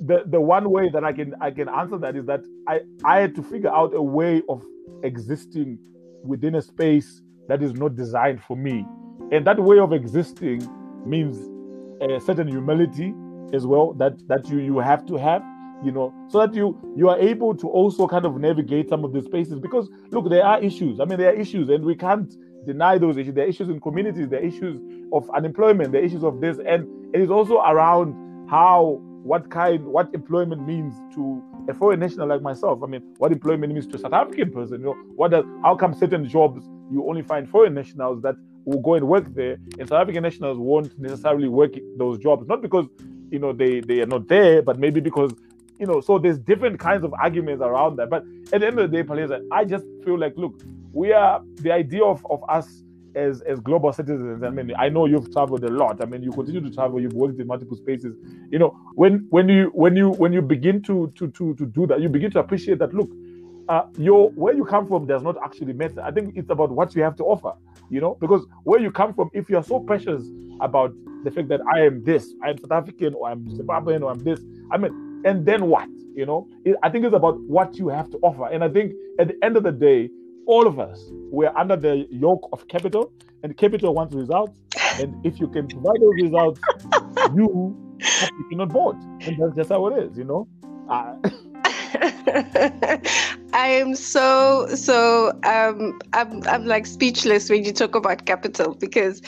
the 0.00 0.24
the 0.26 0.40
one 0.40 0.70
way 0.70 0.88
that 0.90 1.04
I 1.04 1.12
can 1.12 1.34
I 1.40 1.50
can 1.50 1.68
answer 1.68 1.98
that 1.98 2.16
is 2.16 2.26
that 2.26 2.40
I 2.68 2.80
I 3.04 3.20
had 3.20 3.34
to 3.36 3.42
figure 3.42 3.70
out 3.70 3.94
a 3.94 4.02
way 4.02 4.42
of 4.48 4.64
existing 5.02 5.78
within 6.24 6.56
a 6.56 6.62
space 6.62 7.22
that 7.48 7.62
is 7.62 7.74
not 7.74 7.96
designed 7.96 8.42
for 8.42 8.56
me, 8.56 8.84
and 9.32 9.46
that 9.46 9.58
way 9.60 9.78
of 9.78 9.92
existing 9.92 10.68
means 11.06 11.38
a 12.02 12.20
certain 12.20 12.48
humility 12.48 13.14
as 13.52 13.66
well 13.66 13.92
that 13.94 14.26
that 14.28 14.48
you 14.48 14.58
you 14.58 14.78
have 14.78 15.06
to 15.06 15.16
have 15.16 15.42
you 15.84 15.92
know 15.92 16.12
so 16.28 16.38
that 16.38 16.54
you 16.54 16.78
you 16.96 17.08
are 17.08 17.18
able 17.18 17.54
to 17.54 17.68
also 17.68 18.06
kind 18.06 18.24
of 18.24 18.38
navigate 18.40 18.88
some 18.88 19.04
of 19.04 19.12
the 19.12 19.22
spaces. 19.22 19.58
Because 19.58 19.88
look 20.10 20.28
there 20.28 20.44
are 20.44 20.62
issues. 20.62 21.00
I 21.00 21.04
mean 21.04 21.18
there 21.18 21.30
are 21.30 21.36
issues 21.36 21.68
and 21.68 21.84
we 21.84 21.94
can't 21.94 22.34
deny 22.66 22.98
those 22.98 23.16
issues. 23.16 23.34
There 23.34 23.44
are 23.44 23.48
issues 23.48 23.68
in 23.68 23.80
communities. 23.80 24.28
There 24.28 24.40
are 24.40 24.44
issues 24.44 24.80
of 25.12 25.30
unemployment. 25.30 25.92
There 25.92 26.00
are 26.02 26.04
issues 26.04 26.24
of 26.24 26.40
this. 26.40 26.58
And 26.58 27.14
it 27.14 27.20
is 27.20 27.30
also 27.30 27.60
around 27.60 28.14
how 28.48 29.00
what 29.22 29.50
kind 29.50 29.84
what 29.86 30.12
employment 30.14 30.66
means 30.66 30.94
to 31.14 31.42
a 31.68 31.74
foreign 31.74 32.00
national 32.00 32.28
like 32.28 32.42
myself. 32.42 32.82
I 32.82 32.86
mean 32.86 33.02
what 33.18 33.32
employment 33.32 33.72
means 33.72 33.86
to 33.88 33.96
a 33.96 33.98
south 33.98 34.12
african 34.12 34.52
person 34.52 34.80
you 34.80 34.86
know 34.86 34.96
what 35.16 35.32
does 35.32 35.44
how 35.62 35.76
come 35.76 35.94
certain 35.94 36.28
jobs 36.28 36.64
you 36.90 37.06
only 37.08 37.22
find 37.22 37.48
foreign 37.48 37.74
nationals 37.74 38.22
that 38.22 38.36
will 38.64 38.80
go 38.80 38.94
and 38.94 39.08
work 39.08 39.26
there 39.34 39.56
and 39.78 39.88
south 39.88 40.00
african 40.00 40.22
nationals 40.22 40.58
won't 40.58 40.96
necessarily 40.98 41.48
work 41.48 41.74
those 41.98 42.18
jobs? 42.18 42.46
Not 42.46 42.62
because 42.62 42.86
you 43.30 43.38
know 43.38 43.52
they 43.52 43.80
they 43.80 44.00
are 44.00 44.06
not 44.06 44.28
there, 44.28 44.62
but 44.62 44.78
maybe 44.78 45.00
because 45.00 45.32
you 45.78 45.86
know. 45.86 46.00
So 46.00 46.18
there's 46.18 46.38
different 46.38 46.78
kinds 46.80 47.04
of 47.04 47.14
arguments 47.14 47.62
around 47.62 47.96
that. 47.96 48.10
But 48.10 48.24
at 48.52 48.60
the 48.60 48.66
end 48.66 48.78
of 48.78 48.90
the 48.90 48.96
day, 48.96 49.02
Palesa, 49.02 49.46
I 49.52 49.64
just 49.64 49.84
feel 50.04 50.18
like 50.18 50.34
look, 50.36 50.60
we 50.92 51.12
are 51.12 51.42
the 51.56 51.72
idea 51.72 52.04
of 52.04 52.24
of 52.30 52.44
us 52.48 52.82
as 53.16 53.40
as 53.42 53.60
global 53.60 53.92
citizens. 53.92 54.42
I 54.42 54.50
mean, 54.50 54.72
I 54.78 54.88
know 54.88 55.06
you've 55.06 55.32
traveled 55.32 55.64
a 55.64 55.70
lot. 55.70 56.02
I 56.02 56.06
mean, 56.06 56.22
you 56.22 56.30
continue 56.30 56.60
to 56.60 56.70
travel. 56.70 57.00
You've 57.00 57.14
worked 57.14 57.40
in 57.40 57.46
multiple 57.46 57.76
spaces. 57.76 58.14
You 58.50 58.58
know, 58.58 58.78
when 58.94 59.26
when 59.30 59.48
you 59.48 59.70
when 59.74 59.96
you 59.96 60.10
when 60.10 60.32
you 60.32 60.42
begin 60.42 60.82
to 60.82 61.12
to 61.16 61.28
to 61.28 61.54
to 61.54 61.66
do 61.66 61.86
that, 61.86 62.00
you 62.00 62.08
begin 62.08 62.30
to 62.32 62.40
appreciate 62.40 62.78
that. 62.78 62.94
Look, 62.94 63.10
uh, 63.68 63.86
your 63.98 64.30
where 64.30 64.54
you 64.54 64.64
come 64.64 64.86
from 64.86 65.06
does 65.06 65.22
not 65.22 65.36
actually 65.42 65.72
matter. 65.72 66.02
I 66.02 66.10
think 66.10 66.36
it's 66.36 66.50
about 66.50 66.70
what 66.70 66.94
you 66.94 67.02
have 67.02 67.16
to 67.16 67.24
offer. 67.24 67.52
You 67.90 68.00
know, 68.00 68.16
because 68.20 68.44
where 68.64 68.80
you 68.80 68.90
come 68.90 69.14
from, 69.14 69.30
if 69.32 69.48
you 69.48 69.56
are 69.56 69.64
so 69.64 69.80
precious 69.80 70.22
about 70.60 70.92
the 71.24 71.30
fact 71.30 71.48
that 71.48 71.60
I 71.74 71.80
am 71.80 72.02
this, 72.04 72.34
I'm 72.42 72.58
South 72.58 72.72
African, 72.72 73.14
or 73.14 73.28
I'm 73.28 73.46
Zimbabwean, 73.46 74.02
or 74.02 74.10
I'm 74.10 74.18
this, 74.20 74.40
I 74.70 74.76
mean, 74.76 75.22
and 75.24 75.44
then 75.44 75.66
what? 75.66 75.88
You 76.14 76.24
know, 76.26 76.48
it, 76.64 76.76
I 76.82 76.88
think 76.88 77.04
it's 77.04 77.14
about 77.14 77.38
what 77.40 77.76
you 77.76 77.88
have 77.88 78.10
to 78.10 78.18
offer. 78.22 78.46
And 78.46 78.64
I 78.64 78.68
think 78.68 78.92
at 79.18 79.28
the 79.28 79.44
end 79.44 79.56
of 79.56 79.64
the 79.64 79.72
day, 79.72 80.08
all 80.46 80.66
of 80.66 80.78
us 80.78 81.10
we're 81.12 81.52
under 81.56 81.76
the 81.76 82.06
yoke 82.10 82.48
of 82.52 82.66
capital, 82.68 83.12
and 83.42 83.56
capital 83.56 83.94
wants 83.94 84.14
results. 84.14 84.60
And 84.98 85.24
if 85.26 85.38
you 85.40 85.48
can 85.48 85.66
provide 85.66 86.00
those 86.00 86.14
results, 86.22 86.60
you 87.34 87.76
have 88.00 88.28
to 88.28 88.44
be 88.48 88.56
on 88.56 88.68
board, 88.68 88.96
and 89.20 89.36
that's 89.38 89.56
just 89.56 89.70
how 89.70 89.86
it 89.88 90.04
is. 90.04 90.16
You 90.16 90.24
know. 90.24 90.48
Uh, 90.88 91.16
I 93.56 93.68
am 93.68 93.94
so 93.94 94.66
so 94.74 95.30
um 95.44 95.98
I'm 96.12 96.46
I'm 96.46 96.66
like 96.66 96.84
speechless 96.84 97.48
when 97.48 97.64
you 97.64 97.72
talk 97.72 97.94
about 97.94 98.26
capital 98.26 98.74
because 98.74 99.22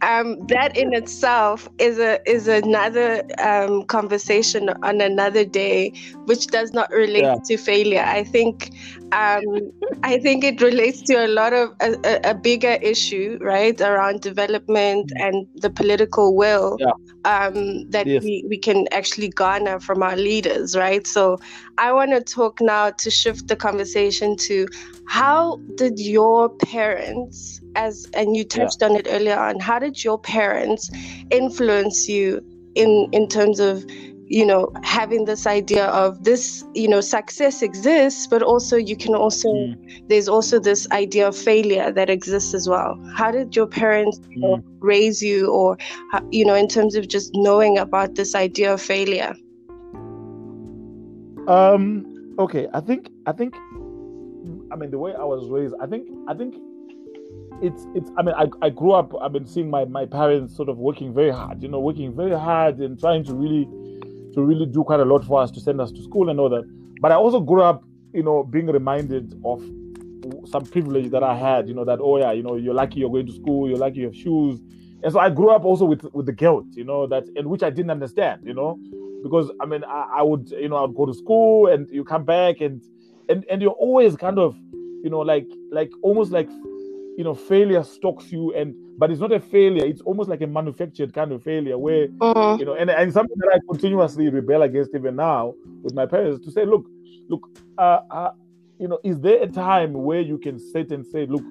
um 0.00 0.40
that 0.46 0.74
in 0.74 0.94
itself 0.94 1.68
is 1.78 1.98
a 1.98 2.18
is 2.28 2.48
another 2.48 3.22
um 3.40 3.82
conversation 3.84 4.70
on 4.82 5.02
another 5.02 5.44
day 5.44 5.92
which 6.24 6.46
does 6.46 6.72
not 6.72 6.90
relate 6.92 7.24
yeah. 7.24 7.36
to 7.44 7.58
failure. 7.58 8.04
I 8.06 8.24
think 8.24 8.70
um 9.14 9.72
I 10.02 10.18
think 10.18 10.44
it 10.44 10.60
relates 10.60 11.02
to 11.02 11.24
a 11.24 11.28
lot 11.28 11.52
of 11.52 11.70
a, 11.80 12.20
a 12.24 12.34
bigger 12.34 12.76
issue, 12.82 13.38
right, 13.40 13.80
around 13.80 14.20
development 14.20 15.12
mm. 15.14 15.26
and 15.26 15.46
the 15.54 15.70
political 15.70 16.34
will 16.36 16.76
yeah. 16.80 16.92
um 17.24 17.88
that 17.90 18.06
yes. 18.06 18.22
we, 18.22 18.44
we 18.48 18.58
can 18.58 18.86
actually 18.92 19.28
garner 19.28 19.78
from 19.80 20.02
our 20.02 20.16
leaders, 20.16 20.76
right? 20.76 21.06
So 21.06 21.38
I 21.78 21.92
want 21.92 22.10
to 22.10 22.20
talk 22.20 22.60
now 22.60 22.90
to 22.90 23.10
shift 23.10 23.48
the 23.48 23.56
conversation 23.56 24.36
to 24.48 24.66
how 25.06 25.60
did 25.76 25.98
your 25.98 26.48
parents 26.48 27.60
as 27.76 28.06
and 28.14 28.36
you 28.36 28.44
touched 28.44 28.78
yeah. 28.80 28.88
on 28.88 28.96
it 28.96 29.06
earlier 29.10 29.38
on 29.38 29.60
how 29.60 29.78
did 29.78 30.02
your 30.02 30.18
parents 30.18 30.90
influence 31.30 32.08
you 32.08 32.40
in 32.74 33.08
in 33.12 33.28
terms 33.28 33.60
of 33.60 33.84
you 34.26 34.44
know 34.46 34.72
having 34.82 35.24
this 35.26 35.46
idea 35.46 35.86
of 35.86 36.24
this 36.24 36.64
you 36.74 36.88
know 36.88 37.00
success 37.00 37.62
exists 37.62 38.26
but 38.26 38.42
also 38.42 38.76
you 38.76 38.96
can 38.96 39.14
also 39.14 39.48
mm. 39.48 40.08
there's 40.08 40.28
also 40.28 40.58
this 40.58 40.88
idea 40.92 41.28
of 41.28 41.36
failure 41.36 41.92
that 41.92 42.08
exists 42.08 42.54
as 42.54 42.68
well 42.68 42.98
how 43.14 43.30
did 43.30 43.54
your 43.54 43.66
parents 43.66 44.18
mm. 44.18 44.30
you 44.30 44.40
know, 44.40 44.56
mm. 44.56 44.64
raise 44.80 45.22
you 45.22 45.50
or 45.50 45.76
you 46.30 46.44
know 46.44 46.54
in 46.54 46.68
terms 46.68 46.94
of 46.94 47.06
just 47.06 47.30
knowing 47.34 47.76
about 47.76 48.14
this 48.14 48.34
idea 48.34 48.72
of 48.72 48.80
failure 48.80 49.34
um 51.48 52.14
okay, 52.38 52.68
I 52.72 52.80
think 52.80 53.10
I 53.26 53.32
think 53.32 53.54
I 54.70 54.76
mean 54.76 54.90
the 54.90 54.98
way 54.98 55.14
I 55.14 55.24
was 55.24 55.48
raised, 55.48 55.74
I 55.80 55.86
think 55.86 56.08
I 56.28 56.34
think 56.34 56.54
it's 57.62 57.86
it's 57.94 58.10
I 58.16 58.22
mean 58.22 58.34
I, 58.34 58.46
I 58.62 58.70
grew 58.70 58.92
up 58.92 59.14
I've 59.20 59.32
been 59.32 59.46
seeing 59.46 59.70
my, 59.70 59.84
my 59.84 60.06
parents 60.06 60.56
sort 60.56 60.68
of 60.68 60.78
working 60.78 61.14
very 61.14 61.30
hard, 61.30 61.62
you 61.62 61.68
know, 61.68 61.80
working 61.80 62.14
very 62.14 62.38
hard 62.38 62.78
and 62.78 62.98
trying 62.98 63.24
to 63.24 63.34
really 63.34 63.68
to 64.34 64.42
really 64.42 64.66
do 64.66 64.84
quite 64.84 65.00
a 65.00 65.04
lot 65.04 65.24
for 65.24 65.40
us 65.40 65.50
to 65.52 65.60
send 65.60 65.80
us 65.80 65.90
to 65.92 66.02
school 66.02 66.28
and 66.28 66.38
all 66.38 66.48
that. 66.48 66.64
But 67.00 67.12
I 67.12 67.16
also 67.16 67.40
grew 67.40 67.62
up, 67.62 67.84
you 68.12 68.22
know, 68.22 68.44
being 68.44 68.66
reminded 68.66 69.40
of 69.44 69.62
some 70.48 70.64
privilege 70.64 71.10
that 71.10 71.22
I 71.22 71.36
had, 71.36 71.68
you 71.68 71.74
know, 71.74 71.84
that 71.84 71.98
oh 72.00 72.18
yeah, 72.18 72.32
you 72.32 72.42
know, 72.42 72.56
you're 72.56 72.74
lucky 72.74 73.00
you're 73.00 73.10
going 73.10 73.26
to 73.26 73.32
school, 73.32 73.68
you're 73.68 73.78
lucky 73.78 74.00
you 74.00 74.06
have 74.06 74.16
shoes. 74.16 74.60
And 75.02 75.12
so 75.12 75.18
I 75.18 75.28
grew 75.28 75.50
up 75.50 75.64
also 75.64 75.84
with 75.84 76.04
with 76.14 76.26
the 76.26 76.32
guilt, 76.32 76.66
you 76.72 76.84
know, 76.84 77.06
that 77.06 77.24
in 77.36 77.48
which 77.48 77.62
I 77.62 77.70
didn't 77.70 77.90
understand, 77.90 78.42
you 78.44 78.54
know, 78.54 78.78
because 79.22 79.50
I 79.60 79.66
mean 79.66 79.84
I, 79.84 80.18
I 80.18 80.22
would, 80.22 80.50
you 80.50 80.68
know, 80.68 80.84
I'd 80.84 80.94
go 80.94 81.06
to 81.06 81.14
school 81.14 81.66
and 81.66 81.88
you 81.90 82.04
come 82.04 82.24
back 82.24 82.60
and 82.60 82.82
and 83.28 83.44
and 83.50 83.60
you're 83.60 83.72
always 83.72 84.16
kind 84.16 84.38
of, 84.38 84.56
you 85.02 85.10
know, 85.10 85.20
like 85.20 85.46
like 85.70 85.90
almost 86.02 86.32
like 86.32 86.48
you 87.16 87.22
know, 87.22 87.34
failure 87.34 87.84
stalks 87.84 88.32
you 88.32 88.52
and 88.54 88.74
but 88.98 89.10
it's 89.10 89.20
not 89.20 89.32
a 89.32 89.40
failure, 89.40 89.84
it's 89.84 90.00
almost 90.02 90.28
like 90.28 90.40
a 90.42 90.46
manufactured 90.46 91.12
kind 91.12 91.32
of 91.32 91.42
failure 91.42 91.76
where 91.78 92.08
Mhm. 92.08 92.58
you 92.58 92.64
know, 92.64 92.74
and, 92.74 92.90
and 92.90 93.12
something 93.12 93.36
that 93.38 93.50
I 93.54 93.58
continuously 93.68 94.28
rebel 94.28 94.62
against 94.62 94.94
even 94.94 95.16
now 95.16 95.54
with 95.82 95.94
my 95.94 96.06
parents 96.06 96.44
to 96.44 96.50
say, 96.52 96.64
look, 96.64 96.86
look, 97.28 97.48
uh, 97.78 97.98
uh, 98.10 98.30
you 98.78 98.88
know, 98.88 98.98
is 99.02 99.20
there 99.20 99.42
a 99.42 99.46
time 99.48 99.92
where 99.92 100.20
you 100.20 100.38
can 100.38 100.58
sit 100.58 100.92
and 100.92 101.04
say, 101.06 101.26
look, 101.26 101.42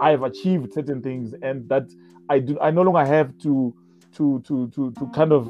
I 0.00 0.10
have 0.10 0.22
achieved 0.24 0.72
certain 0.72 1.00
things, 1.00 1.34
and 1.42 1.68
that 1.68 1.84
I 2.28 2.40
do, 2.40 2.58
I 2.60 2.70
no 2.70 2.82
longer 2.82 3.04
have 3.04 3.36
to, 3.38 3.74
to, 4.16 4.40
to, 4.46 4.68
to, 4.74 4.90
to 4.92 5.06
kind 5.14 5.32
of, 5.32 5.46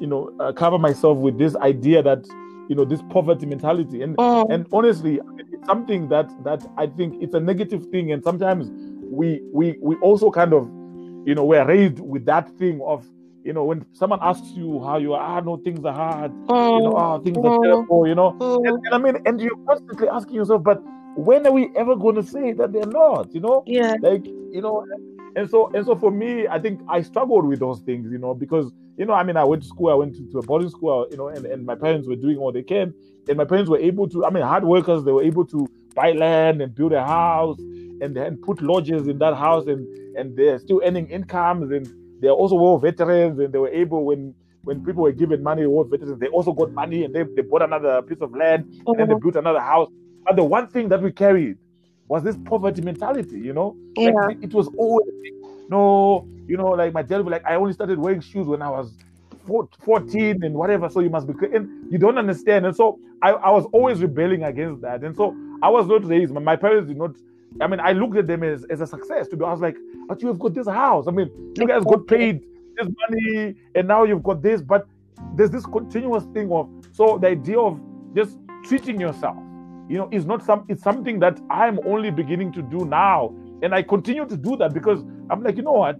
you 0.00 0.06
know, 0.06 0.30
uh, 0.40 0.52
cover 0.52 0.78
myself 0.78 1.16
with 1.18 1.38
this 1.38 1.56
idea 1.56 2.02
that, 2.02 2.26
you 2.68 2.74
know, 2.76 2.84
this 2.84 3.00
poverty 3.10 3.46
mentality, 3.46 4.02
and 4.02 4.16
Mhm. 4.16 4.46
and 4.50 4.66
honestly, 4.72 5.20
it's 5.52 5.66
something 5.66 6.08
that 6.08 6.28
that 6.44 6.66
I 6.76 6.86
think 6.86 7.14
it's 7.22 7.34
a 7.34 7.40
negative 7.40 7.86
thing, 7.86 8.12
and 8.12 8.22
sometimes 8.22 8.70
we 9.10 9.40
we 9.52 9.76
we 9.80 9.96
also 9.96 10.30
kind 10.30 10.52
of, 10.52 10.66
you 11.26 11.34
know, 11.34 11.44
we're 11.44 11.64
raised 11.66 12.00
with 12.00 12.24
that 12.26 12.48
thing 12.58 12.80
of, 12.84 13.06
you 13.44 13.52
know, 13.52 13.64
when 13.64 13.84
someone 13.92 14.18
asks 14.22 14.48
you 14.56 14.82
how 14.82 14.98
you 14.98 15.14
are, 15.14 15.20
ah, 15.20 15.40
no, 15.40 15.56
things 15.58 15.84
are 15.84 15.92
hard, 15.92 16.32
you 16.32 16.82
know, 16.82 16.96
ah, 16.96 17.18
things 17.18 17.36
are 17.38 17.50
Mhm. 17.50 17.62
terrible, 17.62 18.06
you 18.06 18.14
know, 18.14 18.32
Mhm. 18.40 18.66
and, 18.66 18.78
and 18.86 18.94
I 18.94 18.98
mean, 18.98 19.22
and 19.26 19.40
you're 19.40 19.56
constantly 19.68 20.08
asking 20.08 20.36
yourself, 20.36 20.62
but 20.62 20.82
when 21.16 21.46
are 21.46 21.52
we 21.52 21.70
ever 21.76 21.94
going 21.96 22.16
to 22.16 22.22
say 22.22 22.52
that 22.52 22.72
they're 22.72 22.86
not? 22.86 23.34
You 23.34 23.40
know, 23.40 23.62
Yeah. 23.66 23.94
like 24.00 24.24
you 24.52 24.60
know, 24.62 24.84
and 25.36 25.48
so 25.50 25.70
and 25.74 25.84
so 25.84 25.94
for 25.96 26.10
me, 26.10 26.46
I 26.48 26.58
think 26.58 26.80
I 26.88 27.02
struggled 27.02 27.46
with 27.46 27.60
those 27.60 27.80
things, 27.80 28.10
you 28.10 28.18
know, 28.18 28.34
because 28.34 28.70
you 28.96 29.06
know, 29.06 29.12
I 29.14 29.24
mean, 29.24 29.36
I 29.36 29.44
went 29.44 29.62
to 29.62 29.68
school, 29.68 29.88
I 29.90 29.94
went 29.94 30.14
to, 30.16 30.24
to 30.32 30.38
a 30.38 30.42
boarding 30.42 30.70
school, 30.70 31.06
you 31.10 31.16
know, 31.16 31.28
and, 31.28 31.44
and 31.46 31.66
my 31.66 31.74
parents 31.74 32.06
were 32.06 32.14
doing 32.14 32.38
all 32.38 32.52
they 32.52 32.62
can, 32.62 32.94
and 33.28 33.36
my 33.36 33.44
parents 33.44 33.68
were 33.68 33.78
able 33.78 34.08
to, 34.08 34.24
I 34.24 34.30
mean, 34.30 34.44
hard 34.44 34.62
workers, 34.64 35.02
they 35.04 35.10
were 35.10 35.24
able 35.24 35.44
to 35.46 35.68
buy 35.96 36.12
land 36.12 36.60
and 36.62 36.72
build 36.74 36.92
a 36.92 37.04
house 37.04 37.58
and 38.00 38.16
then 38.16 38.38
put 38.42 38.62
lodges 38.62 39.08
in 39.08 39.18
that 39.18 39.34
house, 39.36 39.66
and 39.66 39.88
and 40.14 40.36
they're 40.36 40.58
still 40.58 40.80
earning 40.84 41.08
incomes, 41.08 41.70
and 41.72 41.90
they're 42.20 42.32
also 42.32 42.56
war 42.56 42.78
veterans, 42.80 43.38
and 43.38 43.52
they 43.52 43.58
were 43.58 43.70
able 43.70 44.04
when. 44.04 44.34
When 44.64 44.80
people 44.80 45.02
were 45.02 45.12
given 45.12 45.42
money, 45.42 45.66
war 45.66 45.84
veterans, 45.84 46.18
they 46.20 46.28
also 46.28 46.52
got 46.52 46.72
money 46.72 47.04
and 47.04 47.14
they, 47.14 47.24
they 47.36 47.42
bought 47.42 47.62
another 47.62 48.00
piece 48.02 48.22
of 48.22 48.34
land 48.34 48.64
and 48.92 48.98
then 48.98 49.08
they 49.08 49.14
Mhm. 49.14 49.20
built 49.20 49.36
another 49.36 49.60
house. 49.60 49.88
But 50.24 50.36
the 50.36 50.44
one 50.44 50.68
thing 50.68 50.88
that 50.88 51.02
we 51.02 51.12
carried 51.12 51.58
was 52.08 52.22
this 52.24 52.38
poverty 52.38 52.80
mentality, 52.80 53.40
you 53.40 53.52
know? 53.52 53.76
Like, 54.04 54.16
Yeah. 54.16 54.28
it 54.40 54.54
was 54.54 54.68
always 54.78 55.06
no, 55.68 56.28
you 56.46 56.56
know, 56.56 56.70
like 56.70 56.94
my 56.94 57.02
dad 57.02 57.18
would 57.18 57.26
be 57.26 57.30
like, 57.32 57.44
I 57.48 57.56
only 57.56 57.72
started 57.74 57.98
wearing 57.98 58.20
shoes 58.20 58.46
when 58.46 58.62
I 58.62 58.70
was 58.70 58.96
14 59.84 60.42
and 60.44 60.54
whatever, 60.54 60.88
so 60.88 61.00
you 61.00 61.10
must 61.10 61.26
be, 61.26 61.34
and 61.54 61.68
you 61.90 61.98
don't 61.98 62.18
understand. 62.18 62.66
And 62.66 62.76
so 62.76 63.00
I, 63.22 63.32
I 63.32 63.50
was 63.50 63.66
always 63.72 64.00
rebelling 64.02 64.44
against 64.44 64.82
that. 64.82 65.04
And 65.04 65.16
so 65.16 65.38
I 65.62 65.70
was 65.70 65.86
not 65.86 66.04
raised, 66.06 66.32
my, 66.32 66.40
my 66.40 66.56
parents 66.56 66.88
did 66.88 66.98
not, 66.98 67.12
I 67.60 67.66
mean, 67.66 67.80
I 67.80 67.92
looked 67.92 68.16
at 68.16 68.26
them 68.26 68.42
as, 68.42 68.64
as 68.64 68.80
a 68.80 68.86
success 68.86 69.28
to 69.28 69.36
be, 69.36 69.44
I 69.44 69.52
was 69.52 69.60
like, 69.60 69.76
but 70.08 70.20
you 70.20 70.28
have 70.28 70.38
got 70.38 70.54
this 70.54 70.66
house. 70.66 71.06
I 71.06 71.10
mean, 71.12 71.30
you 71.56 71.66
guys 71.66 71.84
got 71.84 72.06
paid 72.06 72.42
this 72.76 72.88
money 73.08 73.54
and 73.74 73.88
now 73.88 74.04
you've 74.04 74.22
got 74.22 74.42
this, 74.42 74.60
but 74.60 74.86
there's 75.34 75.50
this 75.50 75.64
continuous 75.64 76.24
thing 76.34 76.50
of, 76.50 76.68
so 76.92 77.18
the 77.18 77.28
idea 77.28 77.58
of 77.58 77.80
just 78.14 78.38
treating 78.64 79.00
yourself, 79.00 79.36
you 79.88 79.98
know, 79.98 80.08
is 80.10 80.26
not 80.26 80.42
some, 80.42 80.64
it's 80.68 80.82
something 80.82 81.20
that 81.20 81.40
I'm 81.50 81.78
only 81.86 82.10
beginning 82.10 82.52
to 82.52 82.62
do 82.62 82.84
now. 82.84 83.34
And 83.62 83.74
I 83.74 83.82
continue 83.82 84.26
to 84.26 84.36
do 84.36 84.56
that 84.56 84.74
because 84.74 85.02
I'm 85.30 85.42
like, 85.42 85.56
you 85.56 85.62
know 85.62 85.72
what? 85.72 85.98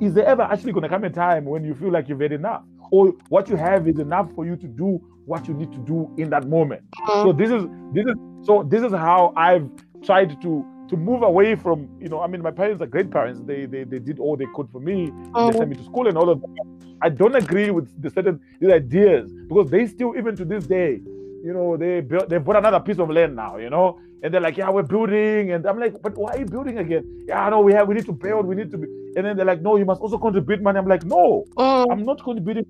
Is 0.00 0.14
there 0.14 0.26
ever 0.26 0.42
actually 0.42 0.72
going 0.72 0.82
to 0.82 0.88
come 0.88 1.04
a 1.04 1.10
time 1.10 1.44
when 1.44 1.64
you 1.64 1.74
feel 1.74 1.90
like 1.90 2.08
you've 2.08 2.20
had 2.20 2.32
enough? 2.32 2.62
Or 2.90 3.12
what 3.28 3.48
you 3.48 3.56
have 3.56 3.86
is 3.88 3.98
enough 3.98 4.32
for 4.34 4.44
you 4.44 4.56
to 4.56 4.66
do 4.66 5.00
what 5.26 5.46
you 5.46 5.54
need 5.54 5.72
to 5.72 5.78
do 5.78 6.12
in 6.16 6.30
that 6.30 6.48
moment? 6.48 6.82
So 7.06 7.32
mm-hmm. 7.32 7.38
this 7.38 7.50
is 7.50 7.66
this 7.92 8.06
is 8.06 8.46
so 8.46 8.64
this 8.68 8.82
is 8.82 8.92
how 8.92 9.32
I've 9.36 9.68
tried 10.04 10.40
to 10.42 10.64
to 10.88 10.96
move 10.96 11.22
away 11.22 11.54
from 11.54 11.88
you 12.00 12.08
know 12.08 12.20
I 12.20 12.26
mean 12.26 12.42
my 12.42 12.50
parents 12.50 12.82
are 12.82 12.86
great 12.86 13.10
parents 13.10 13.40
they 13.44 13.66
they, 13.66 13.84
they 13.84 13.98
did 13.98 14.18
all 14.18 14.36
they 14.36 14.46
could 14.54 14.68
for 14.70 14.80
me 14.80 15.06
they 15.06 15.12
Mhm. 15.52 15.56
sent 15.58 15.70
me 15.70 15.76
to 15.76 15.84
school 15.84 16.08
and 16.08 16.16
all 16.16 16.28
of 16.28 16.40
that 16.40 16.66
I 17.02 17.08
don't 17.08 17.34
agree 17.36 17.70
with 17.70 17.86
the 18.02 18.10
certain 18.10 18.40
these 18.60 18.72
ideas 18.72 19.32
because 19.48 19.70
they 19.70 19.86
still 19.86 20.14
even 20.18 20.34
to 20.36 20.44
this 20.44 20.66
day 20.66 21.00
you 21.44 21.52
know 21.52 21.76
they 21.76 22.00
built 22.00 22.28
they 22.28 22.38
bought 22.38 22.56
another 22.56 22.80
piece 22.80 22.98
of 22.98 23.08
land 23.10 23.36
now 23.36 23.56
you 23.56 23.70
know 23.70 23.98
and 24.22 24.34
they're 24.34 24.40
like 24.40 24.56
yeah 24.56 24.68
we're 24.70 24.82
building 24.82 25.52
and 25.52 25.64
I'm 25.66 25.78
like 25.78 25.94
but 26.02 26.16
why 26.16 26.30
are 26.32 26.38
you 26.38 26.46
building 26.46 26.78
again 26.78 27.04
yeah 27.28 27.48
no 27.48 27.60
we 27.60 27.72
have 27.72 27.86
we 27.88 27.94
need 27.94 28.06
to 28.06 28.12
build 28.12 28.46
we 28.46 28.54
need 28.56 28.70
to 28.72 28.78
be 28.78 28.86
and 29.16 29.24
then 29.26 29.36
they're 29.36 29.46
like 29.46 29.62
no 29.62 29.76
you 29.76 29.84
must 29.84 30.00
also 30.00 30.18
contribute 30.18 30.60
money 30.62 30.78
I'm 30.78 30.88
like 30.88 31.04
no 31.04 31.44
Mhm. 31.56 31.86
I'm 31.92 32.04
not 32.04 32.22
contributing. 32.22 32.66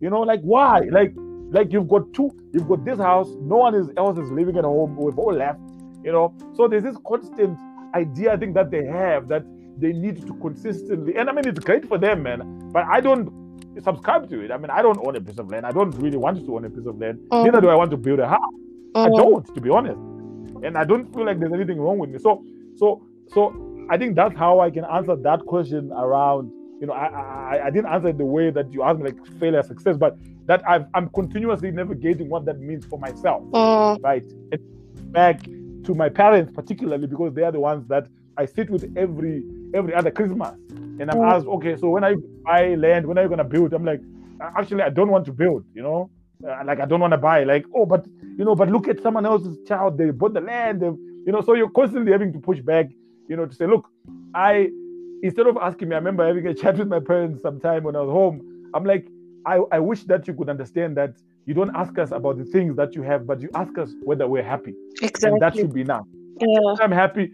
You 0.00 0.10
know, 0.10 0.20
like 0.20 0.40
why? 0.42 0.80
Like, 0.90 1.12
like 1.50 1.72
you've 1.72 1.88
got 1.88 2.12
two, 2.12 2.28
you've 2.52 2.68
got 2.68 2.84
this 2.84 2.98
house. 2.98 3.28
No 3.40 3.56
one 3.58 3.74
is, 3.74 3.88
else 3.96 4.18
is 4.18 4.30
living 4.30 4.56
at 4.58 4.64
home. 4.64 4.96
We've 4.96 5.18
all 5.18 5.32
left. 5.32 5.60
You 6.04 6.12
know, 6.12 6.34
so 6.54 6.68
there's 6.68 6.82
this 6.84 6.96
constant 7.06 7.58
idea 7.94 8.32
I 8.32 8.36
think 8.36 8.54
that 8.54 8.70
they 8.70 8.84
have 8.84 9.28
that 9.28 9.44
they 9.78 9.92
need 9.92 10.24
to 10.26 10.34
consistently. 10.34 11.16
And 11.16 11.28
I 11.30 11.32
mean, 11.32 11.48
it's 11.48 11.58
great 11.60 11.88
for 11.88 11.98
them, 11.98 12.22
man. 12.22 12.70
But 12.72 12.84
I 12.86 13.00
don't 13.00 13.32
subscribe 13.82 14.28
to 14.30 14.40
it. 14.44 14.50
I 14.52 14.56
mean, 14.58 14.70
I 14.70 14.82
don't 14.82 14.98
own 15.04 15.16
a 15.16 15.20
piece 15.20 15.38
of 15.38 15.50
land. 15.50 15.66
I 15.66 15.72
don't 15.72 15.90
really 15.96 16.16
want 16.16 16.44
to 16.44 16.54
own 16.56 16.64
a 16.64 16.70
piece 16.70 16.86
of 16.86 16.98
land. 17.00 17.18
Mhm. 17.32 17.44
Neither 17.46 17.60
do 17.60 17.68
I 17.70 17.74
want 17.74 17.90
to 17.92 17.96
build 17.96 18.20
a 18.20 18.28
house. 18.28 18.54
I 18.94 19.08
Mhm. 19.08 19.16
don't, 19.16 19.54
to 19.54 19.60
be 19.60 19.70
honest. 19.70 19.98
And 20.62 20.76
I 20.78 20.84
don't 20.84 21.12
feel 21.14 21.24
like 21.26 21.40
there's 21.40 21.52
anything 21.52 21.80
wrong 21.80 21.98
with 21.98 22.10
me. 22.10 22.18
So, 22.18 22.44
so, 22.76 23.02
so 23.28 23.52
I 23.90 23.98
think 23.98 24.14
that's 24.14 24.36
how 24.36 24.60
I 24.60 24.70
can 24.70 24.84
answer 24.84 25.16
that 25.16 25.44
question 25.46 25.90
around. 25.92 26.50
You 26.80 26.86
know, 26.88 26.92
I 26.92 27.06
I, 27.06 27.66
I 27.66 27.70
didn't 27.70 27.90
answer 27.94 28.08
it 28.08 28.18
the 28.18 28.24
way 28.26 28.50
that 28.50 28.72
you 28.72 28.82
asked 28.82 28.98
me, 29.00 29.06
like 29.10 29.26
failure, 29.40 29.62
success, 29.62 29.96
but 29.96 30.16
that 30.46 30.62
I've, 30.68 30.86
I'm 30.94 31.08
continuously 31.08 31.70
navigating 31.70 32.28
what 32.28 32.44
that 32.44 32.60
means 32.60 32.84
for 32.84 32.98
myself, 32.98 33.42
Mhm. 33.52 34.02
right? 34.04 34.24
And 34.52 34.60
back 35.12 35.40
to 35.84 35.94
my 35.94 36.08
parents 36.08 36.52
particularly 36.54 37.06
because 37.06 37.34
they 37.34 37.42
are 37.42 37.52
the 37.52 37.60
ones 37.60 37.86
that 37.88 38.06
I 38.36 38.46
sit 38.46 38.70
with 38.70 38.84
every 38.96 39.44
every 39.74 39.94
other 39.94 40.10
Christmas, 40.10 40.54
and 40.70 41.10
I'm 41.10 41.18
Mm. 41.18 41.32
asked, 41.32 41.46
okay, 41.46 41.76
so 41.76 41.90
when 41.90 42.04
are 42.04 42.12
you 42.12 42.22
buy 42.44 42.74
land? 42.74 43.06
When 43.06 43.18
are 43.18 43.22
you 43.22 43.28
gonna 43.28 43.44
build? 43.44 43.72
I'm 43.72 43.84
like, 43.84 44.00
actually, 44.58 44.82
I 44.82 44.90
don't 44.90 45.10
want 45.10 45.24
to 45.26 45.32
build. 45.32 45.64
You 45.74 45.82
know, 45.82 46.10
uh, 46.48 46.62
like 46.64 46.80
I 46.80 46.86
don't 46.86 47.00
want 47.00 47.12
to 47.12 47.18
buy. 47.18 47.44
Like, 47.44 47.64
oh, 47.74 47.86
but 47.86 48.06
you 48.38 48.44
know, 48.44 48.54
but 48.54 48.68
look 48.70 48.88
at 48.88 49.00
someone 49.02 49.26
else's 49.26 49.56
child. 49.68 49.98
They 49.98 50.10
bought 50.10 50.34
the 50.34 50.40
land. 50.40 50.80
They, 50.80 50.86
you 50.86 51.32
know, 51.32 51.40
so 51.40 51.54
you're 51.54 51.70
constantly 51.70 52.12
having 52.12 52.32
to 52.32 52.38
push 52.40 52.60
back. 52.60 52.86
You 53.28 53.36
know, 53.36 53.46
to 53.46 53.54
say, 53.54 53.66
look, 53.66 53.88
I 54.34 54.70
instead 55.22 55.46
of 55.46 55.56
asking 55.56 55.88
me, 55.88 55.94
I 55.94 55.98
remember 55.98 56.26
having 56.26 56.46
a 56.46 56.54
chat 56.62 56.78
with 56.78 56.88
my 56.88 57.00
parents 57.00 57.42
sometime 57.42 57.84
when 57.84 57.96
I 57.96 58.00
was 58.00 58.10
home. 58.10 58.70
I'm 58.74 58.84
like, 58.84 59.06
I, 59.46 59.60
I 59.72 59.78
wish 59.78 60.04
that 60.04 60.26
you 60.28 60.34
could 60.34 60.48
understand 60.50 60.96
that 60.96 61.14
you 61.46 61.54
don't 61.54 61.74
ask 61.76 61.98
us 61.98 62.10
about 62.10 62.38
the 62.38 62.44
things 62.44 62.76
that 62.76 62.94
you 62.94 63.02
have, 63.02 63.26
but 63.26 63.40
you 63.40 63.48
ask 63.54 63.76
us 63.78 63.90
whether 64.02 64.26
we're 64.26 64.42
happy, 64.42 64.74
Exactly. 65.02 65.30
and 65.30 65.40
that 65.42 65.54
should 65.56 65.72
be 65.72 65.82
enough. 65.82 66.06
Yeah. 66.40 66.74
I'm 66.80 66.92
happy. 66.92 67.32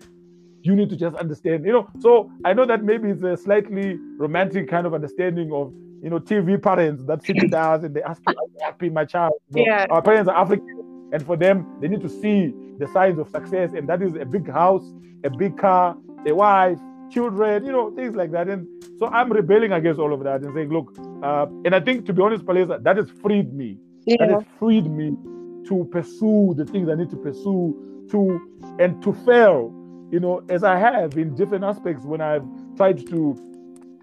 You 0.62 0.76
need 0.76 0.90
to 0.90 0.96
just 0.96 1.16
understand, 1.16 1.64
you 1.64 1.72
know. 1.72 1.88
So 2.00 2.30
I 2.44 2.52
know 2.52 2.66
that 2.66 2.84
maybe 2.84 3.08
it's 3.10 3.22
a 3.22 3.36
slightly 3.36 3.98
romantic 4.18 4.68
kind 4.68 4.86
of 4.86 4.92
understanding 4.92 5.52
of, 5.52 5.72
you 6.02 6.10
know, 6.10 6.18
TV 6.18 6.60
parents 6.62 7.04
that 7.04 7.22
sit 7.24 7.36
with 7.40 7.54
us 7.54 7.82
and 7.82 7.94
they 7.94 8.02
ask 8.02 8.20
you, 8.28 8.34
"Are 8.34 8.46
you 8.52 8.58
happy, 8.60 8.90
my 8.90 9.04
child?" 9.04 9.32
Yeah. 9.54 9.86
Our 9.90 10.02
parents 10.02 10.28
are 10.28 10.36
African, 10.36 11.08
and 11.12 11.22
for 11.24 11.36
them, 11.36 11.66
they 11.80 11.88
need 11.88 12.02
to 12.02 12.08
see 12.08 12.52
the 12.78 12.88
signs 12.88 13.18
of 13.18 13.28
success, 13.30 13.72
and 13.74 13.88
that 13.88 14.02
is 14.02 14.14
a 14.16 14.24
big 14.26 14.50
house, 14.50 14.84
a 15.24 15.30
big 15.30 15.56
car, 15.56 15.96
a 16.26 16.34
wife, 16.34 16.78
children, 17.10 17.64
you 17.64 17.72
know, 17.72 17.90
things 17.92 18.14
like 18.14 18.30
that. 18.32 18.48
And 18.48 18.66
so 18.98 19.06
I'm 19.06 19.32
rebelling 19.32 19.72
against 19.72 19.98
all 20.00 20.12
of 20.12 20.22
that 20.24 20.42
and 20.42 20.54
saying, 20.54 20.70
look, 20.70 20.94
uh, 21.22 21.46
and 21.64 21.74
I 21.74 21.80
think 21.80 22.06
to 22.06 22.12
be 22.12 22.22
honest, 22.22 22.44
Palesa, 22.44 22.82
that 22.82 22.96
has 22.96 23.10
freed 23.10 23.52
me 23.52 23.78
that 24.06 24.28
Yeah. 24.28 24.36
has 24.36 24.44
freed 24.58 24.86
me 24.90 25.10
to 25.68 25.88
pursue 25.92 26.54
the 26.56 26.64
things 26.64 26.88
I 26.88 26.94
need 26.94 27.10
to 27.10 27.16
pursue 27.16 28.06
to 28.10 28.40
and 28.78 29.00
to 29.02 29.12
fail, 29.12 29.72
you 30.10 30.20
know, 30.20 30.42
as 30.48 30.64
I 30.64 30.76
have 30.78 31.16
in 31.16 31.34
different 31.36 31.64
aspects 31.64 32.04
when 32.04 32.20
I've 32.20 32.44
tried 32.76 33.06
to, 33.08 33.36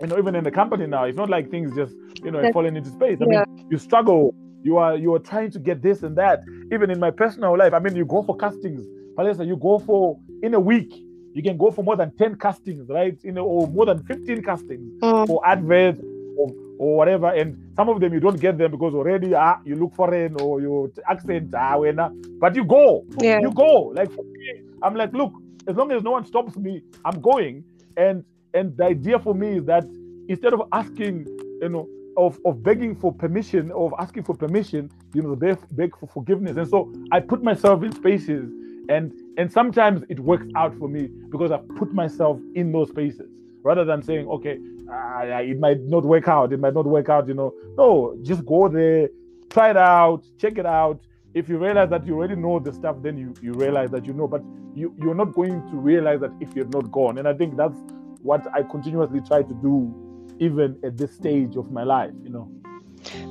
you 0.02 0.08
know, 0.08 0.18
even 0.18 0.36
in 0.36 0.44
the 0.44 0.52
company 0.52 0.88
now, 0.88 1.06
it's 1.06 1.18
not 1.18 1.30
like 1.30 1.50
things 1.50 1.76
just, 1.76 1.94
you 2.24 2.32
know, 2.32 2.50
falling 2.54 2.76
into 2.76 2.90
space. 2.90 3.18
I 3.22 3.26
Yeah. 3.26 3.44
mean, 3.46 3.68
you 3.70 3.78
struggle, 3.78 4.34
you 4.64 4.78
are 4.78 4.96
you 4.96 5.14
are 5.16 5.20
trying 5.20 5.52
to 5.52 5.60
get 5.60 5.82
this 5.82 6.04
and 6.04 6.16
that. 6.18 6.42
Even 6.72 6.90
in 6.92 7.00
my 7.00 7.12
personal 7.12 7.58
life, 7.58 7.74
I 7.74 7.80
mean, 7.80 7.96
you 7.96 8.06
go 8.06 8.22
for 8.24 8.36
castings, 8.38 8.86
Palesa, 9.18 9.46
you 9.46 9.58
go 9.58 9.80
for 9.80 10.20
in 10.44 10.54
a 10.54 10.60
week, 10.60 10.94
you 11.34 11.42
can 11.42 11.58
go 11.58 11.72
for 11.72 11.84
more 11.84 11.96
than 11.96 12.12
10 12.18 12.36
castings, 12.36 12.90
right? 12.90 13.18
You 13.24 13.32
know, 13.32 13.46
or 13.46 13.68
more 13.68 13.86
than 13.86 14.04
15 14.04 14.42
castings 14.44 14.92
Mhm. 15.02 15.28
for 15.28 15.46
adverts, 15.48 16.00
or, 16.38 16.54
or 16.80 16.98
whatever. 16.98 17.28
And 17.28 17.72
some 17.76 17.90
of 17.90 18.00
them 18.00 18.14
you 18.14 18.20
don't 18.20 18.40
get 18.40 18.58
them 18.58 18.72
because 18.72 18.94
already 18.94 19.34
ah, 19.34 19.60
you 19.66 19.76
look 19.76 19.96
foreign 19.96 20.40
or 20.42 20.62
your 20.62 20.90
accent, 21.08 21.54
ah, 21.56 21.78
when, 21.78 22.00
but 22.40 22.56
you 22.56 22.64
go. 22.66 23.06
Yeah. 23.20 23.40
You 23.40 23.52
go. 23.52 23.94
Like 23.96 24.12
me, 24.12 24.62
I'm 24.82 24.96
like, 24.96 25.14
look, 25.14 25.34
as 25.68 25.76
long 25.76 25.92
as 25.92 26.04
no 26.04 26.12
one 26.12 26.26
stops 26.26 26.56
me, 26.56 26.82
I'm 27.06 27.20
going. 27.22 27.64
And 27.98 28.24
and 28.54 28.76
the 28.78 28.86
idea 28.86 29.20
for 29.20 29.36
me 29.36 29.58
is 29.58 29.66
that 29.66 29.86
instead 30.28 30.54
of 30.54 30.62
asking, 30.72 31.26
you 31.62 31.70
know, 31.70 31.88
of, 32.18 32.40
of 32.46 32.64
begging 32.64 32.96
for 32.96 33.14
permission, 33.14 33.72
of 33.72 33.94
asking 34.00 34.24
for 34.24 34.36
permission, 34.36 34.90
you 35.14 35.22
know, 35.22 35.36
beg, 35.36 35.60
beg 35.72 35.96
for 35.98 36.08
forgiveness. 36.08 36.58
And 36.58 36.68
so 36.68 36.92
I 37.12 37.20
put 37.20 37.44
myself 37.44 37.84
in 37.84 37.92
spaces 37.92 38.52
and 38.90 39.14
and 39.38 39.52
sometimes 39.52 40.04
it 40.10 40.20
works 40.20 40.48
out 40.56 40.76
for 40.78 40.88
me 40.88 41.10
because 41.30 41.52
I've 41.52 41.68
put 41.76 41.94
myself 41.94 42.40
in 42.56 42.72
those 42.72 42.90
spaces 42.90 43.30
rather 43.64 43.86
than 43.86 44.02
saying, 44.02 44.28
okay, 44.28 44.60
uh, 44.92 45.42
it 45.42 45.60
might 45.60 45.82
not 45.82 46.04
work 46.06 46.28
out, 46.28 46.54
it 46.54 46.60
might 46.60 46.74
not 46.74 46.86
work 46.86 47.10
out, 47.10 47.28
you 47.28 47.34
know. 47.34 47.54
No, 47.78 48.18
just 48.24 48.46
go 48.46 48.68
there, 48.68 49.10
try 49.50 49.72
it 49.72 49.78
out, 49.78 50.24
check 50.38 50.58
it 50.58 50.66
out. 50.66 51.02
If 51.34 51.50
you 51.50 51.58
realize 51.58 51.90
that 51.90 52.06
you 52.06 52.16
already 52.16 52.36
know 52.36 52.60
the 52.60 52.74
stuff, 52.74 52.98
then 53.02 53.18
you, 53.18 53.34
you 53.42 53.54
realize 53.54 53.92
that 53.92 54.06
you 54.06 54.14
know, 54.14 54.28
but 54.28 54.42
you, 54.74 54.96
you're 54.98 55.16
not 55.16 55.34
going 55.34 55.62
to 55.70 55.76
realize 55.76 56.22
that 56.22 56.32
if 56.40 56.56
you're 56.56 56.68
not 56.70 56.92
gone. 56.92 57.18
And 57.18 57.28
I 57.28 57.34
think 57.34 57.58
that's 57.58 57.78
what 58.22 58.46
I 58.54 58.64
continuously 58.64 59.22
try 59.22 59.44
to 59.44 59.54
do 59.62 59.94
even 60.40 60.78
at 60.84 60.98
this 60.98 61.14
stage 61.14 61.56
of 61.56 61.72
my 61.72 61.84
life, 61.84 62.12
you 62.24 62.30
know. 62.30 62.50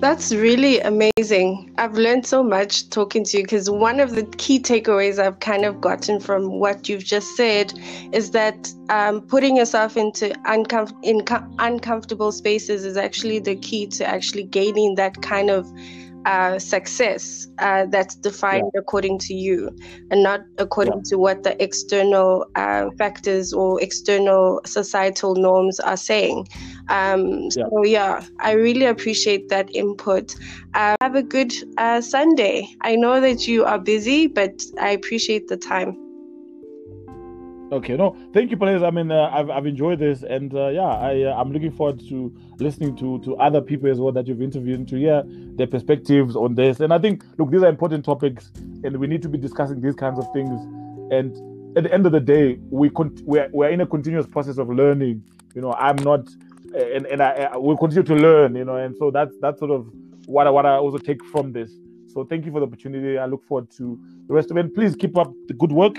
That's 0.01 0.33
really 0.33 0.81
amazing. 0.81 1.75
I've 1.79 1.95
learned 1.95 2.27
so 2.27 2.43
much 2.43 2.91
talking 2.91 3.25
to 3.25 3.39
you 3.39 3.45
because 3.45 3.71
one 3.71 4.01
of 4.01 4.15
the 4.15 4.25
key 4.37 4.61
takeaways 4.61 5.19
I've 5.19 5.41
kind 5.41 5.65
of 5.65 5.81
gotten 5.81 6.21
from 6.21 6.59
what 6.59 6.89
you've 6.89 7.05
just 7.05 7.37
said 7.37 7.73
is 8.13 8.31
that 8.33 8.73
um, 8.91 9.23
putting 9.23 9.57
yourself 9.57 9.97
into 9.97 10.31
uncom- 10.47 11.55
uncomfortable 11.59 12.33
spaces 12.33 12.85
is 12.85 12.97
actually 12.97 13.39
the 13.39 13.57
key 13.57 13.87
to 13.89 14.07
actually 14.07 14.45
gaining 14.45 14.95
that 14.97 15.23
kind 15.23 15.51
of 15.51 15.67
uh, 16.27 16.59
success 16.59 17.47
uh, 17.59 17.87
that's 17.87 18.17
defined 18.17 18.69
yeah. 18.75 18.81
according 18.81 19.17
to 19.17 19.33
you 19.33 19.71
and 20.11 20.23
not 20.23 20.41
according 20.59 20.97
yeah. 20.97 21.11
to 21.11 21.19
what 21.19 21.45
the 21.45 21.63
external 21.63 22.45
uh, 22.57 22.91
factors 22.99 23.53
or 23.53 23.81
external 23.81 24.61
societal 24.67 25.37
norms 25.37 25.79
are 25.81 25.97
saying. 25.97 26.47
Um, 26.89 27.51
so, 27.51 27.85
yeah. 27.85 28.21
yeah, 28.21 28.27
I 28.41 28.53
really 28.53 28.87
appreciate 28.87 29.49
that 29.49 29.75
input. 29.75 30.35
Uh, 30.75 30.97
have 31.01 31.15
a 31.15 31.23
good 31.23 31.55
uh, 31.79 32.01
Sunday. 32.01 32.69
I 32.81 32.97
know 32.97 33.21
that 33.21 33.47
you 33.47 33.65
are 33.65 33.79
busy, 33.79 34.27
but 34.27 34.63
I 34.81 34.91
appreciate 34.91 35.49
the 35.49 35.57
time. 35.57 36.06
Okay, 37.73 37.97
no, 37.97 38.17
thank 38.33 38.53
you, 38.53 38.57
Palesa. 38.57 38.87
I 38.87 38.91
mean, 38.93 39.11
uh, 39.11 39.29
I've, 39.33 39.51
I've 39.51 39.67
enjoyed 39.67 39.99
this, 39.99 40.23
and 40.23 40.55
uh, 40.55 40.69
yeah, 40.69 40.87
I 40.87 41.25
uh, 41.25 41.35
I'm 41.35 41.53
looking 41.53 41.73
forward 41.73 41.99
to 42.09 42.33
listening 42.61 42.95
to 42.99 43.19
to 43.23 43.37
other 43.39 43.61
people 43.61 43.91
as 43.91 43.99
well 43.99 44.13
that 44.13 44.29
you've 44.29 44.41
interviewed 44.41 44.87
to 44.87 44.97
hear 44.97 45.25
their 45.27 45.67
perspectives 45.67 46.37
on 46.37 46.55
this. 46.55 46.79
And 46.79 46.95
I 46.95 46.99
think, 47.01 47.25
look, 47.39 47.51
these 47.51 47.65
are 47.65 47.69
important 47.69 48.05
topics, 48.05 48.53
and 48.85 48.97
we 48.99 49.09
need 49.09 49.21
to 49.23 49.29
be 49.29 49.37
discussing 49.37 49.81
these 49.81 49.97
kinds 49.97 50.21
of 50.21 50.33
things. 50.33 50.61
And 51.13 51.77
at 51.77 51.83
the 51.83 51.93
end 51.93 52.07
of 52.07 52.13
the 52.13 52.21
day, 52.21 52.61
we 52.71 52.89
con- 52.89 53.17
we're 53.23 53.49
we're 53.53 53.71
in 53.71 53.81
a 53.81 53.87
continuous 53.87 54.29
process 54.29 54.59
of 54.59 54.69
learning. 54.69 55.25
You 55.57 55.63
know, 55.63 55.73
I'm 55.73 55.97
not, 55.97 56.29
and 56.73 57.05
and 57.07 57.21
I, 57.21 57.49
I 57.53 57.57
will 57.57 57.77
continue 57.77 58.05
to 58.05 58.15
learn. 58.15 58.55
You 58.55 58.65
know, 58.65 58.77
and 58.77 58.97
so 58.97 59.11
that's 59.11 59.35
that's 59.41 59.59
sort 59.59 59.73
of 59.73 59.89
what 60.27 60.47
I, 60.47 60.51
what 60.51 60.67
I 60.67 60.77
also 60.77 60.99
take 60.99 61.25
from 61.25 61.53
this. 61.53 61.73
So 62.13 62.23
thank 62.25 62.47
you 62.47 62.53
for 62.53 62.61
the 62.61 62.67
opportunity. 62.67 63.19
I 63.19 63.27
look 63.27 63.45
forward 63.45 63.73
to 63.73 63.99
the 64.29 64.35
rest 64.35 64.53
of 64.53 64.57
it. 64.57 64.73
Please 64.73 64.95
keep 64.95 65.19
up 65.19 65.33
the 65.49 65.55
good 65.55 65.73
work 65.73 65.97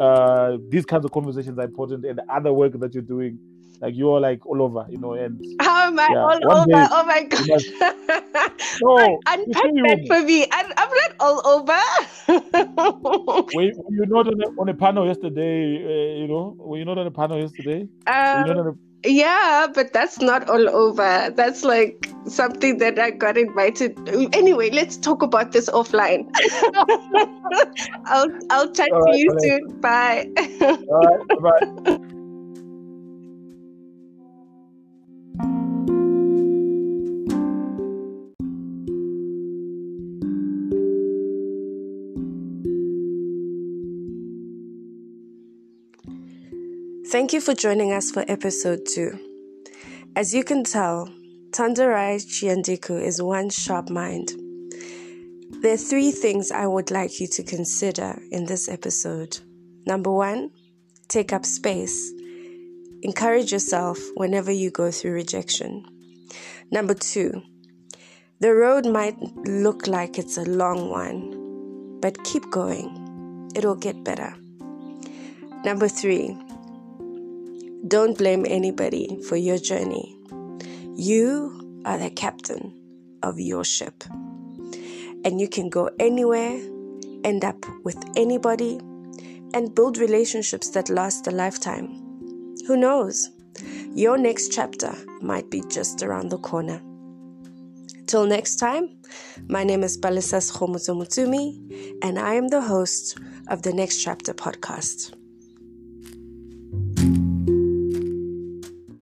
uh, 0.00 0.56
these 0.68 0.84
kinds 0.84 1.04
of 1.04 1.12
conversations 1.12 1.58
are 1.58 1.64
important 1.64 2.04
and 2.04 2.18
the 2.18 2.32
other 2.32 2.52
work 2.52 2.72
that 2.78 2.94
you're 2.94 3.02
doing 3.02 3.38
like 3.80 3.94
you're 3.96 4.20
like 4.20 4.44
all 4.46 4.60
over 4.62 4.86
you 4.88 4.98
know 4.98 5.12
and 5.12 5.40
how 5.60 5.86
am 5.86 5.98
i 5.98 6.08
yeah, 6.10 6.18
all 6.18 6.58
over? 6.58 6.66
day, 6.66 6.86
oh 6.90 7.04
my 7.04 7.22
god. 7.24 7.48
must... 7.48 7.70
no 8.82 9.20
unpack 9.26 9.64
that 9.64 10.04
for 10.06 10.22
me. 10.22 10.46
I'm, 10.50 10.72
I'm 10.76 10.88
not 10.88 11.12
all 11.20 11.46
over. 11.46 11.78
Were, 13.54 13.62
you, 13.62 13.72
were 13.76 13.94
you 13.94 14.06
not 14.06 14.26
on 14.26 14.42
a, 14.42 14.60
on 14.60 14.68
a 14.68 14.74
panel 14.74 15.06
yesterday 15.06 15.76
uh, 15.84 16.20
you 16.20 16.28
know? 16.28 16.56
Were 16.58 16.78
you 16.78 16.84
not 16.84 16.98
on 16.98 17.06
a 17.06 17.10
panel 17.10 17.38
yesterday? 17.38 17.88
Um, 18.06 18.78
yeah, 19.04 19.66
but 19.72 19.92
that's 19.92 20.20
not 20.20 20.48
all 20.48 20.68
over. 20.68 21.32
That's 21.34 21.64
like 21.64 22.10
something 22.26 22.78
that 22.78 22.98
I 22.98 23.10
got 23.10 23.36
invited. 23.38 23.96
Anyway, 24.34 24.70
let's 24.70 24.96
talk 24.96 25.22
about 25.22 25.52
this 25.52 25.68
offline. 25.70 26.28
I'll 28.06 28.30
I'll 28.50 28.72
chat 28.72 28.90
all 28.92 29.00
to 29.00 29.10
right, 29.10 29.18
you 29.18 29.36
soon. 29.40 29.80
Bye. 29.80 30.28
All 30.60 31.00
right, 31.00 31.84
bye. 31.84 31.98
Thank 47.10 47.32
you 47.32 47.40
for 47.40 47.54
joining 47.54 47.90
us 47.90 48.10
for 48.10 48.22
episode 48.28 48.80
2. 48.84 49.18
As 50.14 50.34
you 50.34 50.44
can 50.44 50.62
tell, 50.62 51.08
Tandarai 51.52 52.20
Chiandiku 52.20 53.00
is 53.02 53.22
one 53.22 53.48
sharp 53.48 53.88
mind. 53.88 54.34
There 55.62 55.72
are 55.72 55.78
three 55.78 56.10
things 56.10 56.50
I 56.50 56.66
would 56.66 56.90
like 56.90 57.18
you 57.18 57.26
to 57.28 57.42
consider 57.42 58.20
in 58.30 58.44
this 58.44 58.68
episode. 58.68 59.38
Number 59.86 60.12
one, 60.12 60.50
take 61.08 61.32
up 61.32 61.46
space. 61.46 62.12
Encourage 63.00 63.52
yourself 63.52 63.98
whenever 64.16 64.52
you 64.52 64.70
go 64.70 64.90
through 64.90 65.12
rejection. 65.12 65.86
Number 66.70 66.92
two, 66.92 67.40
the 68.40 68.52
road 68.52 68.84
might 68.84 69.18
look 69.46 69.86
like 69.86 70.18
it's 70.18 70.36
a 70.36 70.44
long 70.44 70.90
one, 70.90 72.00
but 72.02 72.22
keep 72.24 72.50
going. 72.50 73.50
It'll 73.56 73.76
get 73.76 74.04
better. 74.04 74.36
Number 75.64 75.88
three, 75.88 76.36
don't 77.86 78.18
blame 78.18 78.44
anybody 78.48 79.20
for 79.28 79.36
your 79.36 79.58
journey. 79.58 80.16
You 80.96 81.82
are 81.84 81.98
the 81.98 82.10
captain 82.10 82.74
of 83.22 83.38
your 83.38 83.64
ship. 83.64 84.04
And 85.24 85.40
you 85.40 85.48
can 85.48 85.68
go 85.68 85.90
anywhere, 85.98 86.60
end 87.24 87.44
up 87.44 87.64
with 87.84 88.02
anybody, 88.16 88.80
and 89.54 89.74
build 89.74 89.98
relationships 89.98 90.70
that 90.70 90.88
last 90.88 91.26
a 91.26 91.30
lifetime. 91.30 91.86
Who 92.66 92.76
knows? 92.76 93.30
Your 93.94 94.18
next 94.18 94.52
chapter 94.52 94.94
might 95.22 95.50
be 95.50 95.62
just 95.68 96.02
around 96.02 96.30
the 96.30 96.38
corner. 96.38 96.82
Till 98.06 98.26
next 98.26 98.56
time, 98.56 98.98
my 99.48 99.64
name 99.64 99.82
is 99.82 99.98
Balisas 99.98 100.52
Khomuzomutumi, 100.52 101.98
and 102.02 102.18
I 102.18 102.34
am 102.34 102.48
the 102.48 102.62
host 102.62 103.18
of 103.48 103.62
the 103.62 103.72
Next 103.72 104.02
Chapter 104.02 104.32
podcast. 104.32 105.17